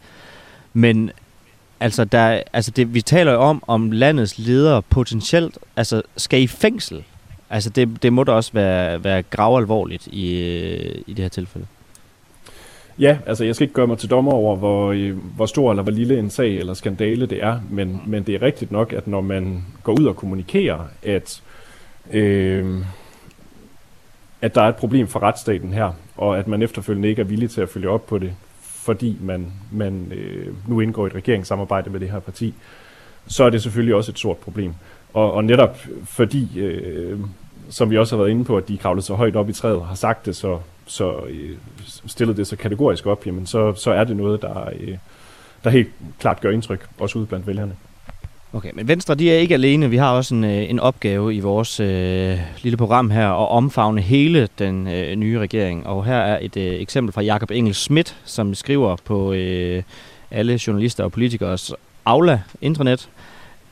Men 0.72 1.10
altså, 1.80 2.04
der, 2.04 2.42
altså 2.52 2.70
det, 2.70 2.94
vi 2.94 3.00
taler 3.00 3.32
jo 3.32 3.38
om, 3.38 3.62
om 3.66 3.92
landets 3.92 4.38
ledere 4.38 4.82
potentielt 4.82 5.58
altså, 5.76 6.02
skal 6.16 6.42
i 6.42 6.46
fængsel. 6.46 7.04
Altså 7.50 7.70
det, 7.70 8.02
det 8.02 8.12
må 8.12 8.24
da 8.24 8.32
også 8.32 8.52
være, 8.52 9.04
være 9.04 9.22
gravalvorligt 9.22 10.06
i, 10.06 10.40
øh, 10.40 11.02
i 11.06 11.12
det 11.12 11.22
her 11.22 11.28
tilfælde. 11.28 11.66
Ja, 12.98 13.18
altså 13.26 13.44
jeg 13.44 13.54
skal 13.54 13.64
ikke 13.64 13.74
gøre 13.74 13.86
mig 13.86 13.98
til 13.98 14.10
dommer 14.10 14.32
over, 14.32 14.56
hvor, 14.56 14.92
øh, 14.92 15.16
hvor 15.36 15.46
stor 15.46 15.70
eller 15.70 15.82
hvor 15.82 15.92
lille 15.92 16.18
en 16.18 16.30
sag 16.30 16.56
eller 16.56 16.74
skandale 16.74 17.26
det 17.26 17.42
er, 17.44 17.60
men, 17.70 18.02
men 18.06 18.22
det 18.22 18.34
er 18.34 18.42
rigtigt 18.42 18.72
nok, 18.72 18.92
at 18.92 19.06
når 19.06 19.20
man 19.20 19.64
går 19.82 20.00
ud 20.00 20.06
og 20.06 20.16
kommunikerer, 20.16 20.78
at, 21.02 21.42
øh, 22.12 22.84
at 24.42 24.54
der 24.54 24.62
er 24.62 24.68
et 24.68 24.76
problem 24.76 25.06
for 25.06 25.22
retsstaten 25.22 25.72
her, 25.72 25.92
og 26.16 26.38
at 26.38 26.48
man 26.48 26.62
efterfølgende 26.62 27.08
ikke 27.08 27.20
er 27.20 27.26
villig 27.26 27.50
til 27.50 27.60
at 27.60 27.68
følge 27.68 27.88
op 27.88 28.06
på 28.06 28.18
det, 28.18 28.32
fordi 28.60 29.16
man, 29.20 29.52
man 29.72 30.12
øh, 30.12 30.54
nu 30.68 30.80
indgår 30.80 31.06
i 31.06 31.06
et 31.06 31.14
regeringssamarbejde 31.14 31.90
med 31.90 32.00
det 32.00 32.10
her 32.10 32.20
parti, 32.20 32.54
så 33.26 33.44
er 33.44 33.50
det 33.50 33.62
selvfølgelig 33.62 33.94
også 33.94 34.12
et 34.12 34.18
stort 34.18 34.36
problem. 34.36 34.74
Og, 35.14 35.32
og 35.32 35.44
netop 35.44 35.78
fordi, 36.04 36.60
øh, 36.60 37.20
som 37.68 37.90
vi 37.90 37.98
også 37.98 38.16
har 38.16 38.22
været 38.22 38.30
inde 38.30 38.44
på, 38.44 38.56
at 38.56 38.68
de 38.68 38.78
kravlet 38.78 39.04
så 39.04 39.14
højt 39.14 39.36
op 39.36 39.48
i 39.48 39.52
træet 39.52 39.76
og 39.76 39.86
har 39.86 39.94
sagt 39.94 40.26
det 40.26 40.36
så, 40.36 40.58
så 40.86 41.20
øh, 41.28 41.56
stillet 42.06 42.36
det 42.36 42.46
så 42.46 42.56
kategorisk 42.56 43.06
op, 43.06 43.26
jamen 43.26 43.46
så, 43.46 43.74
så 43.74 43.90
er 43.90 44.04
det 44.04 44.16
noget, 44.16 44.42
der, 44.42 44.70
øh, 44.80 44.96
der 45.64 45.70
helt 45.70 45.88
klart 46.18 46.40
gør 46.40 46.50
indtryk, 46.50 46.86
også 46.98 47.18
ude 47.18 47.26
blandt 47.26 47.46
vælgerne. 47.46 47.76
Okay, 48.52 48.70
men 48.74 48.88
Venstre 48.88 49.14
de 49.14 49.30
er 49.30 49.38
ikke 49.38 49.54
alene. 49.54 49.90
Vi 49.90 49.96
har 49.96 50.12
også 50.12 50.34
en, 50.34 50.44
øh, 50.44 50.70
en 50.70 50.80
opgave 50.80 51.34
i 51.34 51.40
vores 51.40 51.80
øh, 51.80 52.38
lille 52.62 52.76
program 52.76 53.10
her 53.10 53.28
at 53.28 53.48
omfavne 53.48 54.00
hele 54.00 54.48
den 54.58 54.88
øh, 54.88 55.16
nye 55.16 55.38
regering. 55.38 55.86
Og 55.86 56.04
her 56.04 56.16
er 56.16 56.38
et 56.42 56.56
øh, 56.56 56.74
eksempel 56.74 57.12
fra 57.12 57.22
Jakob 57.22 57.50
Engel 57.50 57.74
Schmidt, 57.74 58.16
som 58.24 58.54
skriver 58.54 58.96
på 59.04 59.32
øh, 59.32 59.82
alle 60.30 60.60
journalister 60.66 61.04
og 61.04 61.12
politikers 61.12 61.72
Aula 62.04 62.40
intranet, 62.60 63.08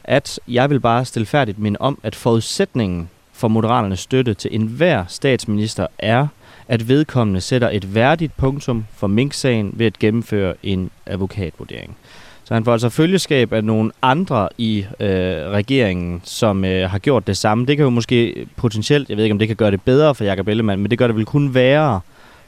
at 0.04 0.40
jeg 0.48 0.70
vil 0.70 0.80
bare 0.80 1.04
stilfærdigt 1.04 1.58
minde 1.58 1.80
om, 1.80 1.98
at 2.02 2.14
forudsætningen 2.14 3.10
for 3.32 3.48
Moderaternes 3.48 4.00
støtte 4.00 4.34
til 4.34 4.54
enhver 4.54 5.04
statsminister 5.08 5.86
er, 5.98 6.26
at 6.68 6.88
vedkommende 6.88 7.40
sætter 7.40 7.70
et 7.72 7.94
værdigt 7.94 8.36
punktum 8.36 8.84
for 8.96 9.06
Mink-sagen 9.06 9.72
ved 9.76 9.86
at 9.86 9.98
gennemføre 9.98 10.54
en 10.62 10.90
advokatvurdering. 11.06 11.96
Så 12.44 12.54
han 12.54 12.64
får 12.64 12.72
altså 12.72 12.88
følgeskab 12.88 13.52
af 13.52 13.64
nogle 13.64 13.92
andre 14.02 14.48
i 14.58 14.86
øh, 15.00 15.08
regeringen, 15.50 16.20
som 16.24 16.64
øh, 16.64 16.90
har 16.90 16.98
gjort 16.98 17.26
det 17.26 17.36
samme. 17.36 17.66
Det 17.66 17.76
kan 17.76 17.84
jo 17.84 17.90
måske 17.90 18.46
potentielt, 18.56 19.08
jeg 19.08 19.16
ved 19.16 19.24
ikke 19.24 19.32
om 19.32 19.38
det 19.38 19.48
kan 19.48 19.56
gøre 19.56 19.70
det 19.70 19.82
bedre 19.82 20.14
for 20.14 20.24
Jakob 20.24 20.48
Ellemann, 20.48 20.82
men 20.82 20.90
det 20.90 20.98
gør 20.98 21.06
det 21.06 21.16
vel 21.16 21.24
kun 21.24 21.54
værre 21.54 22.00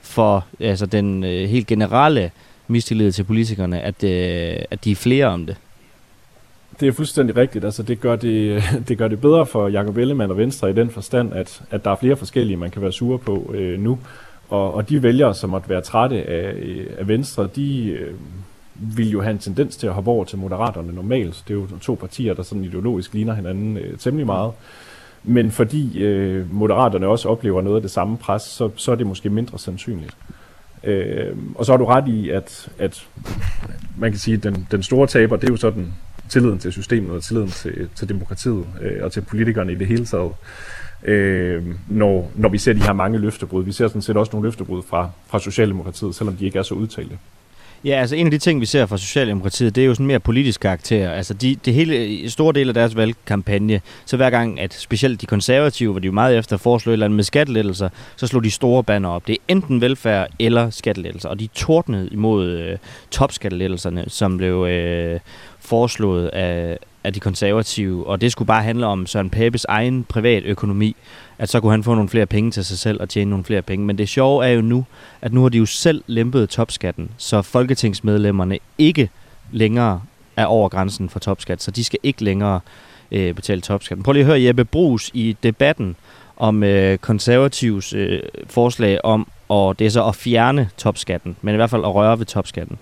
for 0.03 0.45
altså, 0.61 0.87
den 0.87 1.25
øh, 1.25 1.49
helt 1.49 1.67
generelle 1.67 2.31
mistillid 2.69 3.13
til 3.13 3.25
politikerne, 3.25 3.81
at, 3.81 4.05
øh, 4.05 4.57
at 4.71 4.85
de 4.85 4.91
er 4.91 4.97
flere 4.97 5.27
om 5.27 5.47
det. 5.47 5.57
Det 6.81 6.89
er 6.89 6.93
fuldstændig 6.93 7.37
rigtigt. 7.37 7.65
Altså, 7.65 7.83
det, 7.83 8.01
gør 8.01 8.17
det, 8.17 8.63
det 8.89 8.99
gør 8.99 9.09
det 9.09 9.21
bedre 9.21 9.47
for 9.47 9.69
Jakob 9.69 9.97
Ellemann 9.97 10.31
og 10.31 10.37
Venstre 10.37 10.71
i 10.71 10.73
den 10.73 10.91
forstand, 10.91 11.35
at, 11.35 11.63
at 11.71 11.85
der 11.85 11.91
er 11.91 11.97
flere 11.97 12.17
forskellige, 12.17 12.57
man 12.57 12.71
kan 12.71 12.83
være 12.83 12.93
sure 12.93 13.19
på 13.19 13.53
øh, 13.55 13.81
nu. 13.81 13.99
Og, 14.49 14.75
og 14.75 14.89
de 14.89 15.03
vælgere, 15.03 15.35
som 15.35 15.51
måtte 15.51 15.69
være 15.69 15.81
trætte 15.81 16.23
af, 16.23 16.53
øh, 16.53 16.87
af 16.99 17.09
Venstre, 17.09 17.49
de 17.57 17.89
øh, 17.91 18.15
vil 18.97 19.11
jo 19.11 19.23
have 19.23 19.31
en 19.31 19.39
tendens 19.39 19.77
til 19.77 19.87
at 19.87 19.93
hoppe 19.93 20.11
over 20.11 20.25
til 20.25 20.39
Moderaterne 20.39 20.93
normalt. 20.93 21.45
Det 21.49 21.55
er 21.55 21.59
jo 21.59 21.67
to 21.81 21.95
partier, 21.95 22.35
der 22.35 22.43
sådan 22.43 22.65
ideologisk 22.65 23.15
ligner 23.15 23.35
hinanden 23.35 23.77
øh, 23.77 23.99
temmelig 23.99 24.27
meget. 24.27 24.53
Men 25.25 25.51
fordi 25.51 26.03
øh, 26.03 26.55
Moderaterne 26.55 27.07
også 27.07 27.29
oplever 27.29 27.63
noget 27.63 27.77
af 27.77 27.83
det 27.83 27.91
samme 27.91 28.17
pres, 28.17 28.43
så, 28.43 28.71
så 28.77 28.93
er 28.93 28.95
det 28.97 29.07
måske 29.07 29.31
mindre 29.31 29.59
sandsynligt. 29.59 30.17
Øh, 30.85 31.37
og 31.55 31.67
så 31.67 31.73
har 31.73 31.77
du 31.77 31.85
ret 31.85 32.09
i, 32.09 32.31
at, 32.31 32.69
at 32.79 33.07
man 33.97 34.11
kan 34.11 34.21
sige, 34.21 34.37
at 34.37 34.43
den, 34.43 34.69
den 34.71 34.83
store 34.83 35.07
taber, 35.07 35.37
det 35.37 35.49
er 35.49 35.53
jo 35.53 35.57
sådan 35.57 35.93
tilliden 36.31 36.59
til 36.59 36.73
systemet 36.73 37.11
og 37.11 37.23
tilliden 37.23 37.51
til, 37.51 37.89
til 37.95 38.09
demokratiet 38.09 38.67
øh, 38.83 39.05
og 39.05 39.13
til 39.13 39.21
politikerne 39.21 39.73
i 39.73 39.75
det 39.75 39.87
hele 39.87 40.07
taget. 40.07 40.33
Øh, 41.05 41.65
når, 41.89 42.31
når 42.35 42.49
vi 42.49 42.59
ser 42.59 42.73
de 42.73 42.83
her 42.83 42.93
mange 42.93 43.19
løftebrud. 43.19 43.65
Vi 43.65 43.73
ser 43.73 43.89
sådan 43.89 44.03
set 44.03 44.17
også 44.17 44.31
nogle 44.33 44.47
løftebrud 44.47 44.83
fra, 44.83 45.11
fra 45.27 45.39
Socialdemokratiet, 45.39 46.15
selvom 46.15 46.37
de 46.37 46.45
ikke 46.45 46.59
er 46.59 46.63
så 46.63 46.75
udtalte. 46.75 47.19
Ja, 47.85 48.01
altså 48.01 48.17
en 48.17 48.27
af 48.27 48.31
de 48.31 48.39
ting, 48.39 48.61
vi 48.61 48.67
ser 48.67 48.87
fra 48.87 48.97
Socialdemokratiet, 48.97 49.77
det 49.77 49.83
er 49.83 49.87
jo 49.87 49.95
sådan 49.95 50.07
mere 50.07 50.21
politisk 50.21 50.61
karakter. 50.61 51.11
Altså 51.11 51.35
de, 51.35 51.57
det 51.65 51.75
hele, 51.75 52.31
store 52.31 52.53
del 52.53 52.69
af 52.69 52.75
deres 52.75 52.97
valgkampagne, 52.97 53.81
så 54.05 54.17
hver 54.17 54.31
gang, 54.31 54.61
at 54.61 54.75
specielt 54.75 55.21
de 55.21 55.27
konservative, 55.27 55.91
hvor 55.91 56.01
de 56.01 56.07
jo 56.07 56.13
meget 56.13 56.39
efter 56.39 56.57
foreslå 56.57 56.91
et 56.91 56.93
eller 56.93 57.07
andet 57.07 57.17
med 57.17 57.25
skattelettelser, 57.25 57.89
så 58.17 58.27
slog 58.27 58.45
de 58.45 58.51
store 58.51 58.85
banner 58.85 59.09
op. 59.09 59.27
Det 59.27 59.33
er 59.33 59.43
enten 59.49 59.81
velfærd 59.81 60.29
eller 60.39 60.71
skattelettelser, 60.71 61.29
og 61.29 61.41
de 61.41 61.49
tordnede 61.55 62.09
imod 62.09 62.49
øh, 62.49 62.79
topskattelettelserne, 63.11 64.05
som 64.09 64.37
blev 64.37 64.67
øh, 64.67 65.21
foreslået 65.67 66.29
af, 66.29 66.79
af 67.05 67.13
de 67.13 67.21
konservative, 67.21 68.07
og 68.07 68.21
det 68.21 68.33
skulle 68.33 68.47
bare 68.47 68.63
handle 68.63 68.87
om 68.87 69.07
Søren 69.07 69.31
Papes 69.31 69.65
egen 69.65 70.05
privat 70.05 70.43
økonomi, 70.45 70.97
at 71.39 71.49
så 71.49 71.61
kunne 71.61 71.73
han 71.73 71.85
få 71.85 71.95
nogle 71.95 72.09
flere 72.09 72.27
penge 72.27 72.51
til 72.51 72.65
sig 72.65 72.79
selv 72.79 73.01
og 73.01 73.09
tjene 73.09 73.31
nogle 73.31 73.45
flere 73.45 73.63
penge. 73.63 73.87
Men 73.87 73.99
det 73.99 74.09
sjove 74.09 74.47
er 74.47 74.51
jo 74.51 74.61
nu, 74.61 74.85
at 75.23 75.33
nu 75.33 75.43
har 75.43 75.49
de 75.49 75.59
jo 75.59 75.67
selv 75.67 76.05
lempet 76.07 76.49
topskatten, 76.49 77.11
så 77.17 77.43
folketingsmedlemmerne 77.43 78.59
ikke 78.79 79.11
længere 79.53 80.03
er 80.37 80.47
over 80.47 80.69
grænsen 80.69 81.09
for 81.09 81.19
topskat, 81.19 81.63
så 81.63 81.71
de 81.71 81.85
skal 81.85 81.99
ikke 82.03 82.25
længere 82.25 82.61
øh, 83.13 83.35
betale 83.35 83.61
topskatten. 83.61 84.03
Prøv 84.03 84.13
lige 84.13 84.23
at 84.23 84.27
høre 84.27 84.43
Jeppe 84.43 84.65
Brugs 84.65 85.11
i 85.15 85.37
debatten 85.43 85.97
om 86.37 86.63
øh, 86.63 86.99
konservativs 86.99 87.93
øh, 87.93 88.23
forslag 88.47 89.05
om, 89.05 89.29
og 89.49 89.79
det 89.79 89.87
er 89.87 89.91
så 89.91 90.05
at 90.05 90.15
fjerne 90.15 90.69
topskatten, 90.77 91.37
men 91.43 91.55
i 91.55 91.57
hvert 91.57 91.71
fald 91.71 91.85
at 91.85 91.95
røre 91.95 92.19
ved 92.19 92.27
topskatten. 92.27 92.79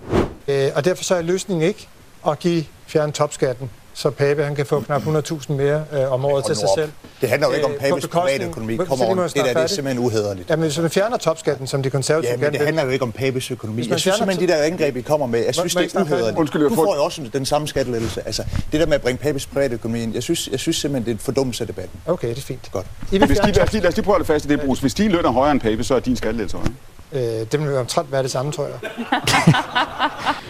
Øh, 0.49 0.69
og 0.77 0.85
derfor 0.85 1.05
så 1.05 1.15
er 1.15 1.23
løsningen 1.23 1.69
ikke 1.69 1.89
at 2.29 2.39
give 2.39 2.65
fjerne 2.87 3.13
topskatten 3.13 3.71
så 3.95 4.11
Pape 4.11 4.45
han 4.45 4.55
kan 4.55 4.67
få 4.67 4.81
knap 4.81 5.03
100.000 5.03 5.53
mere 5.53 5.85
øh, 5.93 6.13
om 6.13 6.25
året 6.25 6.45
til 6.45 6.57
sig 6.57 6.69
selv. 6.77 6.91
Det 7.21 7.29
handler 7.29 7.49
jo 7.49 7.55
ikke 7.55 7.67
om 7.67 7.73
øh, 7.73 7.79
Papes 7.79 8.07
private 8.07 8.45
økonomi. 8.45 8.77
Kom 8.77 9.01
on, 9.01 9.19
det 9.19 9.35
der 9.35 9.43
det 9.43 9.57
er 9.57 9.67
simpelthen 9.67 10.05
uhederligt. 10.05 10.51
Jamen, 10.51 10.63
hvis 10.63 10.79
man 10.79 10.91
fjerner 10.91 11.17
topskatten, 11.17 11.67
som 11.67 11.83
de 11.83 11.91
konservative 11.91 12.33
ja, 12.33 12.37
men 12.37 12.53
det 12.53 12.61
handler 12.61 12.85
jo 12.85 12.91
ikke 12.91 13.03
om 13.03 13.13
Papes 13.13 13.51
økonomi. 13.51 13.89
Jeg 13.89 14.01
synes 14.01 14.17
simpelthen, 14.17 14.49
de 14.49 14.53
der 14.53 14.63
angreb, 14.63 14.97
I 14.97 15.01
kommer 15.01 15.27
med, 15.27 15.45
jeg 15.45 15.55
synes, 15.55 15.75
det 15.75 15.95
er 15.95 16.01
uhederligt. 16.01 16.39
Undskyld, 16.39 16.69
du 16.69 16.75
får 16.75 16.97
jo 16.97 17.05
også 17.05 17.23
den 17.33 17.47
samme 17.47 17.69
skattelettelse. 17.69 18.23
Altså, 18.27 18.45
det 18.73 18.81
der 18.81 18.87
med 18.87 18.95
at 18.95 19.03
bringe 19.03 19.19
Papes 19.23 19.47
private 19.47 19.75
økonomi 19.75 20.03
ind, 20.03 20.15
jeg 20.15 20.23
synes, 20.23 20.49
jeg 20.49 20.61
synes 20.61 20.77
simpelthen, 20.77 21.05
det 21.05 21.11
er 21.11 21.15
en 21.15 21.25
fordummelse 21.25 21.63
af 21.63 21.67
debatten. 21.67 22.01
Okay, 22.07 22.29
det 22.29 22.39
er 22.39 22.43
fint. 22.43 22.69
Godt. 22.73 22.87
Hvis 23.09 23.21
de, 23.21 23.53
lad, 23.53 23.63
os 23.63 23.73
lige, 23.73 23.83
lad 23.83 23.91
os 23.91 23.97
lige 23.97 24.05
prøve 24.05 24.21
at 24.21 24.27
fast 24.27 24.45
i 24.45 24.49
det, 24.49 24.61
Bruce. 24.61 24.81
Hvis 24.81 24.95
de 24.95 25.09
lønner 25.09 25.31
højere 25.31 25.53
end 25.53 25.61
Pape, 25.61 25.85
så 25.85 25.95
er 25.95 26.01
din 26.01 26.17
skattelettelse 26.17 26.57
højere. 26.57 27.41
Øh, 27.41 27.47
det 27.53 27.61
vil 27.61 27.77
omtrent 27.77 28.13
være 28.13 28.23
det 28.23 28.31
samme, 28.31 28.53
tror 28.53 28.67
jeg. 28.67 28.81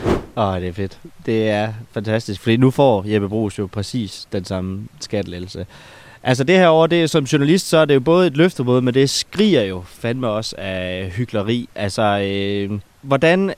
Åh, 0.36 0.48
oh, 0.48 0.60
det 0.60 0.68
er 0.68 0.72
fedt. 0.72 0.98
Det 1.26 1.48
er 1.50 1.72
fantastisk, 1.92 2.40
fordi 2.40 2.56
nu 2.56 2.70
får 2.70 3.04
Jeppe 3.06 3.28
Brugs 3.28 3.58
jo 3.58 3.66
præcis 3.66 4.28
den 4.32 4.44
samme 4.44 4.88
skattelettelse. 5.00 5.66
Altså 6.22 6.44
det 6.44 6.58
her 6.58 6.68
år, 6.68 6.86
det 6.86 7.02
er, 7.02 7.06
som 7.06 7.24
journalist, 7.24 7.68
så 7.68 7.76
er 7.76 7.84
det 7.84 7.94
jo 7.94 8.00
både 8.00 8.26
et 8.26 8.36
løftebrud, 8.36 8.80
men 8.80 8.94
det 8.94 9.10
skriger 9.10 9.62
jo 9.62 9.82
fandme 9.86 10.28
også 10.28 10.56
af 10.58 11.12
hyggeleri. 11.16 11.68
Altså, 11.74 12.02
øh, 12.02 12.78
hvordan... 13.02 13.54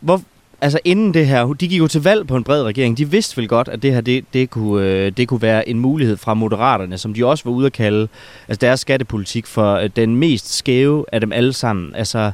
Hvor, 0.00 0.22
altså 0.60 0.78
inden 0.84 1.14
det 1.14 1.26
her, 1.26 1.46
de 1.46 1.68
gik 1.68 1.78
jo 1.78 1.88
til 1.88 2.02
valg 2.02 2.26
på 2.26 2.36
en 2.36 2.44
bred 2.44 2.62
regering. 2.62 2.98
De 2.98 3.10
vidste 3.10 3.36
vel 3.36 3.48
godt, 3.48 3.68
at 3.68 3.82
det 3.82 3.92
her, 3.92 4.00
det, 4.00 4.24
det, 4.32 4.50
kunne, 4.50 4.86
øh, 4.86 5.12
det 5.16 5.28
kunne 5.28 5.42
være 5.42 5.68
en 5.68 5.78
mulighed 5.78 6.16
fra 6.16 6.34
Moderaterne, 6.34 6.98
som 6.98 7.14
de 7.14 7.26
også 7.26 7.44
var 7.44 7.52
ude 7.52 7.66
at 7.66 7.72
kalde 7.72 8.08
altså 8.48 8.58
deres 8.60 8.80
skattepolitik 8.80 9.46
for 9.46 9.74
øh, 9.74 9.90
den 9.96 10.16
mest 10.16 10.54
skæve 10.54 11.04
af 11.12 11.20
dem 11.20 11.32
alle 11.32 11.52
sammen. 11.52 11.94
Altså, 11.94 12.32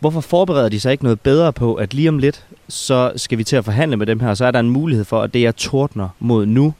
hvorfor 0.00 0.20
forbereder 0.20 0.68
de 0.68 0.80
sig 0.80 0.92
ikke 0.92 1.04
noget 1.04 1.20
bedre 1.20 1.52
på, 1.52 1.74
at 1.74 1.94
lige 1.94 2.08
om 2.08 2.18
lidt, 2.18 2.44
så 2.68 3.12
skal 3.16 3.38
vi 3.38 3.44
til 3.44 3.56
at 3.56 3.64
forhandle 3.64 3.96
med 3.96 4.06
dem 4.06 4.20
her, 4.20 4.28
og 4.28 4.36
så 4.36 4.44
er 4.44 4.50
der 4.50 4.60
en 4.60 4.70
mulighed 4.70 5.04
for, 5.04 5.22
at 5.22 5.34
det, 5.34 5.42
jeg 5.42 5.56
tordner 5.56 6.08
mod 6.18 6.46
nu, 6.46 6.74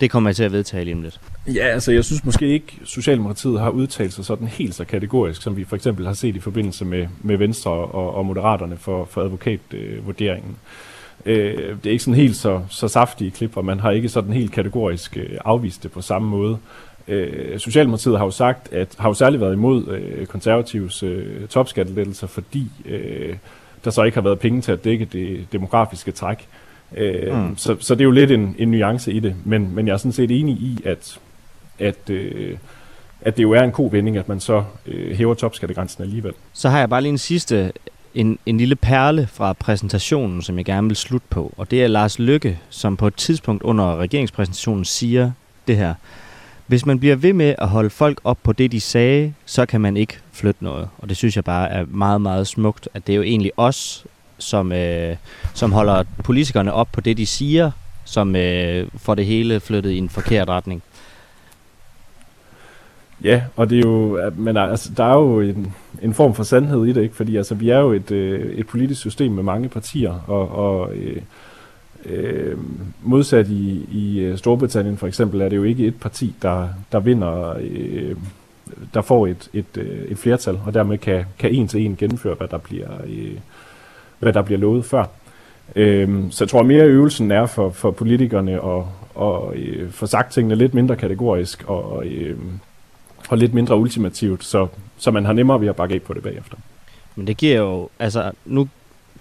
det 0.00 0.10
kommer 0.10 0.30
jeg 0.30 0.36
til 0.36 0.44
at 0.44 0.52
vedtage 0.52 0.84
lige 0.84 0.94
om 0.94 1.02
lidt. 1.02 1.20
Ja, 1.54 1.64
altså 1.64 1.92
jeg 1.92 2.04
synes 2.04 2.24
måske 2.24 2.46
ikke, 2.46 2.78
Socialdemokratiet 2.84 3.60
har 3.60 3.70
udtalt 3.70 4.12
sig 4.12 4.24
sådan 4.24 4.46
helt 4.46 4.74
så 4.74 4.84
kategorisk, 4.84 5.42
som 5.42 5.56
vi 5.56 5.64
for 5.64 5.76
eksempel 5.76 6.06
har 6.06 6.12
set 6.12 6.36
i 6.36 6.40
forbindelse 6.40 6.84
med, 6.84 7.06
med 7.22 7.36
Venstre 7.36 7.70
og, 7.70 8.14
og 8.14 8.26
Moderaterne 8.26 8.76
for, 8.76 9.04
for 9.10 9.22
advokatvurderingen. 9.22 10.56
Øh, 11.26 11.76
det 11.76 11.86
er 11.86 11.90
ikke 11.90 12.04
sådan 12.04 12.20
helt 12.20 12.36
så, 12.36 12.60
så 12.68 12.88
saftige 12.88 13.30
klip, 13.30 13.56
og 13.56 13.64
man 13.64 13.80
har 13.80 13.90
ikke 13.90 14.08
sådan 14.08 14.32
helt 14.32 14.52
kategorisk 14.52 15.16
øh, 15.16 15.38
afvist 15.44 15.82
det 15.82 15.92
på 15.92 16.00
samme 16.00 16.28
måde. 16.28 16.58
Øh, 17.08 17.58
Socialdemokratiet 17.58 18.18
har 18.18 18.24
jo 18.24 18.30
sagt, 18.30 18.72
at 18.72 18.94
har 18.98 19.08
jo 19.08 19.14
særligt 19.14 19.40
været 19.40 19.52
imod 19.52 19.88
øh, 19.88 20.26
konservatives 20.26 21.02
øh, 21.02 21.48
topskattelettelser, 21.48 22.26
fordi 22.26 22.70
øh, 22.84 23.36
der 23.86 23.92
så 23.92 24.02
ikke 24.02 24.16
har 24.16 24.22
været 24.22 24.38
penge 24.38 24.60
til 24.60 24.72
at 24.72 24.84
dække 24.84 25.04
det 25.04 25.46
demografiske 25.52 26.12
træk. 26.12 26.48
Øh, 26.96 27.38
mm. 27.38 27.56
så, 27.56 27.76
så 27.80 27.94
det 27.94 28.00
er 28.00 28.04
jo 28.04 28.10
lidt 28.10 28.30
en, 28.30 28.54
en 28.58 28.70
nuance 28.70 29.12
i 29.12 29.20
det, 29.20 29.34
men, 29.44 29.74
men 29.74 29.86
jeg 29.86 29.92
er 29.92 29.96
sådan 29.96 30.12
set 30.12 30.30
enig 30.30 30.54
i, 30.54 30.80
at, 30.84 31.18
at, 31.78 32.10
øh, 32.10 32.56
at 33.20 33.36
det 33.36 33.42
jo 33.42 33.52
er 33.52 33.62
en 33.62 33.70
god 33.70 33.90
vending, 33.90 34.16
at 34.16 34.28
man 34.28 34.40
så 34.40 34.64
øh, 34.86 35.16
hæver 35.16 35.34
topskattegrænsen 35.34 36.02
alligevel. 36.02 36.32
Så 36.52 36.68
har 36.68 36.78
jeg 36.78 36.90
bare 36.90 37.02
lige 37.02 37.12
en 37.12 37.18
sidste, 37.18 37.72
en, 38.14 38.38
en 38.46 38.58
lille 38.58 38.76
perle 38.76 39.28
fra 39.32 39.52
præsentationen, 39.52 40.42
som 40.42 40.56
jeg 40.56 40.64
gerne 40.64 40.86
vil 40.86 40.96
slutte 40.96 41.26
på. 41.30 41.54
Og 41.56 41.70
det 41.70 41.84
er 41.84 41.88
Lars 41.88 42.18
Lykke, 42.18 42.58
som 42.70 42.96
på 42.96 43.06
et 43.06 43.14
tidspunkt 43.14 43.62
under 43.62 43.96
regeringspræsentationen 43.96 44.84
siger 44.84 45.30
det 45.66 45.76
her. 45.76 45.94
Hvis 46.66 46.86
man 46.86 46.98
bliver 46.98 47.16
ved 47.16 47.32
med 47.32 47.54
at 47.58 47.68
holde 47.68 47.90
folk 47.90 48.20
op 48.24 48.38
på 48.42 48.52
det, 48.52 48.72
de 48.72 48.80
sagde, 48.80 49.34
så 49.44 49.66
kan 49.66 49.80
man 49.80 49.96
ikke 49.96 50.18
flytte 50.32 50.64
noget. 50.64 50.88
Og 50.98 51.08
det 51.08 51.16
synes 51.16 51.36
jeg 51.36 51.44
bare 51.44 51.70
er 51.70 51.84
meget, 51.88 52.20
meget 52.20 52.46
smukt, 52.46 52.88
at 52.94 53.06
det 53.06 53.12
er 53.12 53.16
jo 53.16 53.22
egentlig 53.22 53.52
os, 53.56 54.06
som, 54.38 54.72
øh, 54.72 55.16
som 55.54 55.72
holder 55.72 56.04
politikerne 56.24 56.72
op 56.72 56.88
på 56.92 57.00
det, 57.00 57.16
de 57.16 57.26
siger, 57.26 57.70
som 58.04 58.36
øh, 58.36 58.88
får 58.96 59.14
det 59.14 59.26
hele 59.26 59.60
flyttet 59.60 59.90
i 59.90 59.98
en 59.98 60.08
forkert 60.08 60.48
retning. 60.48 60.82
Ja, 63.24 63.42
og 63.56 63.70
det 63.70 63.76
er 63.78 63.82
jo, 63.82 64.20
men 64.36 64.56
altså, 64.56 64.90
der 64.96 65.04
er 65.04 65.14
jo 65.14 65.40
en, 65.40 65.74
en 66.02 66.14
form 66.14 66.34
for 66.34 66.42
sandhed 66.42 66.86
i 66.86 66.92
det, 66.92 67.02
ikke? 67.02 67.16
fordi 67.16 67.36
altså, 67.36 67.54
vi 67.54 67.70
er 67.70 67.78
jo 67.78 67.92
et, 67.92 68.10
øh, 68.10 68.54
et 68.54 68.66
politisk 68.66 69.00
system 69.00 69.32
med 69.32 69.42
mange 69.42 69.68
partier, 69.68 70.24
og, 70.26 70.48
og 70.48 70.94
øh, 70.94 71.22
øh, 72.08 72.58
modsat 73.02 73.48
i, 73.48 73.86
i 73.92 74.20
øh, 74.20 74.38
Storbritannien 74.38 74.96
for 74.96 75.06
eksempel, 75.06 75.40
er 75.40 75.48
det 75.48 75.56
jo 75.56 75.62
ikke 75.62 75.86
et 75.86 76.00
parti, 76.00 76.34
der, 76.42 76.68
der 76.92 77.00
vinder, 77.00 77.54
øh, 77.60 78.16
der 78.94 79.02
får 79.02 79.26
et, 79.26 79.48
et, 79.52 79.76
øh, 79.76 80.04
et 80.08 80.18
flertal, 80.18 80.58
og 80.66 80.74
dermed 80.74 80.98
kan, 80.98 81.24
kan 81.38 81.50
en 81.50 81.68
til 81.68 81.84
en 81.84 81.96
gennemføre, 81.96 82.34
hvad 82.34 82.48
der 82.48 82.58
bliver, 82.58 82.90
øh, 83.06 83.38
hvad 84.18 84.32
der 84.32 84.42
bliver 84.42 84.58
lovet 84.58 84.84
før. 84.84 85.04
Øh, 85.76 86.22
så 86.30 86.44
jeg 86.44 86.48
tror 86.48 86.62
mere 86.62 86.84
øvelsen 86.84 87.30
er 87.30 87.46
for, 87.46 87.70
for 87.70 87.90
politikerne 87.90 88.52
at, 88.52 88.84
og, 89.14 89.56
øh, 89.56 89.90
få 89.90 90.06
sagt 90.06 90.32
tingene 90.32 90.54
lidt 90.54 90.74
mindre 90.74 90.96
kategorisk, 90.96 91.64
og 91.66 92.06
øh, 92.06 92.36
og 93.28 93.38
lidt 93.38 93.54
mindre 93.54 93.76
ultimativt, 93.76 94.44
så, 94.44 94.66
så 94.98 95.10
man 95.10 95.24
har 95.24 95.32
nemmere 95.32 95.60
ved 95.60 95.68
at 95.68 95.76
bakke 95.76 95.94
af 95.94 96.02
på 96.02 96.14
det 96.14 96.22
bagefter. 96.22 96.56
Men 97.16 97.26
det 97.26 97.36
giver 97.36 97.56
jo, 97.56 97.88
altså 97.98 98.32
nu, 98.44 98.68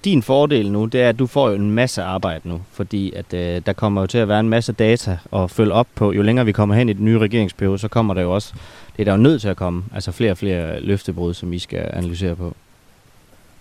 din 0.06 0.24
fordel 0.24 0.72
nu, 0.72 0.86
det 0.86 1.02
er, 1.02 1.10
at 1.10 1.20
du 1.20 1.28
får 1.28 1.50
jo 1.50 1.56
en 1.56 1.72
masse 1.72 2.04
arbejde 2.04 2.50
nu, 2.50 2.62
fordi 2.72 3.14
at 3.16 3.34
øh, 3.34 3.62
der 3.66 3.74
kommer 3.74 4.02
jo 4.02 4.08
til 4.08 4.18
at 4.18 4.28
være 4.28 4.40
en 4.40 4.50
masse 4.50 4.74
data 4.74 5.18
at 5.34 5.52
følge 5.52 5.74
op 5.74 5.88
på. 5.96 6.12
Jo 6.12 6.22
længere 6.22 6.46
vi 6.46 6.52
kommer 6.52 6.76
hen 6.76 6.90
i 6.90 6.94
den 6.94 7.06
nye 7.06 7.20
regeringsperiode, 7.20 7.78
så 7.78 7.88
kommer 7.88 8.14
der 8.14 8.22
jo 8.22 8.34
også, 8.34 8.54
det 8.98 9.00
er 9.00 9.06
der 9.06 9.12
jo 9.12 9.18
nødt 9.18 9.42
til 9.42 9.48
at 9.48 9.58
komme, 9.58 9.84
altså 9.94 10.12
flere 10.12 10.32
og 10.32 10.38
flere 10.38 10.80
løftebrud, 10.80 11.34
som 11.34 11.52
vi 11.52 11.60
skal 11.60 11.90
analysere 11.94 12.36
på. 12.36 12.56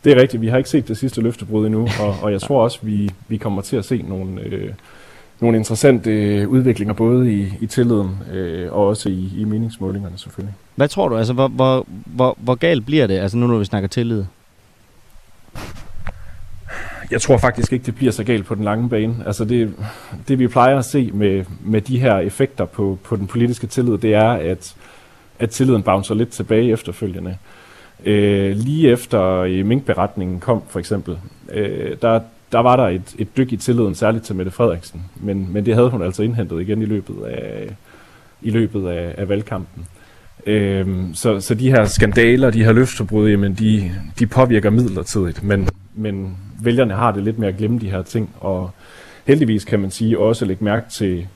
Det 0.05 0.13
er 0.13 0.23
rigtigt, 0.23 0.41
vi 0.41 0.49
har 0.49 0.57
ikke 0.57 0.71
set 0.71 0.89
det 0.89 0.97
sidste 0.97 1.21
løftebrud 1.21 1.67
endnu, 1.67 1.89
og, 2.01 2.17
og 2.23 2.33
jeg 2.33 2.41
tror 2.41 2.63
også, 2.63 2.79
vi, 2.83 3.11
vi 3.29 3.37
kommer 3.37 3.63
til 3.63 3.77
at 3.77 3.85
se 3.85 4.05
nogle, 4.09 4.41
øh, 4.41 4.71
nogle 5.41 5.59
interessante 5.59 6.11
øh, 6.11 6.49
udviklinger, 6.49 6.95
både 6.95 7.33
i, 7.33 7.53
i 7.61 7.67
tilliden 7.67 8.11
øh, 8.33 8.73
og 8.73 8.87
også 8.87 9.09
i, 9.09 9.33
i 9.39 9.45
meningsmålingerne 9.45 10.19
selvfølgelig. 10.19 10.55
Hvad 10.75 10.89
tror 10.89 11.09
du, 11.09 11.17
altså 11.17 11.33
hvor, 11.33 11.49
hvor, 11.49 11.87
hvor, 11.89 12.37
hvor 12.41 12.55
galt 12.55 12.87
bliver 12.87 13.07
det, 13.07 13.19
altså 13.19 13.37
nu 13.37 13.47
når 13.47 13.59
vi 13.59 13.65
snakker 13.65 13.89
tillid? 13.89 14.25
Jeg 17.11 17.21
tror 17.21 17.39
faktisk 17.39 17.73
ikke, 17.73 17.87
det 17.87 17.95
bliver 17.95 18.13
så 18.13 18.25
galt 18.25 18.47
på 18.47 18.55
den 18.55 18.65
lange 18.65 18.89
bane. 18.89 19.15
Altså 19.27 19.45
det, 19.45 19.75
det 20.29 20.39
vi 20.39 20.49
plejer 20.49 20.79
at 20.79 20.85
se 20.85 21.11
med, 21.15 21.45
med 21.61 21.81
de 21.81 21.99
her 21.99 22.19
effekter 22.19 22.65
på, 22.65 22.99
på 23.05 23.17
den 23.17 23.27
politiske 23.27 23.67
tillid, 23.67 23.99
det 23.99 24.15
er, 24.15 24.31
at, 24.31 24.75
at 25.39 25.51
tilliden 25.51 25.83
bouncer 25.83 26.15
lidt 26.15 26.31
tilbage 26.31 26.73
efterfølgende. 26.73 27.37
Øh, 28.05 28.57
lige 28.57 28.91
efter 28.91 29.23
øh, 29.39 29.67
minkberetningen 29.67 30.41
kom 30.41 30.63
for 30.69 30.79
eksempel, 30.79 31.19
øh, 31.53 31.97
der, 32.03 32.21
der 32.53 32.59
var 32.59 32.77
der 32.77 32.89
et, 32.89 33.15
et 33.19 33.37
dyk 33.37 33.53
i 33.53 33.57
tilliden, 33.57 33.95
særligt 33.95 34.25
til 34.25 34.35
Mette 34.35 34.51
Frederiksen. 34.51 35.05
Men, 35.17 35.53
men 35.53 35.67
det 35.67 35.75
havde 35.75 35.91
hun 35.91 36.03
altså 36.03 36.23
indhentet 36.23 36.61
igen 36.61 36.83
i 36.83 36.85
løbet 36.85 37.25
af, 37.25 37.77
i 38.43 38.51
løbet 38.51 38.89
af, 38.89 39.15
af 39.19 39.29
valgkampen. 39.29 39.87
Øhm, 40.47 41.15
så, 41.15 41.41
så 41.41 41.55
de 41.55 41.71
her 41.71 41.85
skandaler, 41.85 42.51
de 42.51 42.65
her 42.65 42.73
løftebrud, 42.73 43.29
jamen 43.29 43.55
de, 43.55 43.93
de 44.19 44.27
påvirker 44.27 44.71
midlertidigt, 44.71 45.43
men, 45.43 45.69
men 45.95 46.37
vælgerne 46.63 46.95
har 46.95 47.13
det 47.13 47.23
lidt 47.25 47.39
med 47.39 47.49
at 47.49 47.57
glemme 47.57 47.79
de 47.79 47.91
her 47.91 48.03
ting, 48.03 48.35
og 48.41 48.71
heldigvis 49.27 49.65
kan 49.65 49.81
man 49.81 49.91
sige 49.91 50.19
også 50.19 50.45
lægge 50.45 50.65
mærke 50.65 50.91
til, 50.91 51.27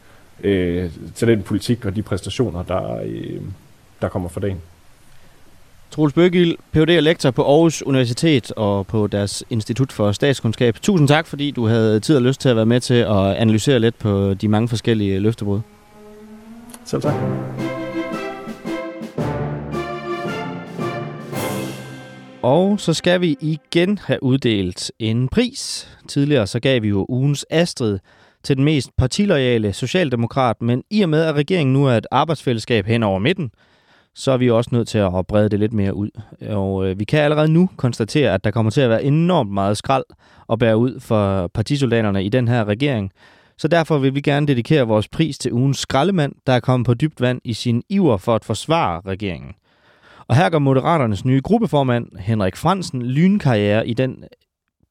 øh, 0.44 0.90
til 1.14 1.28
den 1.28 1.42
politik 1.42 1.84
og 1.84 1.96
de 1.96 2.02
præstationer, 2.02 2.62
der, 2.62 3.00
øh, 3.04 3.40
der 4.02 4.08
kommer 4.08 4.28
for 4.28 4.40
dagen. 4.40 4.60
Troels 5.90 6.12
Bøgild, 6.12 6.56
Ph.D. 6.72 6.96
og 6.96 7.02
lektor 7.02 7.30
på 7.30 7.42
Aarhus 7.42 7.82
Universitet 7.82 8.52
og 8.52 8.86
på 8.86 9.06
deres 9.06 9.44
Institut 9.50 9.92
for 9.92 10.12
Statskundskab. 10.12 10.76
Tusind 10.82 11.08
tak, 11.08 11.26
fordi 11.26 11.50
du 11.50 11.66
havde 11.66 12.00
tid 12.00 12.16
og 12.16 12.22
lyst 12.22 12.40
til 12.40 12.48
at 12.48 12.56
være 12.56 12.66
med 12.66 12.80
til 12.80 12.94
at 12.94 13.16
analysere 13.16 13.78
lidt 13.78 13.98
på 13.98 14.34
de 14.34 14.48
mange 14.48 14.68
forskellige 14.68 15.18
løftebrud. 15.18 15.60
Selv 16.84 17.02
tak. 17.02 17.14
Og 22.43 22.80
så 22.80 22.95
skal 22.95 23.20
vi 23.20 23.36
igen 23.41 23.99
have 23.99 24.22
uddelt 24.22 24.93
en 24.99 25.28
pris. 25.28 25.89
Tidligere 26.09 26.47
så 26.47 26.61
gav 26.61 26.82
vi 26.82 26.89
jo 26.89 27.07
ugens 27.09 27.47
Astrid 27.51 27.99
til 28.43 28.57
den 28.57 28.64
mest 28.64 28.91
partiloyale 28.99 29.72
socialdemokrat, 29.72 30.62
men 30.62 30.82
i 30.91 31.03
og 31.03 31.09
med, 31.09 31.22
at 31.22 31.34
regeringen 31.34 31.72
nu 31.72 31.86
er 31.86 31.97
et 31.97 32.07
arbejdsfællesskab 32.11 32.86
hen 32.86 33.03
over 33.03 33.18
midten, 33.18 33.51
så 34.14 34.30
er 34.32 34.36
vi 34.36 34.51
også 34.51 34.70
nødt 34.72 34.89
til 34.89 34.99
at 34.99 35.26
brede 35.28 35.49
det 35.49 35.59
lidt 35.59 35.72
mere 35.72 35.95
ud. 35.95 36.11
Og 36.49 36.86
øh, 36.86 36.99
vi 36.99 37.05
kan 37.05 37.20
allerede 37.20 37.53
nu 37.53 37.70
konstatere, 37.76 38.34
at 38.34 38.45
der 38.45 38.51
kommer 38.51 38.70
til 38.70 38.80
at 38.80 38.91
være 38.91 39.05
enormt 39.05 39.51
meget 39.51 39.76
skrald 39.76 40.05
at 40.53 40.59
bære 40.59 40.76
ud 40.76 41.01
for 41.01 41.47
partisoldaterne 41.55 42.24
i 42.24 42.28
den 42.28 42.49
her 42.49 42.64
regering. 42.64 43.12
Så 43.57 43.68
derfor 43.68 43.99
vil 43.99 44.14
vi 44.14 44.20
gerne 44.20 44.47
dedikere 44.47 44.86
vores 44.86 45.09
pris 45.09 45.39
til 45.39 45.53
ugens 45.53 45.78
skraldemand, 45.78 46.32
der 46.47 46.53
er 46.53 46.61
kommet 46.61 46.86
på 46.86 46.95
dybt 46.95 47.20
vand 47.20 47.41
i 47.45 47.53
sin 47.53 47.82
iver 47.89 48.16
for 48.16 48.34
at 48.34 48.45
forsvare 48.45 49.01
regeringen. 49.07 49.53
Og 50.29 50.37
her 50.37 50.51
går 50.51 50.59
Moderaternes 50.59 51.24
nye 51.24 51.41
gruppeformand, 51.41 52.07
Henrik 52.18 52.57
Fransen, 52.57 53.03
lynkarriere 53.03 53.89
i 53.89 53.95
den 53.95 54.24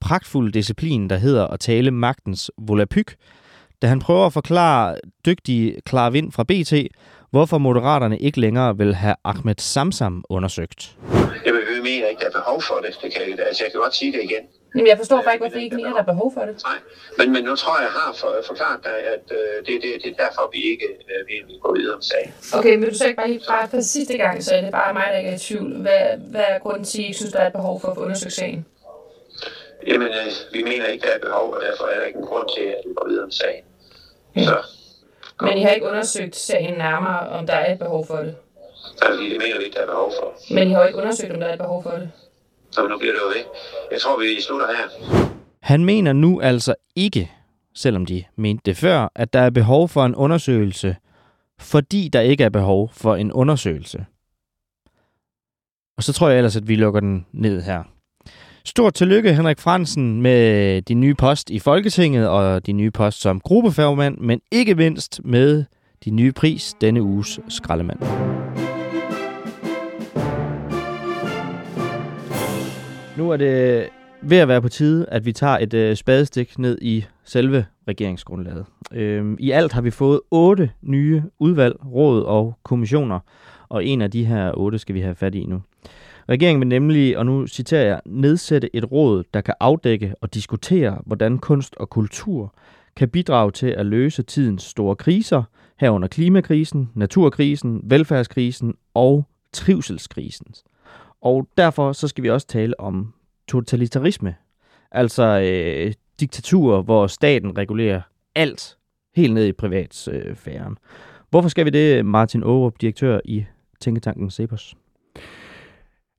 pragtfulde 0.02 0.52
disciplin, 0.52 1.10
der 1.10 1.18
hedder 1.18 1.48
at 1.48 1.60
tale 1.60 1.92
magtens 1.92 2.52
volapyk, 2.58 3.16
da 3.82 3.88
han 3.88 4.00
prøver 4.00 4.26
at 4.26 4.34
forklare 4.34 4.98
dygtige 5.26 5.82
Klar 5.86 6.10
Vind 6.10 6.32
fra 6.32 6.44
BT, 6.44 6.74
hvorfor 7.32 7.58
Moderaterne 7.58 8.20
ikke 8.20 8.40
længere 8.40 8.78
vil 8.78 8.96
have 8.96 9.16
Ahmed 9.24 9.56
Samsam 9.58 10.24
undersøgt. 10.30 10.98
Jamen, 11.46 11.62
vi 11.76 11.82
mener 11.84 12.08
ikke, 12.08 12.20
der 12.20 12.28
er 12.28 12.40
behov 12.42 12.62
for 12.62 12.76
det. 12.76 12.98
det 13.04 13.14
kan, 13.14 13.22
altså, 13.48 13.64
jeg 13.64 13.72
kan 13.72 13.82
godt 13.82 13.96
sige 13.96 14.12
det 14.12 14.22
igen. 14.24 14.44
Jamen, 14.78 14.88
jeg 14.88 14.98
forstår 14.98 15.22
bare 15.22 15.34
ikke, 15.34 15.44
hvorfor 15.46 15.60
I 15.60 15.64
ikke 15.64 15.76
mener, 15.76 15.94
der 15.94 16.04
er 16.06 16.12
behov 16.14 16.34
for 16.34 16.42
det. 16.50 16.56
Nej, 16.64 16.80
men, 17.18 17.34
men 17.34 17.44
nu 17.44 17.56
tror 17.56 17.74
jeg, 17.78 17.84
jeg 17.90 17.96
har 18.02 18.14
for, 18.22 18.32
forklaret 18.48 18.80
dig, 18.84 18.98
at 19.16 19.26
øh, 19.40 19.56
det, 19.68 19.76
det, 19.84 19.92
det 20.04 20.10
er 20.14 20.18
derfor, 20.26 20.44
vi 20.56 20.62
ikke 20.72 20.88
øh, 21.12 21.28
vil, 21.28 21.60
gå 21.66 21.70
videre 21.78 21.96
om 21.96 22.02
sagen. 22.02 22.34
Okay, 22.58 22.76
men 22.76 22.84
du 22.90 23.06
ikke 23.06 23.22
bare, 23.24 23.40
bare 23.48 23.68
for 23.70 23.82
sidste 23.82 24.18
gang, 24.18 24.44
så 24.44 24.56
er 24.56 24.62
det 24.62 24.72
bare 24.72 24.94
mig, 24.94 25.08
der 25.12 25.18
ikke 25.18 25.30
er 25.30 25.36
i 25.36 25.44
tvivl. 25.48 25.82
Hvad, 25.86 26.04
hvad 26.32 26.46
er 26.48 26.60
grunden 26.60 26.84
til, 26.84 26.98
at 26.98 27.04
I 27.04 27.08
ikke 27.08 27.18
synes, 27.18 27.34
der 27.34 27.40
er 27.40 27.48
et 27.48 27.54
behov 27.54 27.82
for 27.82 27.88
at 27.88 27.96
få 27.98 28.02
undersøgt 28.04 28.34
sagen? 28.34 28.66
Jamen, 29.88 30.08
øh, 30.08 30.30
vi 30.54 30.64
mener 30.64 30.86
ikke, 30.86 31.08
der 31.08 31.14
er 31.14 31.20
behov, 31.20 31.54
og 31.54 31.62
derfor 31.68 31.86
er 31.86 32.00
der 32.00 32.06
ikke 32.06 32.20
en 32.20 32.26
grund 32.26 32.48
til, 32.58 32.64
at 32.64 32.82
vi 32.88 32.94
går 32.98 33.08
videre 33.08 33.24
om 33.24 33.32
sagen. 33.32 33.64
Ja. 34.36 34.42
Så 34.42 34.58
men 35.42 35.58
I 35.58 35.64
har 35.64 35.70
ikke 35.70 35.88
undersøgt 35.88 36.36
sagen 36.36 36.78
nærmere, 36.78 37.30
om 37.30 37.48
der 37.48 37.54
er 37.54 37.74
et 37.74 37.80
behov 37.80 38.08
for 38.08 38.18
det? 38.18 38.36
Altså, 39.02 39.22
det 39.22 39.38
mener 39.44 39.58
vi 39.58 39.64
ikke, 39.64 39.76
der 39.76 39.82
er 39.82 39.86
behov 39.86 40.12
for. 40.20 40.54
Men 40.54 40.68
I 40.68 40.72
har 40.72 40.86
ikke 40.86 41.00
undersøgt, 41.00 41.34
om 41.34 41.40
der 41.40 41.48
er 41.48 41.54
et 41.54 41.60
behov 41.60 41.84
for 41.84 41.90
det? 41.90 42.12
Så 42.78 42.88
nu 42.88 42.98
bliver 42.98 43.14
det 43.14 43.22
jo 43.22 43.28
ved. 43.28 43.46
Jeg 43.92 44.02
tror, 44.02 44.20
vi 44.20 44.42
slutter 44.42 44.68
her. 44.68 44.86
Han 45.62 45.86
mener 45.86 46.14
nu 46.14 46.42
altså 46.42 46.76
ikke, 46.96 47.32
selvom 47.76 48.06
de 48.06 48.24
mente 48.36 48.62
det 48.66 48.78
før, 48.78 49.12
at 49.16 49.34
der 49.34 49.40
er 49.40 49.50
behov 49.50 49.90
for 49.90 50.06
en 50.06 50.16
undersøgelse, 50.16 50.96
fordi 51.60 52.10
der 52.14 52.22
ikke 52.22 52.44
er 52.44 52.50
behov 52.50 52.90
for 52.94 53.16
en 53.16 53.32
undersøgelse. 53.32 54.06
Og 55.98 56.04
så 56.04 56.14
tror 56.14 56.30
jeg 56.30 56.38
ellers, 56.38 56.56
at 56.56 56.68
vi 56.68 56.76
lukker 56.76 57.00
den 57.00 57.26
ned 57.32 57.62
her. 57.62 57.84
Stort 58.66 58.94
tillykke, 58.94 59.34
Henrik 59.34 59.60
Fransen, 59.60 60.22
med 60.22 60.82
din 60.82 61.00
nye 61.00 61.16
post 61.16 61.50
i 61.50 61.60
Folketinget 61.60 62.28
og 62.28 62.66
din 62.66 62.78
nye 62.78 62.92
post 62.92 63.22
som 63.22 63.40
gruppeformand, 63.40 64.18
men 64.18 64.42
ikke 64.52 64.76
mindst 64.76 65.22
med 65.24 65.64
din 66.06 66.16
nye 66.16 66.32
pris 66.32 66.76
denne 66.82 67.02
uges 67.02 67.40
skraldemand. 67.50 68.00
Nu 73.18 73.32
er 73.32 73.38
det 73.38 73.88
ved 74.22 74.38
at 74.38 74.48
være 74.48 74.62
på 74.62 74.70
tide, 74.70 75.06
at 75.10 75.26
vi 75.26 75.32
tager 75.32 75.58
et 75.58 75.74
øh, 75.74 75.96
spadestik 75.96 76.60
ned 76.60 76.78
i 76.82 77.06
selve 77.24 77.66
regeringsgrundlaget. 77.88 78.66
Øhm, 78.94 79.38
I 79.40 79.52
alt 79.52 79.72
har 79.72 79.82
vi 79.82 79.92
fået 79.92 80.22
otte 80.32 80.72
nye 80.82 81.24
udvalg, 81.40 81.76
råd 81.86 82.24
og 82.24 82.54
kommissioner, 82.64 83.20
og 83.70 83.86
en 83.86 84.02
af 84.02 84.12
de 84.12 84.26
her 84.26 84.52
otte 84.58 84.80
skal 84.80 84.96
vi 84.96 85.02
have 85.02 85.16
fat 85.16 85.36
i 85.36 85.46
nu. 85.46 85.62
Regeringen 86.30 86.60
vil 86.60 86.68
nemlig, 86.68 87.18
og 87.18 87.26
nu 87.26 87.48
citerer 87.48 87.88
jeg, 87.88 88.02
nedsætte 88.06 88.76
et 88.76 88.92
råd, 88.92 89.24
der 89.34 89.42
kan 89.42 89.54
afdække 89.60 90.14
og 90.22 90.34
diskutere, 90.34 91.02
hvordan 91.06 91.38
kunst 91.38 91.76
og 91.76 91.90
kultur 91.90 92.54
kan 92.96 93.10
bidrage 93.10 93.52
til 93.52 93.68
at 93.68 93.86
løse 93.86 94.24
tidens 94.24 94.64
store 94.64 94.96
kriser, 94.96 95.44
herunder 95.80 96.08
klimakrisen, 96.08 96.90
naturkrisen, 96.96 97.82
velfærdskrisen 97.84 98.74
og 98.94 99.26
trivselskrisen. 99.54 100.46
Og 101.22 101.48
derfor 101.58 101.92
så 101.92 102.08
skal 102.08 102.24
vi 102.24 102.30
også 102.30 102.48
tale 102.48 102.80
om 102.80 103.14
totalitarisme, 103.48 104.36
altså 104.92 105.24
øh, 105.24 105.94
diktaturer, 106.20 106.82
hvor 106.82 107.08
staten 107.08 107.58
regulerer 107.58 108.02
alt 108.36 108.78
helt 109.16 109.34
ned 109.34 109.46
i 109.46 109.52
privatsfæren. 109.52 110.72
Øh, 110.72 110.78
Hvorfor 111.30 111.50
skal 111.50 111.66
vi 111.66 111.70
det, 111.70 112.06
Martin 112.06 112.44
Aarup, 112.44 112.82
direktør 112.82 113.20
i 113.26 113.46
Tænketanken 113.80 114.30
Cepos. 114.30 114.78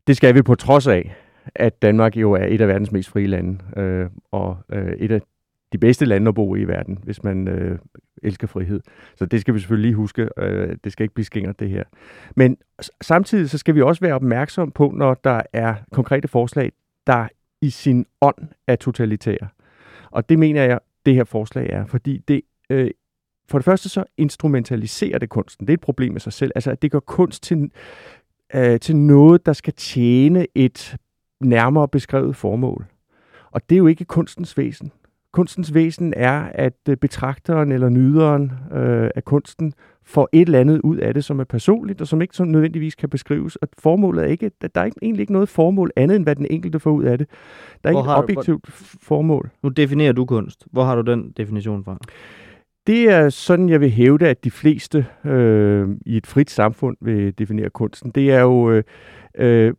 Det 0.06 0.16
skal 0.16 0.34
vi 0.34 0.42
på 0.42 0.54
trods 0.54 0.86
af, 0.86 1.14
at 1.54 1.82
Danmark 1.82 2.16
jo 2.16 2.32
er 2.32 2.44
et 2.44 2.60
af 2.60 2.68
verdens 2.68 2.92
mest 2.92 3.08
frie 3.08 3.26
lande, 3.26 3.58
øh, 3.76 4.06
og 4.30 4.56
øh, 4.72 4.92
et 4.92 5.12
af 5.12 5.20
de 5.72 5.78
bedste 5.78 6.04
lande 6.04 6.28
at 6.28 6.34
bo 6.34 6.54
i 6.54 6.60
i 6.60 6.64
verden, 6.64 6.98
hvis 7.04 7.24
man 7.24 7.48
øh, 7.48 7.78
elsker 8.22 8.46
frihed. 8.46 8.80
Så 9.16 9.26
det 9.26 9.40
skal 9.40 9.54
vi 9.54 9.58
selvfølgelig 9.58 9.88
lige 9.88 9.96
huske. 9.96 10.28
Øh, 10.38 10.76
det 10.84 10.92
skal 10.92 11.04
ikke 11.04 11.14
blive 11.14 11.24
skængert, 11.24 11.60
det 11.60 11.70
her. 11.70 11.84
Men 12.36 12.56
samtidig 13.00 13.50
så 13.50 13.58
skal 13.58 13.74
vi 13.74 13.82
også 13.82 14.00
være 14.00 14.14
opmærksom 14.14 14.70
på, 14.70 14.92
når 14.96 15.14
der 15.14 15.42
er 15.52 15.74
konkrete 15.92 16.28
forslag, 16.28 16.72
der 17.06 17.28
i 17.60 17.70
sin 17.70 18.06
ånd 18.20 18.48
er 18.66 18.76
totalitære. 18.76 19.48
Og 20.10 20.28
det 20.28 20.38
mener 20.38 20.62
jeg, 20.62 20.78
det 21.06 21.14
her 21.14 21.24
forslag 21.24 21.70
er, 21.70 21.86
fordi 21.86 22.18
det 22.18 22.40
øh, 22.70 22.90
for 23.48 23.58
det 23.58 23.64
første 23.64 23.88
så 23.88 24.04
instrumentaliserer 24.16 25.18
det 25.18 25.28
kunsten. 25.28 25.66
Det 25.66 25.72
er 25.72 25.74
et 25.74 25.80
problem 25.80 26.16
i 26.16 26.20
sig 26.20 26.32
selv. 26.32 26.52
Altså, 26.54 26.70
at 26.70 26.82
det 26.82 26.90
gør 26.90 27.00
kunst 27.00 27.42
til, 27.42 27.70
øh, 28.54 28.80
til 28.80 28.96
noget, 28.96 29.46
der 29.46 29.52
skal 29.52 29.72
tjene 29.72 30.46
et 30.54 30.96
nærmere 31.40 31.88
beskrevet 31.88 32.36
formål. 32.36 32.86
Og 33.50 33.70
det 33.70 33.76
er 33.76 33.78
jo 33.78 33.86
ikke 33.86 34.04
kunstens 34.04 34.58
væsen. 34.58 34.92
Kunstens 35.32 35.74
væsen 35.74 36.14
er, 36.16 36.48
at 36.54 36.78
øh, 36.88 36.96
betragteren 36.96 37.72
eller 37.72 37.88
nyderen 37.88 38.52
øh, 38.72 39.10
af 39.14 39.24
kunsten 39.24 39.72
får 40.04 40.28
et 40.32 40.46
eller 40.46 40.60
andet 40.60 40.80
ud 40.80 40.96
af 40.96 41.14
det, 41.14 41.24
som 41.24 41.40
er 41.40 41.44
personligt, 41.44 42.00
og 42.00 42.06
som 42.06 42.22
ikke 42.22 42.36
så 42.36 42.44
nødvendigvis 42.44 42.94
kan 42.94 43.08
beskrives. 43.08 43.56
Og 43.56 43.68
formålet 43.78 44.24
er 44.24 44.28
ikke, 44.28 44.50
der 44.74 44.80
er 44.80 44.84
ikke, 44.84 44.98
egentlig 45.02 45.20
ikke 45.20 45.32
noget 45.32 45.48
formål 45.48 45.90
andet, 45.96 46.16
end 46.16 46.24
hvad 46.24 46.36
den 46.36 46.46
enkelte 46.50 46.80
får 46.80 46.90
ud 46.90 47.04
af 47.04 47.18
det. 47.18 47.26
Der 47.84 47.90
er 47.90 47.92
Hvor 47.92 48.02
ikke 48.02 48.10
et 48.10 48.16
objektivt 48.16 48.66
du, 48.66 48.70
formål. 49.02 49.50
Nu 49.62 49.68
definerer 49.68 50.12
du 50.12 50.24
kunst. 50.24 50.66
Hvor 50.72 50.84
har 50.84 50.94
du 50.94 51.10
den 51.10 51.30
definition 51.36 51.84
fra? 51.84 51.98
Det 52.86 53.10
er 53.10 53.28
sådan, 53.28 53.68
jeg 53.68 53.80
vil 53.80 53.90
hævde, 53.90 54.28
at 54.28 54.44
de 54.44 54.50
fleste 54.50 55.06
øh, 55.24 55.88
i 56.06 56.16
et 56.16 56.26
frit 56.26 56.50
samfund 56.50 56.96
vil 57.00 57.38
definere 57.38 57.70
kunsten. 57.70 58.10
Det 58.10 58.32
er 58.32 58.40
jo 58.40 58.70
øh, 58.70 58.82
øh 59.38 59.74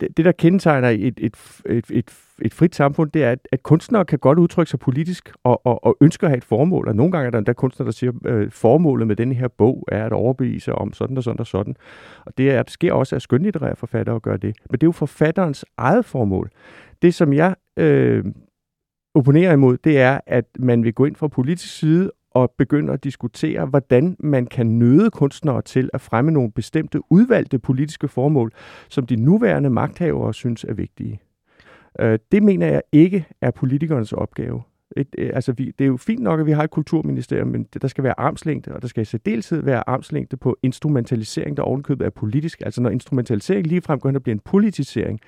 det, 0.00 0.24
der 0.24 0.32
kendetegner 0.32 0.88
et, 0.88 1.14
et, 1.16 1.36
et, 1.66 1.84
et, 1.90 2.10
et 2.42 2.54
frit 2.54 2.74
samfund, 2.74 3.10
det 3.10 3.24
er, 3.24 3.30
at, 3.30 3.48
at 3.52 3.62
kunstnere 3.62 4.04
kan 4.04 4.18
godt 4.18 4.38
udtrykke 4.38 4.70
sig 4.70 4.80
politisk 4.80 5.32
og, 5.44 5.66
og, 5.66 5.84
og 5.84 5.96
ønsker 6.00 6.26
at 6.26 6.30
have 6.30 6.36
et 6.36 6.44
formål. 6.44 6.88
Og 6.88 6.96
nogle 6.96 7.12
gange 7.12 7.26
er 7.26 7.30
der 7.30 7.38
endda 7.38 7.52
kunstnere, 7.52 7.86
der 7.86 7.92
siger, 7.92 8.12
at 8.24 8.32
øh, 8.32 8.50
formålet 8.50 9.06
med 9.06 9.16
denne 9.16 9.34
her 9.34 9.48
bog 9.48 9.84
er 9.92 10.06
at 10.06 10.12
overbevise 10.12 10.72
om 10.72 10.92
sådan 10.92 11.16
og 11.16 11.22
sådan 11.22 11.40
og 11.40 11.46
sådan. 11.46 11.76
Og 12.26 12.38
det, 12.38 12.50
er, 12.50 12.62
det 12.62 12.72
sker 12.72 12.92
også 12.92 13.14
af 13.14 13.22
skønlitterære 13.22 13.76
forfattere 13.76 14.16
at 14.16 14.22
gøre 14.22 14.36
det. 14.36 14.56
Men 14.70 14.72
det 14.72 14.82
er 14.82 14.86
jo 14.86 14.92
forfatterens 14.92 15.64
eget 15.76 16.04
formål. 16.04 16.50
Det, 17.02 17.14
som 17.14 17.32
jeg 17.32 17.54
øh, 17.76 18.24
opponerer 19.14 19.52
imod, 19.52 19.76
det 19.76 20.00
er, 20.00 20.20
at 20.26 20.44
man 20.58 20.84
vil 20.84 20.94
gå 20.94 21.04
ind 21.04 21.16
fra 21.16 21.28
politisk 21.28 21.78
side 21.78 22.10
og 22.30 22.54
begynde 22.58 22.92
at 22.92 23.04
diskutere, 23.04 23.66
hvordan 23.66 24.16
man 24.18 24.46
kan 24.46 24.66
nøde 24.66 25.10
kunstnere 25.10 25.62
til 25.62 25.90
at 25.92 26.00
fremme 26.00 26.30
nogle 26.30 26.52
bestemte 26.52 27.00
udvalgte 27.12 27.58
politiske 27.58 28.08
formål, 28.08 28.52
som 28.88 29.06
de 29.06 29.16
nuværende 29.16 29.70
magthavere 29.70 30.34
synes 30.34 30.64
er 30.64 30.74
vigtige. 30.74 31.20
Øh, 32.00 32.18
det 32.32 32.42
mener 32.42 32.66
jeg 32.66 32.82
ikke 32.92 33.26
er 33.40 33.50
politikernes 33.50 34.12
opgave. 34.12 34.62
Et, 34.96 35.08
øh, 35.18 35.30
altså, 35.34 35.52
vi, 35.52 35.72
det 35.78 35.84
er 35.84 35.88
jo 35.88 35.96
fint 35.96 36.22
nok, 36.22 36.40
at 36.40 36.46
vi 36.46 36.52
har 36.52 36.62
et 36.62 36.70
kulturministerium, 36.70 37.48
men 37.48 37.66
det, 37.72 37.82
der 37.82 37.88
skal 37.88 38.04
være 38.04 38.20
armslængde, 38.20 38.72
og 38.74 38.82
der 38.82 38.88
skal 38.88 39.00
i 39.00 39.04
særdeleshed 39.04 39.62
være 39.62 39.88
armslængde 39.88 40.36
på 40.36 40.56
instrumentalisering, 40.62 41.56
der 41.56 41.62
ovenkøbet 41.62 42.06
er 42.06 42.10
politisk. 42.10 42.62
Altså 42.64 42.82
når 42.82 42.90
instrumentalisering 42.90 43.66
ligefrem 43.66 44.00
går 44.00 44.08
hen 44.08 44.16
og 44.16 44.22
bliver 44.22 44.34
en 44.34 44.40
politisering, 44.44 45.20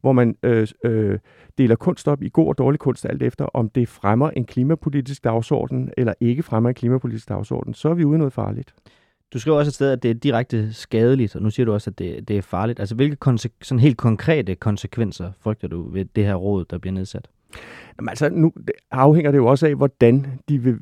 hvor 0.00 0.12
man 0.12 0.36
øh, 0.42 0.68
øh, 0.84 1.18
deler 1.58 1.76
kunst 1.76 2.08
op 2.08 2.22
i 2.22 2.30
god 2.32 2.48
og 2.48 2.58
dårlig 2.58 2.80
kunst, 2.80 3.06
alt 3.06 3.22
efter 3.22 3.44
om 3.44 3.68
det 3.68 3.88
fremmer 3.88 4.30
en 4.30 4.44
klimapolitisk 4.44 5.24
dagsorden, 5.24 5.90
eller 5.96 6.14
ikke 6.20 6.42
fremmer 6.42 6.68
en 6.68 6.74
klimapolitisk 6.74 7.28
dagsorden, 7.28 7.74
så 7.74 7.88
er 7.88 7.94
vi 7.94 8.04
ude 8.04 8.18
noget 8.18 8.32
farligt. 8.32 8.74
Du 9.32 9.38
skriver 9.38 9.58
også 9.58 9.68
et 9.68 9.74
sted, 9.74 9.92
at 9.92 10.02
det 10.02 10.10
er 10.10 10.14
direkte 10.14 10.72
skadeligt, 10.72 11.36
og 11.36 11.42
nu 11.42 11.50
siger 11.50 11.66
du 11.66 11.72
også, 11.72 11.90
at 11.90 11.98
det, 11.98 12.28
det 12.28 12.38
er 12.38 12.42
farligt. 12.42 12.80
Altså, 12.80 12.94
hvilke 12.94 13.38
sådan 13.62 13.78
helt 13.78 13.96
konkrete 13.96 14.54
konsekvenser 14.54 15.32
frygter 15.40 15.68
du 15.68 15.90
ved 15.90 16.04
det 16.04 16.24
her 16.24 16.34
råd, 16.34 16.64
der 16.64 16.78
bliver 16.78 16.94
nedsat? 16.94 17.28
Jamen, 17.98 18.08
altså, 18.08 18.28
nu 18.28 18.52
afhænger 18.90 19.30
det 19.30 19.38
jo 19.38 19.46
også 19.46 19.66
af, 19.66 19.74
hvordan 19.74 20.26
de 20.48 20.58
vil 20.58 20.78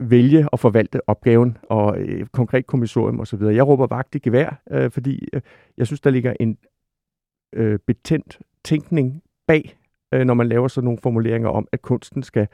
vælge 0.00 0.48
at 0.52 0.60
forvalte 0.60 1.08
opgaven 1.08 1.56
og 1.62 1.98
øh, 1.98 2.26
konkret 2.26 2.66
kommissorium 2.66 3.20
osv. 3.20 3.42
Jeg 3.42 3.66
råber 3.66 3.86
vagt 3.86 4.14
i 4.14 4.18
gevær, 4.18 4.62
øh, 4.70 4.90
fordi 4.90 5.28
øh, 5.32 5.40
jeg 5.76 5.86
synes, 5.86 6.00
der 6.00 6.10
ligger 6.10 6.34
en 6.40 6.58
øh, 7.54 7.78
betændt 7.86 8.38
tænkning 8.64 9.22
bag, 9.46 9.78
øh, 10.14 10.24
når 10.24 10.34
man 10.34 10.48
laver 10.48 10.68
sådan 10.68 10.84
nogle 10.84 10.98
formuleringer 11.02 11.48
om, 11.48 11.68
at 11.72 11.82
kunsten 11.82 12.22
skal, 12.22 12.46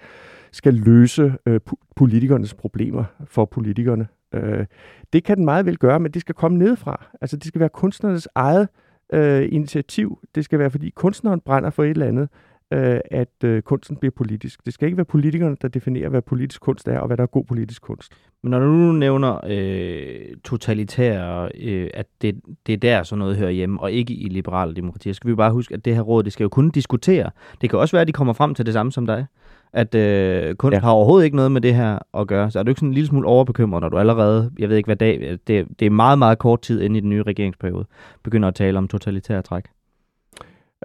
skal 0.53 0.75
løse 0.75 1.35
øh, 1.47 1.61
politikernes 1.97 2.55
problemer 2.55 3.05
for 3.25 3.45
politikerne. 3.45 4.07
Øh, 4.35 4.67
det 5.13 5.25
kan 5.25 5.37
den 5.37 5.45
meget 5.45 5.67
vel 5.67 5.79
gøre, 5.79 6.01
men 6.01 6.13
det 6.13 6.21
skal 6.21 6.35
komme 6.35 6.59
nedefra. 6.59 7.07
Altså, 7.21 7.37
det 7.37 7.47
skal 7.47 7.61
være 7.61 7.69
kunstnernes 7.69 8.29
eget 8.35 8.69
øh, 9.13 9.49
initiativ. 9.53 10.19
Det 10.35 10.45
skal 10.45 10.59
være, 10.59 10.71
fordi 10.71 10.91
kunstneren 10.91 11.41
brænder 11.41 11.71
for 11.71 11.85
et 11.85 11.91
eller 11.91 12.07
andet, 12.07 12.29
øh, 12.73 13.01
at 13.11 13.45
øh, 13.45 13.63
kunsten 13.63 13.97
bliver 13.97 14.11
politisk. 14.17 14.65
Det 14.65 14.75
skal 14.75 14.87
ikke 14.87 14.97
være 14.97 15.05
politikerne, 15.05 15.57
der 15.63 15.69
definerer, 15.69 16.09
hvad 16.09 16.23
politisk 16.23 16.61
kunst 16.61 16.89
er, 16.89 16.99
og 16.99 17.07
hvad 17.07 17.17
der 17.17 17.23
er 17.23 17.27
god 17.27 17.45
politisk 17.45 17.83
kunst. 17.83 18.13
Men 18.43 18.51
når 18.51 18.59
du 18.59 18.67
nu 18.67 18.93
nævner 18.93 19.41
øh, 19.47 20.37
totalitære, 20.45 21.49
øh, 21.61 21.91
at 21.95 22.07
det, 22.23 22.41
det 22.67 22.73
er 22.73 22.77
der, 22.77 23.03
sådan 23.03 23.19
noget 23.19 23.37
hører 23.37 23.51
hjemme, 23.51 23.81
og 23.81 23.93
ikke 23.93 24.15
i 24.15 24.29
liberale 24.29 24.75
demokratier, 24.75 25.13
skal 25.13 25.31
vi 25.31 25.35
bare 25.35 25.53
huske, 25.53 25.75
at 25.75 25.85
det 25.85 25.95
her 25.95 26.03
råd, 26.03 26.23
det 26.23 26.33
skal 26.33 26.45
jo 26.45 26.49
kun 26.49 26.71
diskutere. 26.71 27.31
Det 27.61 27.71
kan 27.71 27.79
også 27.79 27.97
være, 27.97 28.03
at 28.03 28.09
de 28.09 28.13
kommer 28.13 28.33
frem 28.33 28.55
til 28.55 28.67
det 28.67 28.75
samme 28.75 28.93
som 28.93 29.07
dig. 29.07 29.27
At 29.75 29.95
øh, 29.95 30.55
kunst 30.55 30.75
ja. 30.75 30.81
har 30.81 30.91
overhovedet 30.91 31.25
ikke 31.25 31.37
noget 31.37 31.53
med 31.53 31.61
det 31.61 31.75
her 31.75 31.99
at 32.15 32.27
gøre. 32.27 32.51
Så 32.51 32.59
er 32.59 32.63
du 32.63 32.71
ikke 32.71 32.79
sådan 32.79 32.89
en 32.89 32.95
lille 32.95 33.09
smule 33.09 33.29
overbekymret, 33.29 33.81
når 33.81 33.89
du 33.89 33.99
allerede, 33.99 34.51
jeg 34.59 34.69
ved 34.69 34.77
ikke 34.77 34.87
hvad 34.87 34.97
dag, 34.97 35.39
det, 35.47 35.67
det 35.81 35.87
er 35.87 35.91
meget, 35.91 36.19
meget 36.19 36.39
kort 36.39 36.63
tid 36.63 36.81
inde 36.81 36.99
i 36.99 37.01
den 37.01 37.11
nye 37.11 37.23
regeringsperiode, 37.23 37.87
begynder 38.23 38.49
at 38.49 38.55
tale 38.55 38.79
om 38.79 38.89
totalitære 38.89 39.43
træk? 39.43 39.65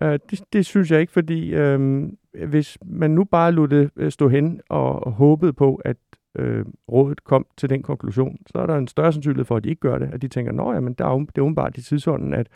Øh, 0.01 0.19
det, 0.31 0.41
det 0.53 0.65
synes 0.65 0.91
jeg 0.91 1.01
ikke, 1.01 1.13
fordi 1.13 1.53
øh, 1.53 2.07
hvis 2.47 2.77
man 2.85 3.11
nu 3.11 3.23
bare 3.23 3.51
lod 3.51 3.67
det 3.67 3.89
øh, 3.95 4.11
stå 4.11 4.29
hen 4.29 4.61
og, 4.69 5.05
og 5.05 5.11
håbede 5.11 5.53
på, 5.53 5.81
at 5.85 5.97
øh, 6.35 6.65
rådet 6.91 7.23
kom 7.23 7.45
til 7.57 7.69
den 7.69 7.81
konklusion, 7.81 8.37
så 8.47 8.59
er 8.59 8.65
der 8.65 8.77
en 8.77 8.87
større 8.87 9.13
sandsynlighed 9.13 9.45
for, 9.45 9.55
at 9.55 9.63
de 9.63 9.69
ikke 9.69 9.79
gør 9.79 9.97
det. 9.97 10.09
At 10.13 10.21
de 10.21 10.27
tænker, 10.27 10.51
nå 10.51 10.73
ja, 10.73 10.79
men 10.79 10.93
der 10.93 11.05
er, 11.05 11.17
det 11.19 11.37
er 11.37 11.41
åbenbart 11.41 11.77
i 11.77 11.81
tidsånden, 11.81 12.33
at, 12.33 12.47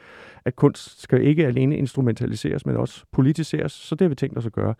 at 0.45 0.55
kunst 0.55 1.01
skal 1.01 1.21
ikke 1.21 1.47
alene 1.47 1.77
instrumentaliseres, 1.77 2.65
men 2.65 2.75
også 2.75 3.05
politiseres. 3.11 3.71
Så 3.71 3.95
det 3.95 4.05
har 4.05 4.09
vi 4.09 4.15
tænkt 4.15 4.37
os 4.37 4.45
at 4.45 4.53
gøre. 4.53 4.73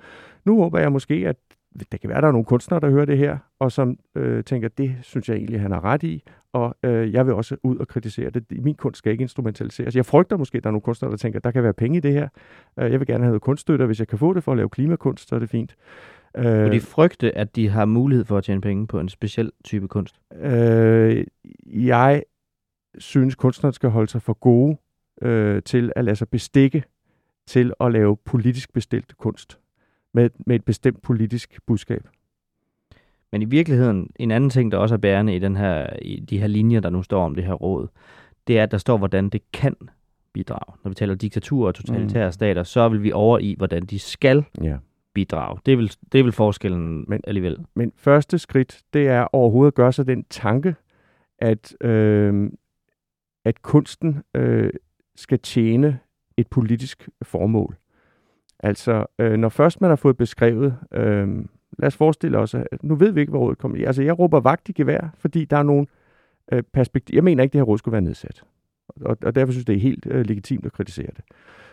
Nu 0.46 0.62
håber 0.62 0.80
jeg 0.80 0.92
måske, 0.92 1.14
at 1.28 1.36
det 1.80 2.02
kan 2.02 2.10
være, 2.10 2.18
at 2.18 2.22
der 2.22 2.28
er 2.28 2.32
nogle 2.32 2.46
kunstnere, 2.46 2.80
der 2.80 2.90
hører 2.90 3.06
det 3.06 3.18
her, 3.18 3.38
og 3.60 3.72
som 3.72 3.98
øh, 4.16 4.44
tænker, 4.44 4.68
det 4.68 4.96
synes 5.02 5.30
jeg 5.30 5.38
egentlig, 5.38 5.62
han 5.62 5.72
har 5.72 5.84
ret 5.84 6.04
i, 6.04 6.24
og 6.54 6.76
øh, 6.84 7.14
jeg 7.14 7.26
vil 7.26 7.34
også 7.34 7.56
ud 7.64 7.78
og 7.78 7.88
kritisere 7.88 8.30
det. 8.30 8.64
Min 8.64 8.76
kunst 8.76 8.98
skal 8.98 9.12
ikke 9.12 9.22
instrumentaliseres. 9.22 9.96
Jeg 9.96 10.06
frygter 10.06 10.38
måske, 10.38 10.58
at 10.58 10.64
der 10.64 10.70
er 10.70 10.72
nogle 10.72 10.82
kunstnere, 10.82 11.12
der 11.12 11.18
tænker, 11.18 11.40
der 11.40 11.52
kan 11.52 11.64
være 11.64 11.74
penge 11.74 11.98
i 11.98 12.00
det 12.00 12.14
her. 12.14 12.28
Øh, 12.80 12.92
jeg 12.92 13.00
vil 13.00 13.08
gerne 13.08 13.24
have 13.24 13.30
noget 13.30 13.42
kunststøtte, 13.42 13.84
og 13.84 13.86
hvis 13.86 14.00
jeg 14.00 14.08
kan 14.08 14.18
få 14.18 14.34
det 14.34 14.44
for 14.44 14.52
at 14.52 14.58
lave 14.58 14.70
klimakunst, 14.70 15.30
så 15.30 15.36
er 15.36 15.40
det 15.40 15.50
fint. 15.50 15.76
Øh, 16.38 16.72
de 16.72 16.80
frygte, 16.80 17.38
at 17.38 17.56
de 17.56 17.70
har 17.70 17.86
mulighed 17.86 18.26
for 18.26 18.38
at 18.38 18.44
tjene 18.44 18.62
penge 18.62 18.88
på 18.88 19.00
en 19.00 19.10
speciel 19.10 19.52
type 19.64 19.88
kunst? 19.88 20.20
Øh, 20.42 21.26
jeg 21.66 22.24
synes, 22.98 23.36
kunstnere 23.36 23.74
skal 23.74 23.90
holde 23.90 24.12
sig 24.12 24.22
for 24.22 24.34
gode 24.34 24.78
øh, 25.22 25.62
til 25.64 25.92
at 25.96 26.06
lade 26.06 26.16
sig 26.16 26.30
bestikke 26.30 26.84
til 27.48 27.74
at 27.80 27.92
lave 27.92 28.18
politisk 28.26 28.74
bestilt 28.74 29.18
kunst 29.18 29.60
med, 30.14 30.30
med 30.46 30.56
et 30.56 30.66
bestemt 30.66 31.02
politisk 31.02 31.60
budskab. 31.68 32.08
Men 33.32 33.42
i 33.42 33.46
virkeligheden, 33.46 34.10
en 34.16 34.32
anden 34.32 34.50
ting, 34.50 34.72
der 34.72 34.78
også 34.78 34.96
er 34.96 35.00
bærende 35.00 35.36
i, 35.36 35.40
den 35.40 35.56
her, 35.56 35.90
i 36.02 36.20
de 36.20 36.40
her 36.40 36.48
linjer, 36.48 36.80
der 36.80 36.90
nu 36.90 37.04
står 37.04 37.26
om 37.26 37.36
det 37.36 37.44
her 37.44 37.54
råd, 37.54 37.88
det 38.48 38.60
er, 38.60 38.64
at 38.64 38.72
der 38.72 38.78
står, 38.78 38.98
hvordan 38.98 39.30
det 39.30 39.52
kan 39.52 39.76
bidrage. 40.34 40.78
Når 40.84 40.90
vi 40.90 40.96
taler 40.96 41.16
diktatur 41.16 41.68
og 41.68 41.76
totalitære 41.76 42.28
mm. 42.28 42.32
stater, 42.32 42.64
så 42.64 42.90
vil 42.90 43.04
vi 43.04 43.12
over 43.12 43.40
i, 43.40 43.56
hvordan 43.58 43.86
de 43.86 44.00
skal 44.00 44.44
ja. 44.64 44.78
bidrage. 45.14 45.60
Det 45.66 45.72
er, 45.72 45.78
vel, 45.78 45.92
det 46.12 46.20
er 46.20 46.24
vel 46.24 46.32
forskellen 46.32 47.06
men, 47.08 47.22
alligevel. 47.24 47.58
Men 47.76 47.92
første 47.96 48.40
skridt, 48.40 48.82
det 48.94 49.08
er 49.08 49.28
overhovedet 49.34 49.72
at 49.72 49.76
gøre 49.76 49.94
sig 49.94 50.08
den 50.08 50.24
tanke, 50.30 50.76
at, 51.40 51.76
øh, 51.82 52.52
at 53.46 53.62
kunsten 53.62 54.24
øh, 54.36 54.70
skal 55.16 55.40
tjene 55.40 56.00
et 56.38 56.48
politisk 56.48 57.10
formål. 57.22 57.78
Altså, 58.64 59.06
øh, 59.20 59.34
når 59.34 59.50
først 59.50 59.82
man 59.82 59.90
har 59.90 59.96
fået 59.96 60.18
beskrevet, 60.18 60.78
øh, 60.92 61.28
lad 61.80 61.88
os 61.88 61.96
forestille 61.96 62.38
os, 62.38 62.54
at 62.54 62.84
nu 62.84 62.96
ved 62.96 63.12
vi 63.12 63.20
ikke, 63.20 63.30
hvor 63.30 63.40
rådet 63.40 63.58
kommer. 63.58 63.88
Altså, 63.88 64.04
jeg 64.04 64.20
råber 64.20 64.40
vagt 64.40 64.70
i 64.70 64.72
gevær, 64.72 65.14
fordi 65.18 65.46
der 65.46 65.58
er 65.58 65.64
nogle 65.64 65.86
øh, 66.52 66.64
perspektiver. 66.74 67.18
Jeg 67.18 67.24
mener 67.24 67.44
ikke, 67.44 67.50
at 67.50 67.54
det 67.54 67.60
her 67.60 67.66
råd 67.66 67.78
skulle 67.78 67.94
være 67.94 68.02
nedsat. 68.02 68.44
Og, 69.02 69.18
og 69.22 69.36
derfor 69.36 69.52
synes 69.52 69.68
jeg, 69.68 69.68
det 69.68 69.76
er 69.76 69.90
helt 69.90 70.06
øh, 70.10 70.26
legitimt 70.26 70.66
at 70.66 70.72
kritisere 70.72 71.08
det. 71.08 71.24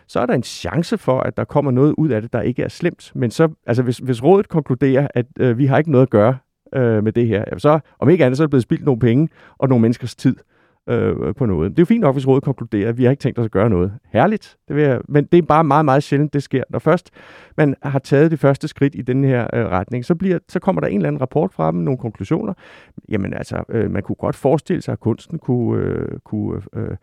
Så 0.07 0.21
er 0.21 0.27
der 0.27 0.35
en 0.35 0.43
chance 0.43 0.99
for, 0.99 1.21
at 1.21 1.37
der 1.37 1.45
kommer 1.45 1.71
noget 1.71 1.95
ud 1.99 2.09
af 2.09 2.23
det, 2.23 2.33
der 2.33 2.41
ikke 2.41 2.63
er 2.63 2.69
slemt. 2.69 3.13
Men 3.15 3.31
så, 3.31 3.49
altså, 3.67 3.83
hvis, 3.83 3.99
hvis 3.99 4.23
rådet 4.23 4.49
konkluderer, 4.49 5.09
at 5.15 5.27
øh, 5.41 5.59
vi 5.59 5.67
har 5.67 5.79
ikke 5.79 5.91
noget 5.91 6.07
at 6.07 6.11
gøre 6.11 6.39
øh, 6.75 7.05
med 7.05 7.13
det 7.13 7.27
her, 7.27 7.59
så 7.59 7.81
om 7.99 8.09
ikke 8.09 8.25
andet, 8.25 8.37
så 8.37 8.43
er 8.43 8.47
det 8.47 8.51
blevet 8.51 8.63
spildt 8.63 8.85
nogle 8.85 8.99
penge 8.99 9.29
og 9.59 9.69
nogle 9.69 9.83
menneskers 9.83 10.17
tid. 10.17 10.37
øh, 10.37 10.60
øh, 10.91 11.35
på 11.35 11.47
noget. 11.47 11.71
Det 11.71 11.79
er 11.79 11.83
jo 11.83 11.87
fint 11.87 12.01
nok, 12.01 12.15
hvis 12.15 12.29
rådet 12.29 12.45
konkluderer, 12.45 12.89
at 12.89 12.99
vi 12.99 13.05
har 13.05 13.11
ikke 13.11 13.21
tænkt 13.21 13.39
os 13.39 13.45
at 13.45 13.51
gøre 13.51 13.71
noget. 13.71 13.93
Herligt, 14.13 14.57
det 14.69 14.77
vil 14.77 14.85
jeg, 14.85 15.01
men 15.09 15.25
det 15.25 15.39
er 15.39 15.43
bare 15.43 15.65
meget, 15.65 15.85
meget 15.85 16.03
sjældent, 16.03 16.33
det 16.33 16.43
sker. 16.43 16.63
Når 16.71 16.79
først 16.79 17.11
man 17.57 17.75
har 17.83 17.99
taget 17.99 18.31
det 18.31 18.39
første 18.39 18.69
skridt 18.69 18.95
i 18.95 19.03
den 19.03 19.25
her 19.25 19.47
øh, 19.55 19.67
retning, 19.67 20.05
så, 20.05 20.15
bliver, 20.15 20.39
så 20.49 20.59
kommer 20.61 20.81
der 20.81 20.89
en 20.89 20.97
eller 20.97 21.09
anden 21.09 21.21
rapport 21.21 21.53
fra 21.53 21.73
dem, 21.73 21.81
nogle 21.81 21.99
konklusioner. 21.99 22.55
Jamen 23.09 23.35
altså, 23.35 23.65
øh, 23.69 23.91
man 23.91 24.03
kunne 24.03 24.17
godt 24.17 24.37
forestille 24.37 24.83
sig, 24.83 24.93
at 24.93 25.01
kunsten 25.01 25.39
kunne, 25.39 25.83
øh, 25.83 26.19
kunne 26.25 26.63
øh, 26.77 26.97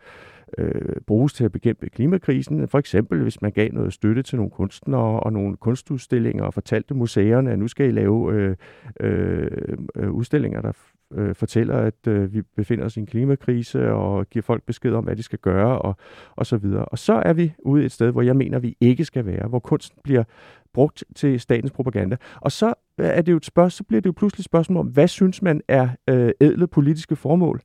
øh, 0.58 0.96
bruges 1.06 1.32
til 1.32 1.44
at 1.44 1.52
bekæmpe 1.52 1.88
klimakrisen. 1.88 2.68
For 2.68 2.78
eksempel, 2.78 3.22
hvis 3.22 3.42
man 3.42 3.52
gav 3.52 3.68
noget 3.72 3.92
støtte 3.92 4.22
til 4.22 4.36
nogle 4.36 4.50
kunstnere 4.50 5.20
og 5.20 5.32
nogle 5.32 5.56
kunstudstillinger 5.56 6.44
og 6.44 6.54
fortalte 6.54 6.94
museerne, 6.94 7.52
at 7.52 7.58
nu 7.58 7.68
skal 7.68 7.88
I 7.88 7.90
lave 7.90 8.32
øh, 8.32 8.56
øh, 9.00 9.50
øh 9.96 10.10
udstillinger, 10.10 10.60
der 10.60 10.72
øh, 11.14 11.34
fortæller, 11.34 11.76
at 11.76 12.06
øh, 12.08 12.34
vi 12.34 12.42
befinder 12.42 12.84
os 12.84 12.96
i 12.96 13.00
en 13.00 13.06
klimakrise 13.06 13.92
og 13.92 14.26
giver 14.26 14.42
folk 14.42 14.62
besked 14.62 14.92
om, 14.92 15.04
hvad 15.04 15.16
de 15.16 15.22
skal 15.22 15.38
gøre 15.38 15.78
og, 15.78 15.96
og 16.36 16.46
så 16.46 16.56
videre. 16.56 16.84
Og 16.84 16.98
så 16.98 17.12
er 17.12 17.32
vi 17.32 17.52
ude 17.58 17.84
et 17.84 17.92
sted, 17.92 18.10
hvor 18.10 18.22
jeg 18.22 18.36
mener, 18.36 18.58
vi 18.58 18.76
ikke 18.80 19.04
skal 19.04 19.26
være, 19.26 19.48
hvor 19.48 19.58
kunsten 19.58 20.00
bliver 20.04 20.24
brugt 20.72 21.04
til 21.14 21.40
statens 21.40 21.70
propaganda. 21.70 22.16
Og 22.40 22.52
så 22.52 22.74
er 22.98 23.22
det 23.22 23.32
jo 23.32 23.36
et 23.36 23.44
spørgsmål, 23.44 23.70
så 23.70 23.84
bliver 23.84 24.00
det 24.00 24.06
jo 24.06 24.12
pludselig 24.16 24.40
et 24.40 24.44
spørgsmål 24.44 24.80
om, 24.80 24.86
hvad 24.86 25.08
synes 25.08 25.42
man 25.42 25.60
er 25.68 25.88
øh, 26.10 26.30
ædle 26.40 26.66
politiske 26.66 27.16
formål? 27.16 27.60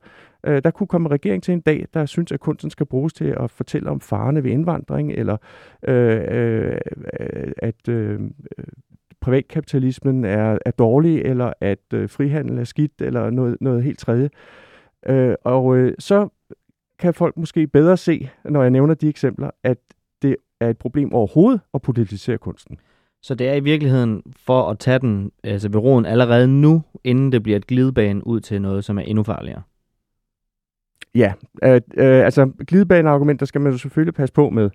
Øh, 0.47 0.63
der 0.63 0.71
kunne 0.71 0.87
komme 0.87 1.07
en 1.07 1.11
regering 1.11 1.43
til 1.43 1.53
en 1.53 1.61
dag, 1.61 1.85
der 1.93 2.05
synes, 2.05 2.31
at 2.31 2.39
kunsten 2.39 2.69
skal 2.69 2.85
bruges 2.85 3.13
til 3.13 3.35
at 3.39 3.51
fortælle 3.51 3.89
om 3.89 3.99
farerne 3.99 4.43
ved 4.43 4.51
indvandring, 4.51 5.11
eller 5.11 5.37
øh, 5.87 6.21
øh, 6.31 6.77
at 7.57 7.89
øh, 7.89 8.19
privatkapitalismen 9.23 10.25
er, 10.25 10.57
er 10.65 10.71
dårlig, 10.71 11.21
eller 11.21 11.53
at 11.61 11.93
øh, 11.93 12.09
frihandel 12.09 12.57
er 12.57 12.63
skidt, 12.63 12.91
eller 12.99 13.29
noget, 13.29 13.57
noget 13.61 13.83
helt 13.83 13.99
tredje. 13.99 14.29
Øh, 15.05 15.35
og 15.43 15.77
øh, 15.77 15.93
så 15.99 16.29
kan 16.99 17.13
folk 17.13 17.37
måske 17.37 17.67
bedre 17.67 17.97
se, 17.97 18.29
når 18.45 18.61
jeg 18.61 18.71
nævner 18.71 18.93
de 18.93 19.09
eksempler, 19.09 19.49
at 19.63 19.77
det 20.21 20.35
er 20.59 20.69
et 20.69 20.77
problem 20.77 21.13
overhovedet 21.13 21.61
at 21.73 21.81
politisere 21.81 22.37
kunsten. 22.37 22.77
Så 23.21 23.35
det 23.35 23.47
er 23.47 23.53
i 23.53 23.59
virkeligheden 23.59 24.23
for 24.45 24.69
at 24.69 24.79
tage 24.79 24.99
den 24.99 25.31
altså 25.43 25.69
ved 25.69 25.79
roen 25.79 26.05
allerede 26.05 26.47
nu, 26.47 26.81
inden 27.03 27.31
det 27.31 27.43
bliver 27.43 27.57
et 27.57 27.67
glidebane 27.67 28.27
ud 28.27 28.39
til 28.39 28.61
noget, 28.61 28.83
som 28.83 28.97
er 28.97 29.01
endnu 29.01 29.23
farligere. 29.23 29.61
Ja, 31.15 31.33
øh, 31.63 31.81
øh, 31.97 32.25
altså 32.25 32.51
glidebaneargumenter 32.67 33.45
skal 33.45 33.61
man 33.61 33.71
jo 33.71 33.77
selvfølgelig 33.77 34.13
passe 34.13 34.33
på 34.33 34.49
med. 34.49 34.69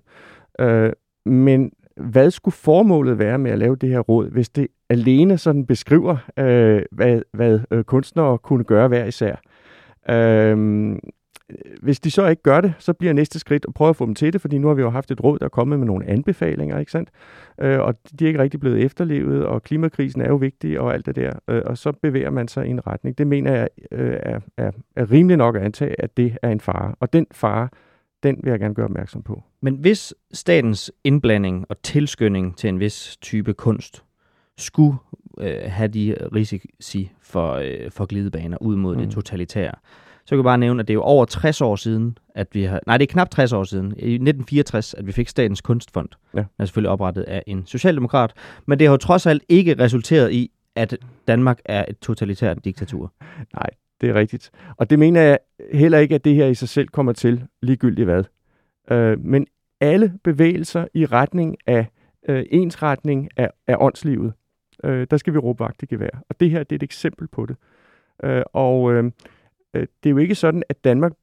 Øh, 0.59 0.91
men 1.25 1.71
hvad 1.99 2.31
skulle 2.31 2.55
formålet 2.55 3.19
være 3.19 3.37
med 3.37 3.51
at 3.51 3.59
lave 3.59 3.75
det 3.75 3.89
her 3.89 3.99
råd, 3.99 4.29
hvis 4.29 4.49
det 4.49 4.67
alene 4.89 5.37
sådan 5.37 5.65
beskriver, 5.65 6.17
øh, 6.37 6.81
hvad, 6.91 7.21
hvad 7.33 7.59
øh, 7.71 7.83
kunstnere 7.83 8.37
kunne 8.37 8.63
gøre 8.63 8.87
hver 8.87 9.05
især? 9.05 9.35
Øh, 10.09 10.97
hvis 11.81 11.99
de 11.99 12.11
så 12.11 12.27
ikke 12.27 12.41
gør 12.41 12.61
det, 12.61 12.73
så 12.79 12.93
bliver 12.93 13.13
næste 13.13 13.39
skridt 13.39 13.65
at 13.67 13.73
prøve 13.73 13.89
at 13.89 13.95
få 13.95 14.05
dem 14.05 14.15
til 14.15 14.33
det, 14.33 14.41
fordi 14.41 14.57
nu 14.57 14.67
har 14.67 14.75
vi 14.75 14.81
jo 14.81 14.89
haft 14.89 15.11
et 15.11 15.23
råd, 15.23 15.39
der 15.39 15.45
er 15.45 15.49
kommet 15.49 15.79
med 15.79 15.87
nogle 15.87 16.05
anbefalinger, 16.05 16.79
ikke 16.79 16.91
sandt? 16.91 17.09
Øh, 17.61 17.79
og 17.79 17.95
de 18.19 18.25
er 18.25 18.27
ikke 18.27 18.39
rigtig 18.39 18.59
blevet 18.59 18.83
efterlevet, 18.83 19.45
og 19.45 19.63
klimakrisen 19.63 20.21
er 20.21 20.27
jo 20.27 20.35
vigtig 20.35 20.79
og 20.79 20.93
alt 20.93 21.05
det 21.05 21.15
der, 21.15 21.31
øh, 21.47 21.61
og 21.65 21.77
så 21.77 21.91
bevæger 21.91 22.29
man 22.29 22.47
sig 22.47 22.67
i 22.67 22.69
en 22.69 22.87
retning. 22.87 23.17
Det 23.17 23.27
mener 23.27 23.53
jeg 23.53 23.67
øh, 23.91 24.17
er, 24.23 24.39
er, 24.57 24.71
er 24.95 25.11
rimelig 25.11 25.37
nok 25.37 25.55
at 25.55 25.61
antage, 25.61 26.01
at 26.01 26.17
det 26.17 26.37
er 26.41 26.49
en 26.49 26.59
fare. 26.59 26.95
Og 26.99 27.13
den 27.13 27.25
fare, 27.31 27.69
den 28.23 28.39
vil 28.43 28.51
jeg 28.51 28.59
gerne 28.59 28.73
gøre 28.73 28.85
opmærksom 28.85 29.23
på. 29.23 29.43
Men 29.61 29.75
hvis 29.75 30.13
statens 30.31 30.91
indblanding 31.03 31.65
og 31.69 31.81
tilskynding 31.81 32.57
til 32.57 32.67
en 32.67 32.79
vis 32.79 33.17
type 33.21 33.53
kunst 33.53 34.03
skulle 34.57 34.97
øh, 35.39 35.61
have 35.65 35.87
de 35.87 36.15
risici 36.35 37.11
for, 37.21 37.53
øh, 37.53 37.91
for 37.91 38.05
glidebaner 38.05 38.57
ud 38.61 38.75
mod 38.75 38.95
mm. 38.95 39.01
det 39.01 39.11
totalitære, 39.11 39.73
så 40.25 40.35
kan 40.35 40.37
jeg 40.37 40.43
bare 40.43 40.57
nævne, 40.57 40.79
at 40.79 40.87
det 40.87 40.93
er 40.93 40.95
jo 40.95 41.01
over 41.01 41.25
60 41.25 41.61
år 41.61 41.75
siden, 41.75 42.17
at 42.35 42.47
vi 42.53 42.63
har... 42.63 42.79
Nej, 42.87 42.97
det 42.97 43.09
er 43.09 43.13
knap 43.13 43.29
60 43.29 43.53
år 43.53 43.63
siden. 43.63 43.85
I 43.85 44.13
1964, 44.13 44.93
at 44.93 45.07
vi 45.07 45.11
fik 45.11 45.29
Statens 45.29 45.61
Kunstfond. 45.61 46.09
Ja. 46.33 46.39
Den 46.39 46.47
er 46.59 46.65
selvfølgelig 46.65 46.89
oprettet 46.89 47.21
af 47.21 47.43
en 47.47 47.65
socialdemokrat. 47.65 48.33
Men 48.65 48.79
det 48.79 48.87
har 48.87 48.93
jo 48.93 48.97
trods 48.97 49.25
alt 49.25 49.43
ikke 49.49 49.79
resulteret 49.79 50.31
i, 50.31 50.51
at 50.75 50.97
Danmark 51.27 51.59
er 51.65 51.85
et 51.87 51.99
totalitært 51.99 52.65
diktatur. 52.65 53.13
Nej, 53.53 53.69
det 54.01 54.09
er 54.09 54.13
rigtigt. 54.13 54.51
Og 54.77 54.89
det 54.89 54.99
mener 54.99 55.21
jeg 55.21 55.39
heller 55.73 55.97
ikke, 55.97 56.15
at 56.15 56.25
det 56.25 56.35
her 56.35 56.45
i 56.45 56.53
sig 56.53 56.69
selv 56.69 56.87
kommer 56.87 57.13
til 57.13 57.45
ligegyldigt 57.61 58.05
hvad. 58.05 58.23
Øh, 58.91 59.25
men 59.25 59.47
alle 59.81 60.13
bevægelser 60.23 60.87
i 60.93 61.05
retning 61.05 61.57
af 61.65 61.85
øh, 62.29 62.45
ensretning 62.51 63.29
af, 63.37 63.49
af 63.67 63.75
åndslivet, 63.79 64.33
øh, 64.83 65.07
der 65.11 65.17
skal 65.17 65.33
vi 65.33 65.37
råbe 65.37 65.59
vagt 65.59 65.83
i 65.83 65.85
gevær. 65.85 66.23
Og 66.29 66.39
det 66.39 66.49
her 66.49 66.63
det 66.63 66.71
er 66.71 66.75
et 66.75 66.83
eksempel 66.83 67.27
på 67.27 67.45
det. 67.45 67.55
Øh, 68.23 68.43
og 68.53 68.93
øh, 68.93 69.03
øh 69.73 69.87
det 70.03 70.09
er 70.09 70.11
jo 70.11 70.17
ikke 70.17 70.35
sådan, 70.35 70.63
at 70.69 70.83
Danmark 70.83 71.13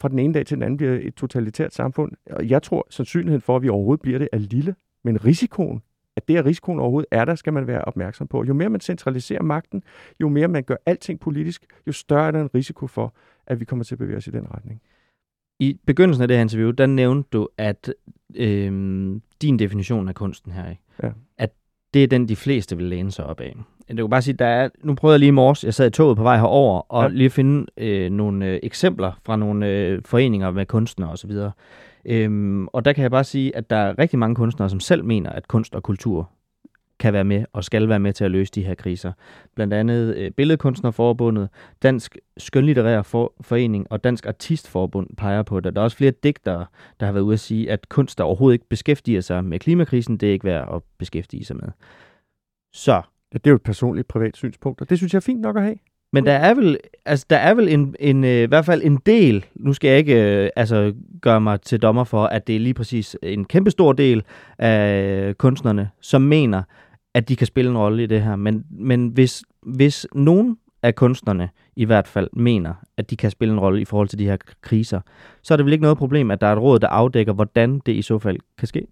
fra 0.00 0.08
den 0.08 0.18
ene 0.18 0.34
dag 0.34 0.46
til 0.46 0.54
den 0.54 0.62
anden 0.62 0.76
bliver 0.76 0.98
et 1.02 1.14
totalitært 1.14 1.74
samfund. 1.74 2.12
Og 2.30 2.48
jeg 2.48 2.62
tror, 2.62 2.86
sandsynligheden 2.90 3.40
for, 3.40 3.56
at 3.56 3.62
vi 3.62 3.68
overhovedet 3.68 4.02
bliver 4.02 4.18
det, 4.18 4.28
er 4.32 4.38
lille. 4.38 4.74
Men 5.04 5.24
risikoen 5.24 5.82
at 6.18 6.28
det 6.28 6.36
her 6.36 6.44
risikoen 6.44 6.78
overhovedet 6.80 7.08
er 7.10 7.24
der, 7.24 7.34
skal 7.34 7.52
man 7.52 7.66
være 7.66 7.84
opmærksom 7.84 8.26
på. 8.26 8.44
Jo 8.44 8.54
mere 8.54 8.68
man 8.68 8.80
centraliserer 8.80 9.42
magten, 9.42 9.82
jo 10.20 10.28
mere 10.28 10.48
man 10.48 10.62
gør 10.62 10.76
alting 10.86 11.20
politisk, 11.20 11.66
jo 11.86 11.92
større 11.92 12.26
er 12.26 12.30
der 12.30 12.40
en 12.40 12.50
risiko 12.54 12.86
for, 12.86 13.14
at 13.46 13.60
vi 13.60 13.64
kommer 13.64 13.84
til 13.84 13.94
at 13.94 13.98
bevæge 13.98 14.16
os 14.16 14.26
i 14.26 14.30
den 14.30 14.46
retning. 14.54 14.80
I 15.60 15.78
begyndelsen 15.86 16.22
af 16.22 16.28
det 16.28 16.36
her 16.36 16.42
interview, 16.42 16.70
der 16.70 16.86
nævnte 16.86 17.28
du, 17.32 17.48
at 17.58 17.92
øh, 18.34 18.70
din 19.42 19.58
definition 19.58 20.08
af 20.08 20.14
kunsten 20.14 20.52
her, 20.52 20.70
ikke? 20.70 20.82
Ja. 21.02 21.10
at 21.38 21.52
det 21.94 22.02
er 22.02 22.06
den, 22.06 22.28
de 22.28 22.36
fleste 22.36 22.76
vil 22.76 22.86
læne 22.86 23.10
sig 23.10 23.26
op 23.26 23.40
af. 23.40 23.56
Jeg 23.88 23.96
kan 23.96 24.10
bare 24.10 24.22
sige, 24.22 24.34
der 24.34 24.46
er, 24.46 24.68
nu 24.82 24.94
prøvede 24.94 25.14
jeg 25.14 25.18
lige 25.18 25.28
i 25.28 25.30
morges, 25.30 25.64
jeg 25.64 25.74
sad 25.74 25.86
i 25.86 25.90
toget 25.90 26.16
på 26.16 26.22
vej 26.22 26.36
herover 26.36 26.80
og 26.92 27.02
ja. 27.02 27.08
lige 27.08 27.30
finde 27.30 27.66
øh, 27.76 28.10
nogle 28.10 28.46
øh, 28.46 28.60
eksempler 28.62 29.12
fra 29.24 29.36
nogle 29.36 29.68
øh, 29.68 30.02
foreninger 30.04 30.50
med 30.50 30.66
kunstnere 30.66 31.10
osv. 31.10 31.30
Øhm, 32.08 32.66
og 32.66 32.84
der 32.84 32.92
kan 32.92 33.02
jeg 33.02 33.10
bare 33.10 33.24
sige, 33.24 33.56
at 33.56 33.70
der 33.70 33.76
er 33.76 33.98
rigtig 33.98 34.18
mange 34.18 34.34
kunstnere, 34.34 34.70
som 34.70 34.80
selv 34.80 35.04
mener, 35.04 35.30
at 35.30 35.48
kunst 35.48 35.74
og 35.74 35.82
kultur 35.82 36.30
kan 36.98 37.12
være 37.12 37.24
med 37.24 37.44
og 37.52 37.64
skal 37.64 37.88
være 37.88 37.98
med 37.98 38.12
til 38.12 38.24
at 38.24 38.30
løse 38.30 38.52
de 38.52 38.62
her 38.62 38.74
kriser. 38.74 39.12
Blandt 39.54 39.74
andet 39.74 40.16
øh, 40.16 40.30
Billedkunstnerforbundet, 40.30 41.48
Dansk 41.82 42.18
Skønlitterær 42.36 43.02
For- 43.02 43.34
Forening 43.40 43.86
og 43.90 44.04
Dansk 44.04 44.26
Artistforbund 44.26 45.16
peger 45.16 45.42
på 45.42 45.60
det. 45.60 45.74
Der 45.74 45.80
er 45.80 45.84
også 45.84 45.96
flere 45.96 46.10
digtere, 46.10 46.66
der 47.00 47.06
har 47.06 47.12
været 47.12 47.24
ude 47.24 47.32
at 47.32 47.40
sige, 47.40 47.70
at 47.70 47.88
kunst, 47.88 48.18
der 48.18 48.24
overhovedet 48.24 48.54
ikke 48.54 48.68
beskæftiger 48.68 49.20
sig 49.20 49.44
med 49.44 49.58
klimakrisen, 49.58 50.16
det 50.16 50.28
er 50.28 50.32
ikke 50.32 50.44
værd 50.44 50.74
at 50.74 50.82
beskæftige 50.98 51.44
sig 51.44 51.56
med. 51.56 51.68
Så. 52.72 53.02
Ja, 53.32 53.38
det 53.38 53.46
er 53.46 53.50
jo 53.50 53.56
et 53.56 53.62
personligt 53.62 54.08
privat 54.08 54.36
synspunkt, 54.36 54.80
og 54.80 54.90
det 54.90 54.98
synes 54.98 55.12
jeg 55.12 55.18
er 55.18 55.20
fint 55.20 55.40
nok 55.40 55.56
at 55.56 55.62
have. 55.62 55.76
Men 56.12 56.26
der 56.26 56.32
er 56.32 56.54
vel, 56.54 56.78
altså, 57.04 57.26
der 57.30 57.36
er 57.36 57.54
vel 57.54 57.68
en, 57.68 57.96
en, 58.00 58.24
øh, 58.24 58.42
i 58.42 58.46
hvert 58.46 58.64
fald 58.64 58.82
en 58.84 58.98
del, 59.06 59.46
nu 59.54 59.72
skal 59.72 59.88
jeg 59.88 59.98
ikke 59.98 60.44
øh, 60.44 60.50
altså, 60.56 60.94
gøre 61.22 61.40
mig 61.40 61.60
til 61.60 61.82
dommer 61.82 62.04
for, 62.04 62.24
at 62.24 62.46
det 62.46 62.56
er 62.56 62.60
lige 62.60 62.74
præcis 62.74 63.16
en 63.22 63.44
kæmpe 63.44 63.70
stor 63.70 63.92
del 63.92 64.22
af 64.58 65.38
kunstnerne, 65.38 65.90
som 66.00 66.22
mener, 66.22 66.62
at 67.14 67.28
de 67.28 67.36
kan 67.36 67.46
spille 67.46 67.70
en 67.70 67.78
rolle 67.78 68.02
i 68.02 68.06
det 68.06 68.22
her. 68.22 68.36
Men, 68.36 68.64
men 68.70 69.08
hvis, 69.08 69.42
hvis 69.62 70.06
nogen 70.14 70.58
af 70.82 70.94
kunstnerne 70.94 71.48
i 71.76 71.84
hvert 71.84 72.08
fald 72.08 72.28
mener, 72.32 72.74
at 72.96 73.10
de 73.10 73.16
kan 73.16 73.30
spille 73.30 73.54
en 73.54 73.60
rolle 73.60 73.80
i 73.80 73.84
forhold 73.84 74.08
til 74.08 74.18
de 74.18 74.24
her 74.24 74.36
kriser, 74.60 75.00
så 75.42 75.54
er 75.54 75.56
det 75.56 75.64
vel 75.64 75.72
ikke 75.72 75.82
noget 75.82 75.98
problem, 75.98 76.30
at 76.30 76.40
der 76.40 76.46
er 76.46 76.52
et 76.52 76.62
råd, 76.62 76.78
der 76.78 76.88
afdækker, 76.88 77.32
hvordan 77.32 77.78
det 77.78 77.92
i 77.92 78.02
så 78.02 78.18
fald 78.18 78.38
kan 78.58 78.68
ske? 78.68 78.86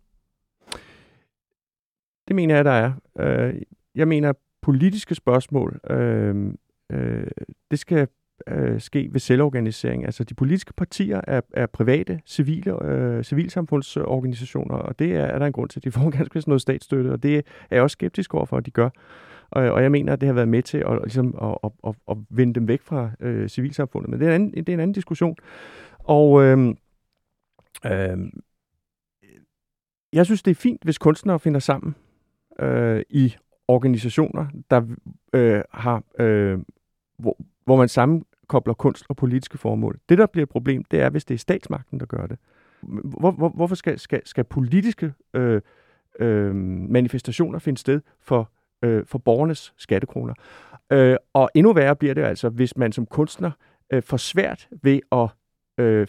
Det 2.28 2.36
mener 2.36 2.54
jeg, 2.54 2.64
der 2.64 2.70
er. 2.70 2.92
Øh, 3.18 3.54
jeg 3.94 4.08
mener, 4.08 4.32
politiske 4.62 5.14
spørgsmål 5.14 5.80
øh, 5.90 6.54
øh, 6.92 7.26
det 7.70 7.78
skal 7.78 8.08
øh, 8.48 8.80
ske 8.80 9.08
ved 9.12 9.20
selvorganisering. 9.20 10.04
Altså 10.04 10.24
de 10.24 10.34
politiske 10.34 10.72
partier 10.72 11.20
er, 11.26 11.40
er 11.54 11.66
private, 11.66 12.20
civile, 12.26 12.84
øh, 12.84 13.24
civilsamfundsorganisationer, 13.24 14.74
og 14.74 14.98
det 14.98 15.12
er, 15.14 15.24
er 15.24 15.38
der 15.38 15.46
en 15.46 15.52
grund 15.52 15.68
til. 15.68 15.84
De 15.84 15.90
får 15.96 16.10
ganske 16.10 16.34
vist 16.34 16.48
noget 16.48 16.62
statsstøtte, 16.62 17.08
og 17.12 17.22
det 17.22 17.36
er 17.36 17.42
jeg 17.70 17.82
også 17.82 17.92
skeptisk 17.92 18.34
over 18.34 18.46
for, 18.46 18.56
at 18.56 18.66
de 18.66 18.70
gør. 18.70 18.88
Og, 19.50 19.62
og 19.62 19.82
jeg 19.82 19.90
mener, 19.90 20.12
at 20.12 20.20
det 20.20 20.26
har 20.26 20.34
været 20.34 20.48
med 20.48 20.62
til 20.62 20.78
at, 20.78 20.98
ligesom, 21.02 21.38
at, 21.42 21.58
at, 21.64 21.70
at, 21.86 21.94
at 22.10 22.16
vende 22.30 22.54
dem 22.54 22.68
væk 22.68 22.82
fra 22.82 23.10
øh, 23.20 23.48
civilsamfundet. 23.48 24.10
Men 24.10 24.20
det 24.20 24.28
er, 24.28 24.34
en 24.34 24.42
anden, 24.42 24.64
det 24.64 24.68
er 24.68 24.74
en 24.74 24.80
anden 24.80 24.94
diskussion. 24.94 25.36
Og 25.98 26.42
øh, 26.42 26.74
øh, 27.86 28.18
jeg 30.12 30.24
synes, 30.26 30.42
det 30.42 30.50
er 30.50 30.54
fint, 30.54 30.84
hvis 30.84 30.98
kunstnere 30.98 31.40
finder 31.40 31.60
sammen 31.60 31.94
øh, 32.60 33.02
i 33.10 33.36
organisationer, 33.68 34.46
der 34.70 34.82
øh, 35.32 35.62
har 35.70 36.02
øh, 36.18 36.58
hvor, 37.18 37.36
hvor 37.64 37.76
man 37.76 37.88
sammenkobler 37.88 38.74
kunst 38.74 39.04
og 39.08 39.16
politiske 39.16 39.58
formål. 39.58 39.98
Det, 40.08 40.18
der 40.18 40.26
bliver 40.26 40.42
et 40.42 40.48
problem, 40.50 40.84
det 40.84 41.00
er, 41.00 41.10
hvis 41.10 41.24
det 41.24 41.34
er 41.34 41.38
statsmagten, 41.38 42.00
der 42.00 42.06
gør 42.06 42.26
det. 42.26 42.38
Hvor, 42.80 43.30
hvor, 43.30 43.48
hvorfor 43.48 43.74
skal, 43.74 43.98
skal, 43.98 44.22
skal 44.24 44.44
politiske 44.44 45.12
øh, 45.34 45.60
øh, 46.20 46.54
manifestationer 46.90 47.58
finde 47.58 47.78
sted 47.78 48.00
for, 48.20 48.50
øh, 48.82 49.06
for 49.06 49.18
borgernes 49.18 49.74
skattekroner? 49.76 50.34
Øh, 50.92 51.16
og 51.32 51.50
endnu 51.54 51.72
værre 51.72 51.96
bliver 51.96 52.14
det 52.14 52.22
altså, 52.22 52.48
hvis 52.48 52.76
man 52.76 52.92
som 52.92 53.06
kunstner 53.06 53.50
øh, 53.92 54.02
får 54.02 54.16
svært 54.16 54.68
ved 54.82 55.00
at 55.12 55.28
øh, 55.84 56.06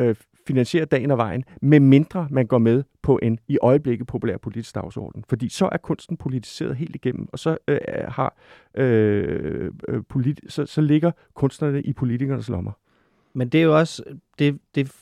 øh, 0.00 0.14
finansiere 0.46 0.84
dagen 0.84 1.10
og 1.10 1.18
vejen, 1.18 1.44
med 1.62 1.80
mindre 1.80 2.28
man 2.30 2.46
går 2.46 2.58
med 2.58 2.82
på 3.02 3.18
en 3.22 3.38
i 3.48 3.58
øjeblikket 3.62 4.06
populær 4.06 4.36
politisk 4.36 4.74
dagsorden. 4.74 5.24
Fordi 5.28 5.48
så 5.48 5.68
er 5.72 5.76
kunsten 5.76 6.16
politiseret 6.16 6.76
helt 6.76 6.94
igennem, 6.94 7.28
og 7.32 7.38
så 7.38 7.56
øh, 7.68 7.78
har 8.08 8.36
øh, 8.74 9.70
øh 9.88 10.02
polit, 10.02 10.04
politi- 10.08 10.48
så, 10.48 10.66
så 10.66 10.80
ligger 10.80 11.10
kunstnerne 11.34 11.82
i 11.82 11.92
politikernes 11.92 12.48
lommer. 12.48 12.72
Men 13.32 13.48
det 13.48 13.60
er 13.60 13.64
jo 13.64 13.78
også, 13.78 14.02
det, 14.38 14.58
det 14.74 14.92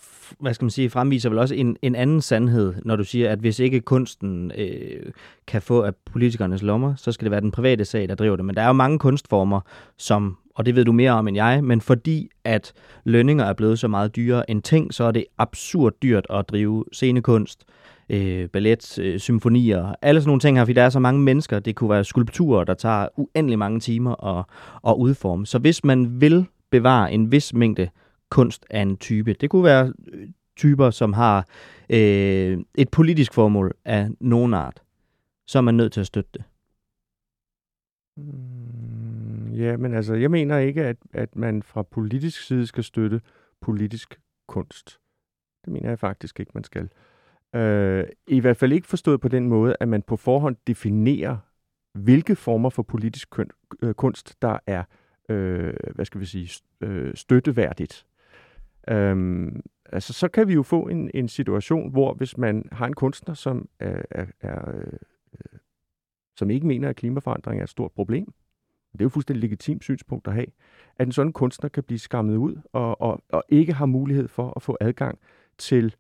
hvad 0.41 0.55
skal 0.55 0.65
man 0.65 0.71
sige, 0.71 0.91
fremviser 0.91 1.29
vel 1.29 1.39
også 1.39 1.55
en, 1.55 1.77
en 1.83 1.95
anden 1.95 2.21
sandhed, 2.21 2.75
når 2.85 2.97
du 2.97 3.05
siger, 3.05 3.31
at 3.31 3.39
hvis 3.39 3.59
ikke 3.59 3.81
kunsten 3.81 4.53
øh, 4.59 5.13
kan 5.47 5.63
få 5.63 5.83
af 5.83 5.95
politikernes 5.95 6.63
lommer, 6.63 6.95
så 6.95 7.13
skal 7.13 7.25
det 7.25 7.31
være 7.31 7.41
den 7.41 7.51
private 7.51 7.85
sag, 7.85 8.09
der 8.09 8.15
driver 8.15 8.37
det. 8.37 8.45
Men 8.45 8.55
der 8.55 8.63
er 8.63 8.67
jo 8.67 8.73
mange 8.73 8.99
kunstformer, 8.99 9.61
som, 9.97 10.37
og 10.59 10.67
det 10.67 10.77
ved 10.77 10.85
du 10.85 10.93
mere 10.93 11.11
om 11.11 11.29
end 11.29 11.37
jeg, 11.37 11.65
men 11.65 11.81
fordi 11.81 12.29
at 12.45 12.73
lønninger 13.05 13.45
er 13.45 13.53
blevet 13.53 13.79
så 13.79 13.89
meget 13.89 14.17
dyrere 14.17 14.51
end 14.51 14.63
ting, 14.63 14.95
så 14.95 15.05
er 15.05 15.11
det 15.11 15.25
absurd 15.39 15.93
dyrt 16.03 16.27
at 16.31 16.49
drive 16.49 16.85
scenekunst, 16.93 17.65
øh, 18.11 18.49
ballet, 18.49 18.99
øh, 18.99 19.19
symfonier, 19.19 19.95
alle 20.03 20.21
sådan 20.21 20.29
nogle 20.29 20.41
ting 20.41 20.57
her, 20.57 20.65
fordi 20.65 20.73
der 20.73 20.83
er 20.83 20.91
så 20.91 20.99
mange 20.99 21.21
mennesker. 21.21 21.59
Det 21.59 21.77
kunne 21.77 21.91
være 21.91 22.05
skulpturer, 22.05 22.65
der 22.65 22.75
tager 22.75 23.09
uendelig 23.17 23.59
mange 23.59 23.81
timer 23.81 24.39
at, 24.39 24.45
at 24.87 24.95
udforme. 24.95 25.47
Så 25.47 25.59
hvis 25.59 25.85
man 25.85 26.21
vil 26.21 26.47
bevare 26.71 27.13
en 27.13 27.33
vis 27.33 27.55
mængde 27.55 27.89
kunst 28.31 28.67
af 28.71 28.83
en 28.83 28.97
type. 28.97 29.33
Det 29.33 29.51
kunne 29.51 29.65
være 29.65 29.93
øh, 30.13 30.29
typer, 30.57 30.91
som 30.91 31.13
har 31.13 31.47
øh, 31.91 32.59
et 32.75 32.89
politisk 32.93 33.35
formål 33.35 33.75
af 33.85 34.09
nogen 34.21 34.55
art. 34.55 34.83
Så 35.47 35.59
er 35.59 35.63
man 35.63 35.75
nødt 35.75 35.93
til 35.93 36.01
at 36.01 36.07
støtte 36.07 36.31
det. 36.35 36.43
Mm, 38.17 38.78
ja, 39.59 39.77
men 39.77 39.95
altså, 39.95 40.15
jeg 40.15 40.31
mener 40.31 40.59
ikke, 40.59 40.85
at, 40.85 40.97
at 41.13 41.37
man 41.37 41.63
fra 41.63 41.83
politisk 41.83 42.47
side 42.47 42.67
skal 42.67 42.85
støtte 42.85 43.21
politisk 43.61 44.21
kunst. 44.49 45.01
Det 45.65 45.73
mener 45.73 45.89
jeg 45.89 45.99
faktisk 45.99 46.41
ikke, 46.41 46.53
man 46.55 46.65
skal. 46.65 46.89
Øh, 47.55 48.05
I 48.27 48.41
hvert 48.41 48.57
fald 48.57 48.73
ikke 48.73 48.87
forstået 48.87 49.21
på 49.21 49.29
den 49.29 49.49
måde, 49.49 49.77
at 49.81 49.89
man 49.89 50.03
på 50.03 50.17
forhånd 50.17 50.57
definerer, 50.67 51.37
hvilke 51.95 52.37
former 52.37 52.71
for 52.71 52.83
politisk 52.83 53.31
køn, 53.31 53.51
øh, 53.83 53.95
kunst, 53.95 54.43
der 54.43 54.59
er 54.67 54.85
øh, 55.29 55.75
hvad 55.95 56.05
skal 56.05 56.21
vi 56.21 56.27
sige, 56.27 56.63
øh, 56.81 57.15
støtteværdigt. 57.15 58.07
Øhm, 58.89 59.61
altså, 59.93 60.13
så 60.13 60.29
kan 60.29 60.49
vi 60.49 60.55
jo 60.55 60.63
få 60.63 60.89
en, 60.89 61.11
en 61.15 61.29
situation, 61.29 61.91
hvor 61.91 62.15
hvis 62.15 62.39
man 62.39 62.69
har 62.73 62.87
en 62.87 62.95
kunstner, 62.95 63.35
som 63.35 63.69
er, 63.81 64.03
er, 64.11 64.27
er 64.41 64.79
øh, 64.79 64.99
som 66.37 66.51
ikke 66.51 66.67
mener, 66.67 66.89
at 66.89 66.97
klimaforandring 66.97 67.61
er 67.61 67.65
et 67.65 67.71
stort 67.71 67.93
problem, 67.93 68.35
det 68.93 69.01
er 69.01 69.05
jo 69.05 69.09
fuldstændig 69.09 69.41
legitimt 69.41 69.85
synspunkt 69.85 70.29
at 70.29 70.35
have, 70.35 70.47
at 70.97 71.07
en 71.07 71.13
sådan 71.13 71.33
kunstner 71.33 71.69
kan 71.69 71.83
blive 71.83 71.99
skammet 71.99 72.37
ud 72.37 72.57
og, 72.73 73.01
og, 73.01 73.23
og 73.29 73.45
ikke 73.49 73.73
har 73.73 73.87
mulighed 73.87 74.29
for 74.29 74.53
at 74.57 74.63
få 74.63 74.77
adgang 74.81 75.19
til 75.59 75.95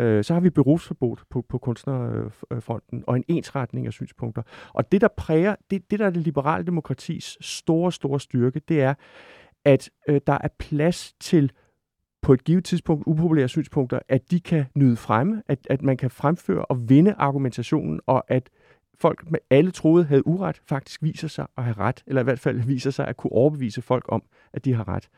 øh, 0.00 0.24
så 0.24 0.34
har 0.34 0.40
vi 0.40 0.50
berufsforbud 0.50 1.16
på, 1.30 1.42
på 1.48 1.58
kunstnerfronten 1.58 3.04
og 3.06 3.16
en 3.16 3.24
ensretning 3.28 3.86
af 3.86 3.92
synspunkter. 3.92 4.42
Og 4.68 4.92
det, 4.92 5.00
der 5.00 5.08
præger, 5.16 5.54
det, 5.70 5.90
det 5.90 5.98
der 5.98 6.06
er 6.06 6.10
det 6.10 6.22
liberale 6.22 6.66
demokratis 6.66 7.38
store, 7.40 7.92
store 7.92 8.20
styrke, 8.20 8.60
det 8.68 8.82
er, 8.82 8.94
at 9.64 9.90
øh, 10.08 10.20
der 10.26 10.38
er 10.40 10.48
plads 10.58 11.12
til 11.20 11.52
på 12.22 12.32
et 12.32 12.44
givet 12.44 12.64
tidspunkt 12.64 13.04
upopulære 13.06 13.48
synspunkter, 13.48 13.98
at 14.08 14.30
de 14.30 14.40
kan 14.40 14.64
nyde 14.74 14.96
fremme, 14.96 15.42
at, 15.48 15.58
at 15.70 15.82
man 15.82 15.96
kan 15.96 16.10
fremføre 16.10 16.64
og 16.64 16.88
vinde 16.88 17.14
argumentationen, 17.18 18.00
og 18.06 18.24
at 18.28 18.50
folk 19.02 19.30
med 19.30 19.40
alle 19.50 19.70
troede 19.70 20.04
havde 20.04 20.26
uret, 20.26 20.62
faktisk 20.68 21.02
viser 21.02 21.28
sig 21.28 21.46
at 21.56 21.64
have 21.64 21.76
ret, 21.78 22.02
eller 22.06 22.20
i 22.20 22.24
hvert 22.24 22.38
fald 22.38 22.60
viser 22.60 22.90
sig 22.90 23.08
at 23.08 23.16
kunne 23.16 23.32
overbevise 23.32 23.82
folk 23.82 24.04
om, 24.08 24.22
at 24.52 24.64
de 24.64 24.74
har 24.74 24.88
ret. 24.88 25.08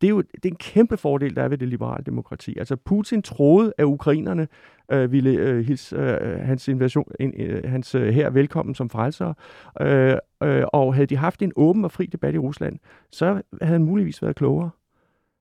Det 0.00 0.06
er 0.06 0.10
jo 0.10 0.20
det 0.20 0.44
er 0.44 0.48
en 0.48 0.56
kæmpe 0.56 0.96
fordel, 0.96 1.36
der 1.36 1.42
er 1.42 1.48
ved 1.48 1.58
det 1.58 1.68
liberale 1.68 2.04
demokrati. 2.04 2.58
Altså 2.58 2.76
Putin 2.76 3.22
troede, 3.22 3.72
at 3.78 3.84
ukrainerne 3.84 4.48
øh, 4.92 5.12
ville 5.12 5.30
øh, 5.30 5.66
hilse 5.66 5.96
øh, 5.96 6.40
hans 6.40 6.68
invasion, 6.68 7.10
øh, 7.20 7.64
hans 7.64 7.94
øh, 7.94 8.08
her 8.08 8.30
velkommen 8.30 8.74
som 8.74 8.90
frelsere, 8.90 9.34
øh, 9.80 10.16
øh, 10.42 10.64
og 10.72 10.94
havde 10.94 11.06
de 11.06 11.16
haft 11.16 11.42
en 11.42 11.52
åben 11.56 11.84
og 11.84 11.92
fri 11.92 12.06
debat 12.06 12.34
i 12.34 12.38
Rusland, 12.38 12.78
så 13.10 13.26
havde 13.62 13.72
han 13.72 13.84
muligvis 13.84 14.22
været 14.22 14.36
klogere. 14.36 14.70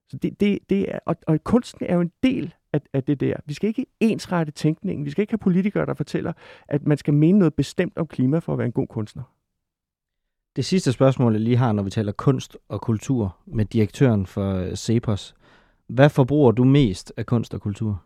Så 0.10 0.18
det, 0.18 0.40
det, 0.40 0.60
det 0.70 0.94
er, 0.94 1.00
og, 1.06 1.16
og 1.28 1.44
kunsten 1.44 1.86
er 1.86 1.96
jo 1.96 2.02
en 2.02 2.12
del 2.24 2.54
af, 2.74 2.82
af 2.94 3.04
det 3.04 3.20
der. 3.20 3.36
Vi 3.46 3.54
skal 3.54 3.68
ikke 3.68 3.86
ensrette 4.00 4.52
tænkningen. 4.52 5.06
Vi 5.06 5.12
skal 5.12 5.22
ikke 5.22 5.32
have 5.32 5.38
politikere, 5.38 5.86
der 5.86 5.94
fortæller, 5.94 6.34
at 6.68 6.88
man 6.88 6.98
skal 6.98 7.14
mene 7.14 7.40
noget 7.40 7.54
bestemt 7.54 7.98
om 7.98 8.08
klima 8.08 8.40
for 8.40 8.54
at 8.54 8.58
være 8.58 8.66
en 8.66 8.72
god 8.72 8.88
kunstner. 8.88 9.24
Det 10.56 10.66
sidste 10.66 10.92
spørgsmål, 10.92 11.34
jeg 11.34 11.42
lige 11.42 11.58
har, 11.58 11.72
når 11.72 11.84
vi 11.84 11.90
taler 11.90 12.12
kunst 12.12 12.58
og 12.70 12.82
kultur 12.82 13.38
med 13.46 13.66
direktøren 13.66 14.26
for 14.26 14.76
Cepos. 14.76 15.36
Hvad 15.88 16.10
forbruger 16.10 16.52
du 16.52 16.64
mest 16.64 17.14
af 17.18 17.26
kunst 17.26 17.54
og 17.54 17.62
kultur? 17.62 18.04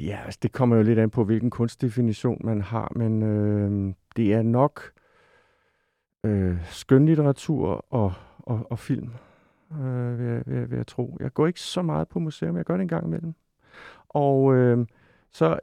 Ja, 0.00 0.20
altså 0.24 0.38
det 0.42 0.52
kommer 0.52 0.76
jo 0.76 0.82
lidt 0.82 0.98
an 0.98 1.10
på, 1.10 1.24
hvilken 1.24 1.50
kunstdefinition 1.50 2.40
man 2.44 2.62
har, 2.62 2.92
men 2.96 3.22
øh, 3.22 3.94
det 4.16 4.32
er 4.32 4.42
nok 4.42 4.92
øh, 6.24 6.56
skønlitteratur 6.70 7.86
og 7.90 8.12
og, 8.46 8.66
og 8.70 8.78
film, 8.78 9.10
øh, 9.72 10.18
vil, 10.18 10.26
jeg, 10.26 10.42
vil, 10.46 10.56
jeg, 10.56 10.70
vil 10.70 10.76
jeg 10.76 10.86
tro. 10.86 11.16
Jeg 11.20 11.34
går 11.34 11.46
ikke 11.46 11.60
så 11.60 11.82
meget 11.82 12.08
på 12.08 12.18
museum, 12.18 12.56
jeg 12.56 12.64
gør 12.64 12.76
det 12.76 12.82
en 12.82 12.88
gang 12.88 13.06
imellem. 13.06 13.34
Og 14.08 14.54
øh, 14.54 14.86
så 15.32 15.58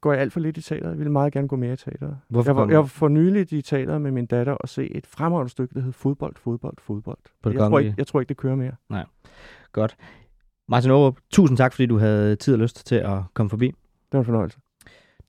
går 0.00 0.12
jeg 0.12 0.20
alt 0.20 0.32
for 0.32 0.40
lidt 0.40 0.56
i 0.56 0.62
teateret. 0.62 0.90
Jeg 0.90 0.98
vil 0.98 1.10
meget 1.10 1.32
gerne 1.32 1.48
gå 1.48 1.56
mere 1.56 1.72
i 1.72 1.76
teateret. 1.76 2.18
Hvorfor 2.28 2.50
jeg, 2.50 2.56
var, 2.56 2.68
jeg 2.68 2.78
var 2.78 2.84
for 2.84 3.08
nyligt 3.08 3.52
i 3.52 3.62
teateret 3.62 4.02
med 4.02 4.10
min 4.10 4.26
datter 4.26 4.52
og 4.52 4.68
se 4.68 4.92
et 4.92 5.06
fremragende 5.06 5.50
stykke, 5.50 5.74
der 5.74 5.80
hedder 5.80 5.92
Fodbold, 5.92 6.36
Fodbold, 6.36 6.76
Fodbold. 6.78 7.18
På 7.42 7.50
jeg, 7.50 7.58
tror 7.58 7.78
ikke, 7.78 7.94
jeg 7.98 8.06
tror 8.06 8.20
ikke, 8.20 8.28
det 8.28 8.36
kører 8.36 8.54
mere. 8.54 8.72
Nej. 8.88 9.04
Godt. 9.72 9.96
Martin 10.68 10.90
Aarup, 10.90 11.18
tusind 11.30 11.58
tak, 11.58 11.72
fordi 11.72 11.86
du 11.86 11.98
havde 11.98 12.36
tid 12.36 12.54
og 12.54 12.60
lyst 12.60 12.86
til 12.86 12.94
at 12.94 13.18
komme 13.34 13.50
forbi. 13.50 13.66
Det 13.66 14.12
var 14.12 14.18
en 14.18 14.24
fornøjelse. 14.24 14.58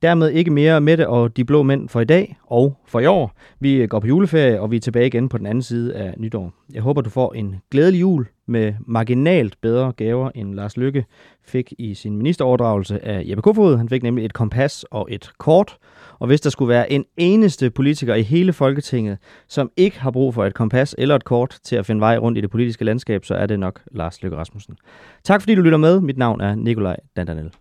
Dermed 0.01 0.29
ikke 0.29 0.51
mere 0.51 0.81
med 0.81 0.97
det 0.97 1.05
og 1.05 1.37
de 1.37 1.45
blå 1.45 1.63
mænd 1.63 1.89
for 1.89 2.01
i 2.01 2.05
dag 2.05 2.37
og 2.43 2.77
for 2.87 2.99
i 2.99 3.05
år. 3.05 3.31
Vi 3.59 3.87
går 3.87 3.99
på 3.99 4.07
juleferie, 4.07 4.61
og 4.61 4.71
vi 4.71 4.75
er 4.75 4.79
tilbage 4.79 5.07
igen 5.07 5.29
på 5.29 5.37
den 5.37 5.45
anden 5.45 5.61
side 5.61 5.95
af 5.95 6.13
nytår. 6.17 6.53
Jeg 6.73 6.81
håber, 6.81 7.01
du 7.01 7.09
får 7.09 7.33
en 7.33 7.55
glædelig 7.71 8.01
jul 8.01 8.25
med 8.47 8.73
marginalt 8.87 9.55
bedre 9.61 9.91
gaver, 9.91 10.29
end 10.35 10.53
Lars 10.53 10.77
Lykke 10.77 11.05
fik 11.45 11.73
i 11.77 11.93
sin 11.93 12.17
ministeroverdragelse 12.17 13.05
af 13.05 13.23
Jeppe 13.25 13.41
Kofod. 13.41 13.77
Han 13.77 13.89
fik 13.89 14.03
nemlig 14.03 14.25
et 14.25 14.33
kompas 14.33 14.85
og 14.91 15.07
et 15.11 15.31
kort. 15.37 15.77
Og 16.19 16.27
hvis 16.27 16.41
der 16.41 16.49
skulle 16.49 16.69
være 16.69 16.91
en 16.91 17.05
eneste 17.17 17.69
politiker 17.69 18.15
i 18.15 18.21
hele 18.21 18.53
Folketinget, 18.53 19.17
som 19.47 19.71
ikke 19.77 19.99
har 19.99 20.11
brug 20.11 20.33
for 20.33 20.45
et 20.45 20.53
kompas 20.53 20.95
eller 20.97 21.15
et 21.15 21.23
kort 21.23 21.57
til 21.63 21.75
at 21.75 21.85
finde 21.85 22.01
vej 22.01 22.17
rundt 22.17 22.37
i 22.37 22.41
det 22.41 22.49
politiske 22.49 22.85
landskab, 22.85 23.25
så 23.25 23.35
er 23.35 23.45
det 23.45 23.59
nok 23.59 23.81
Lars 23.91 24.23
Lykke 24.23 24.37
Rasmussen. 24.37 24.75
Tak 25.23 25.41
fordi 25.41 25.55
du 25.55 25.61
lytter 25.61 25.77
med. 25.77 26.01
Mit 26.01 26.17
navn 26.17 26.41
er 26.41 26.55
Nikolaj 26.55 26.97
Dandanel. 27.15 27.51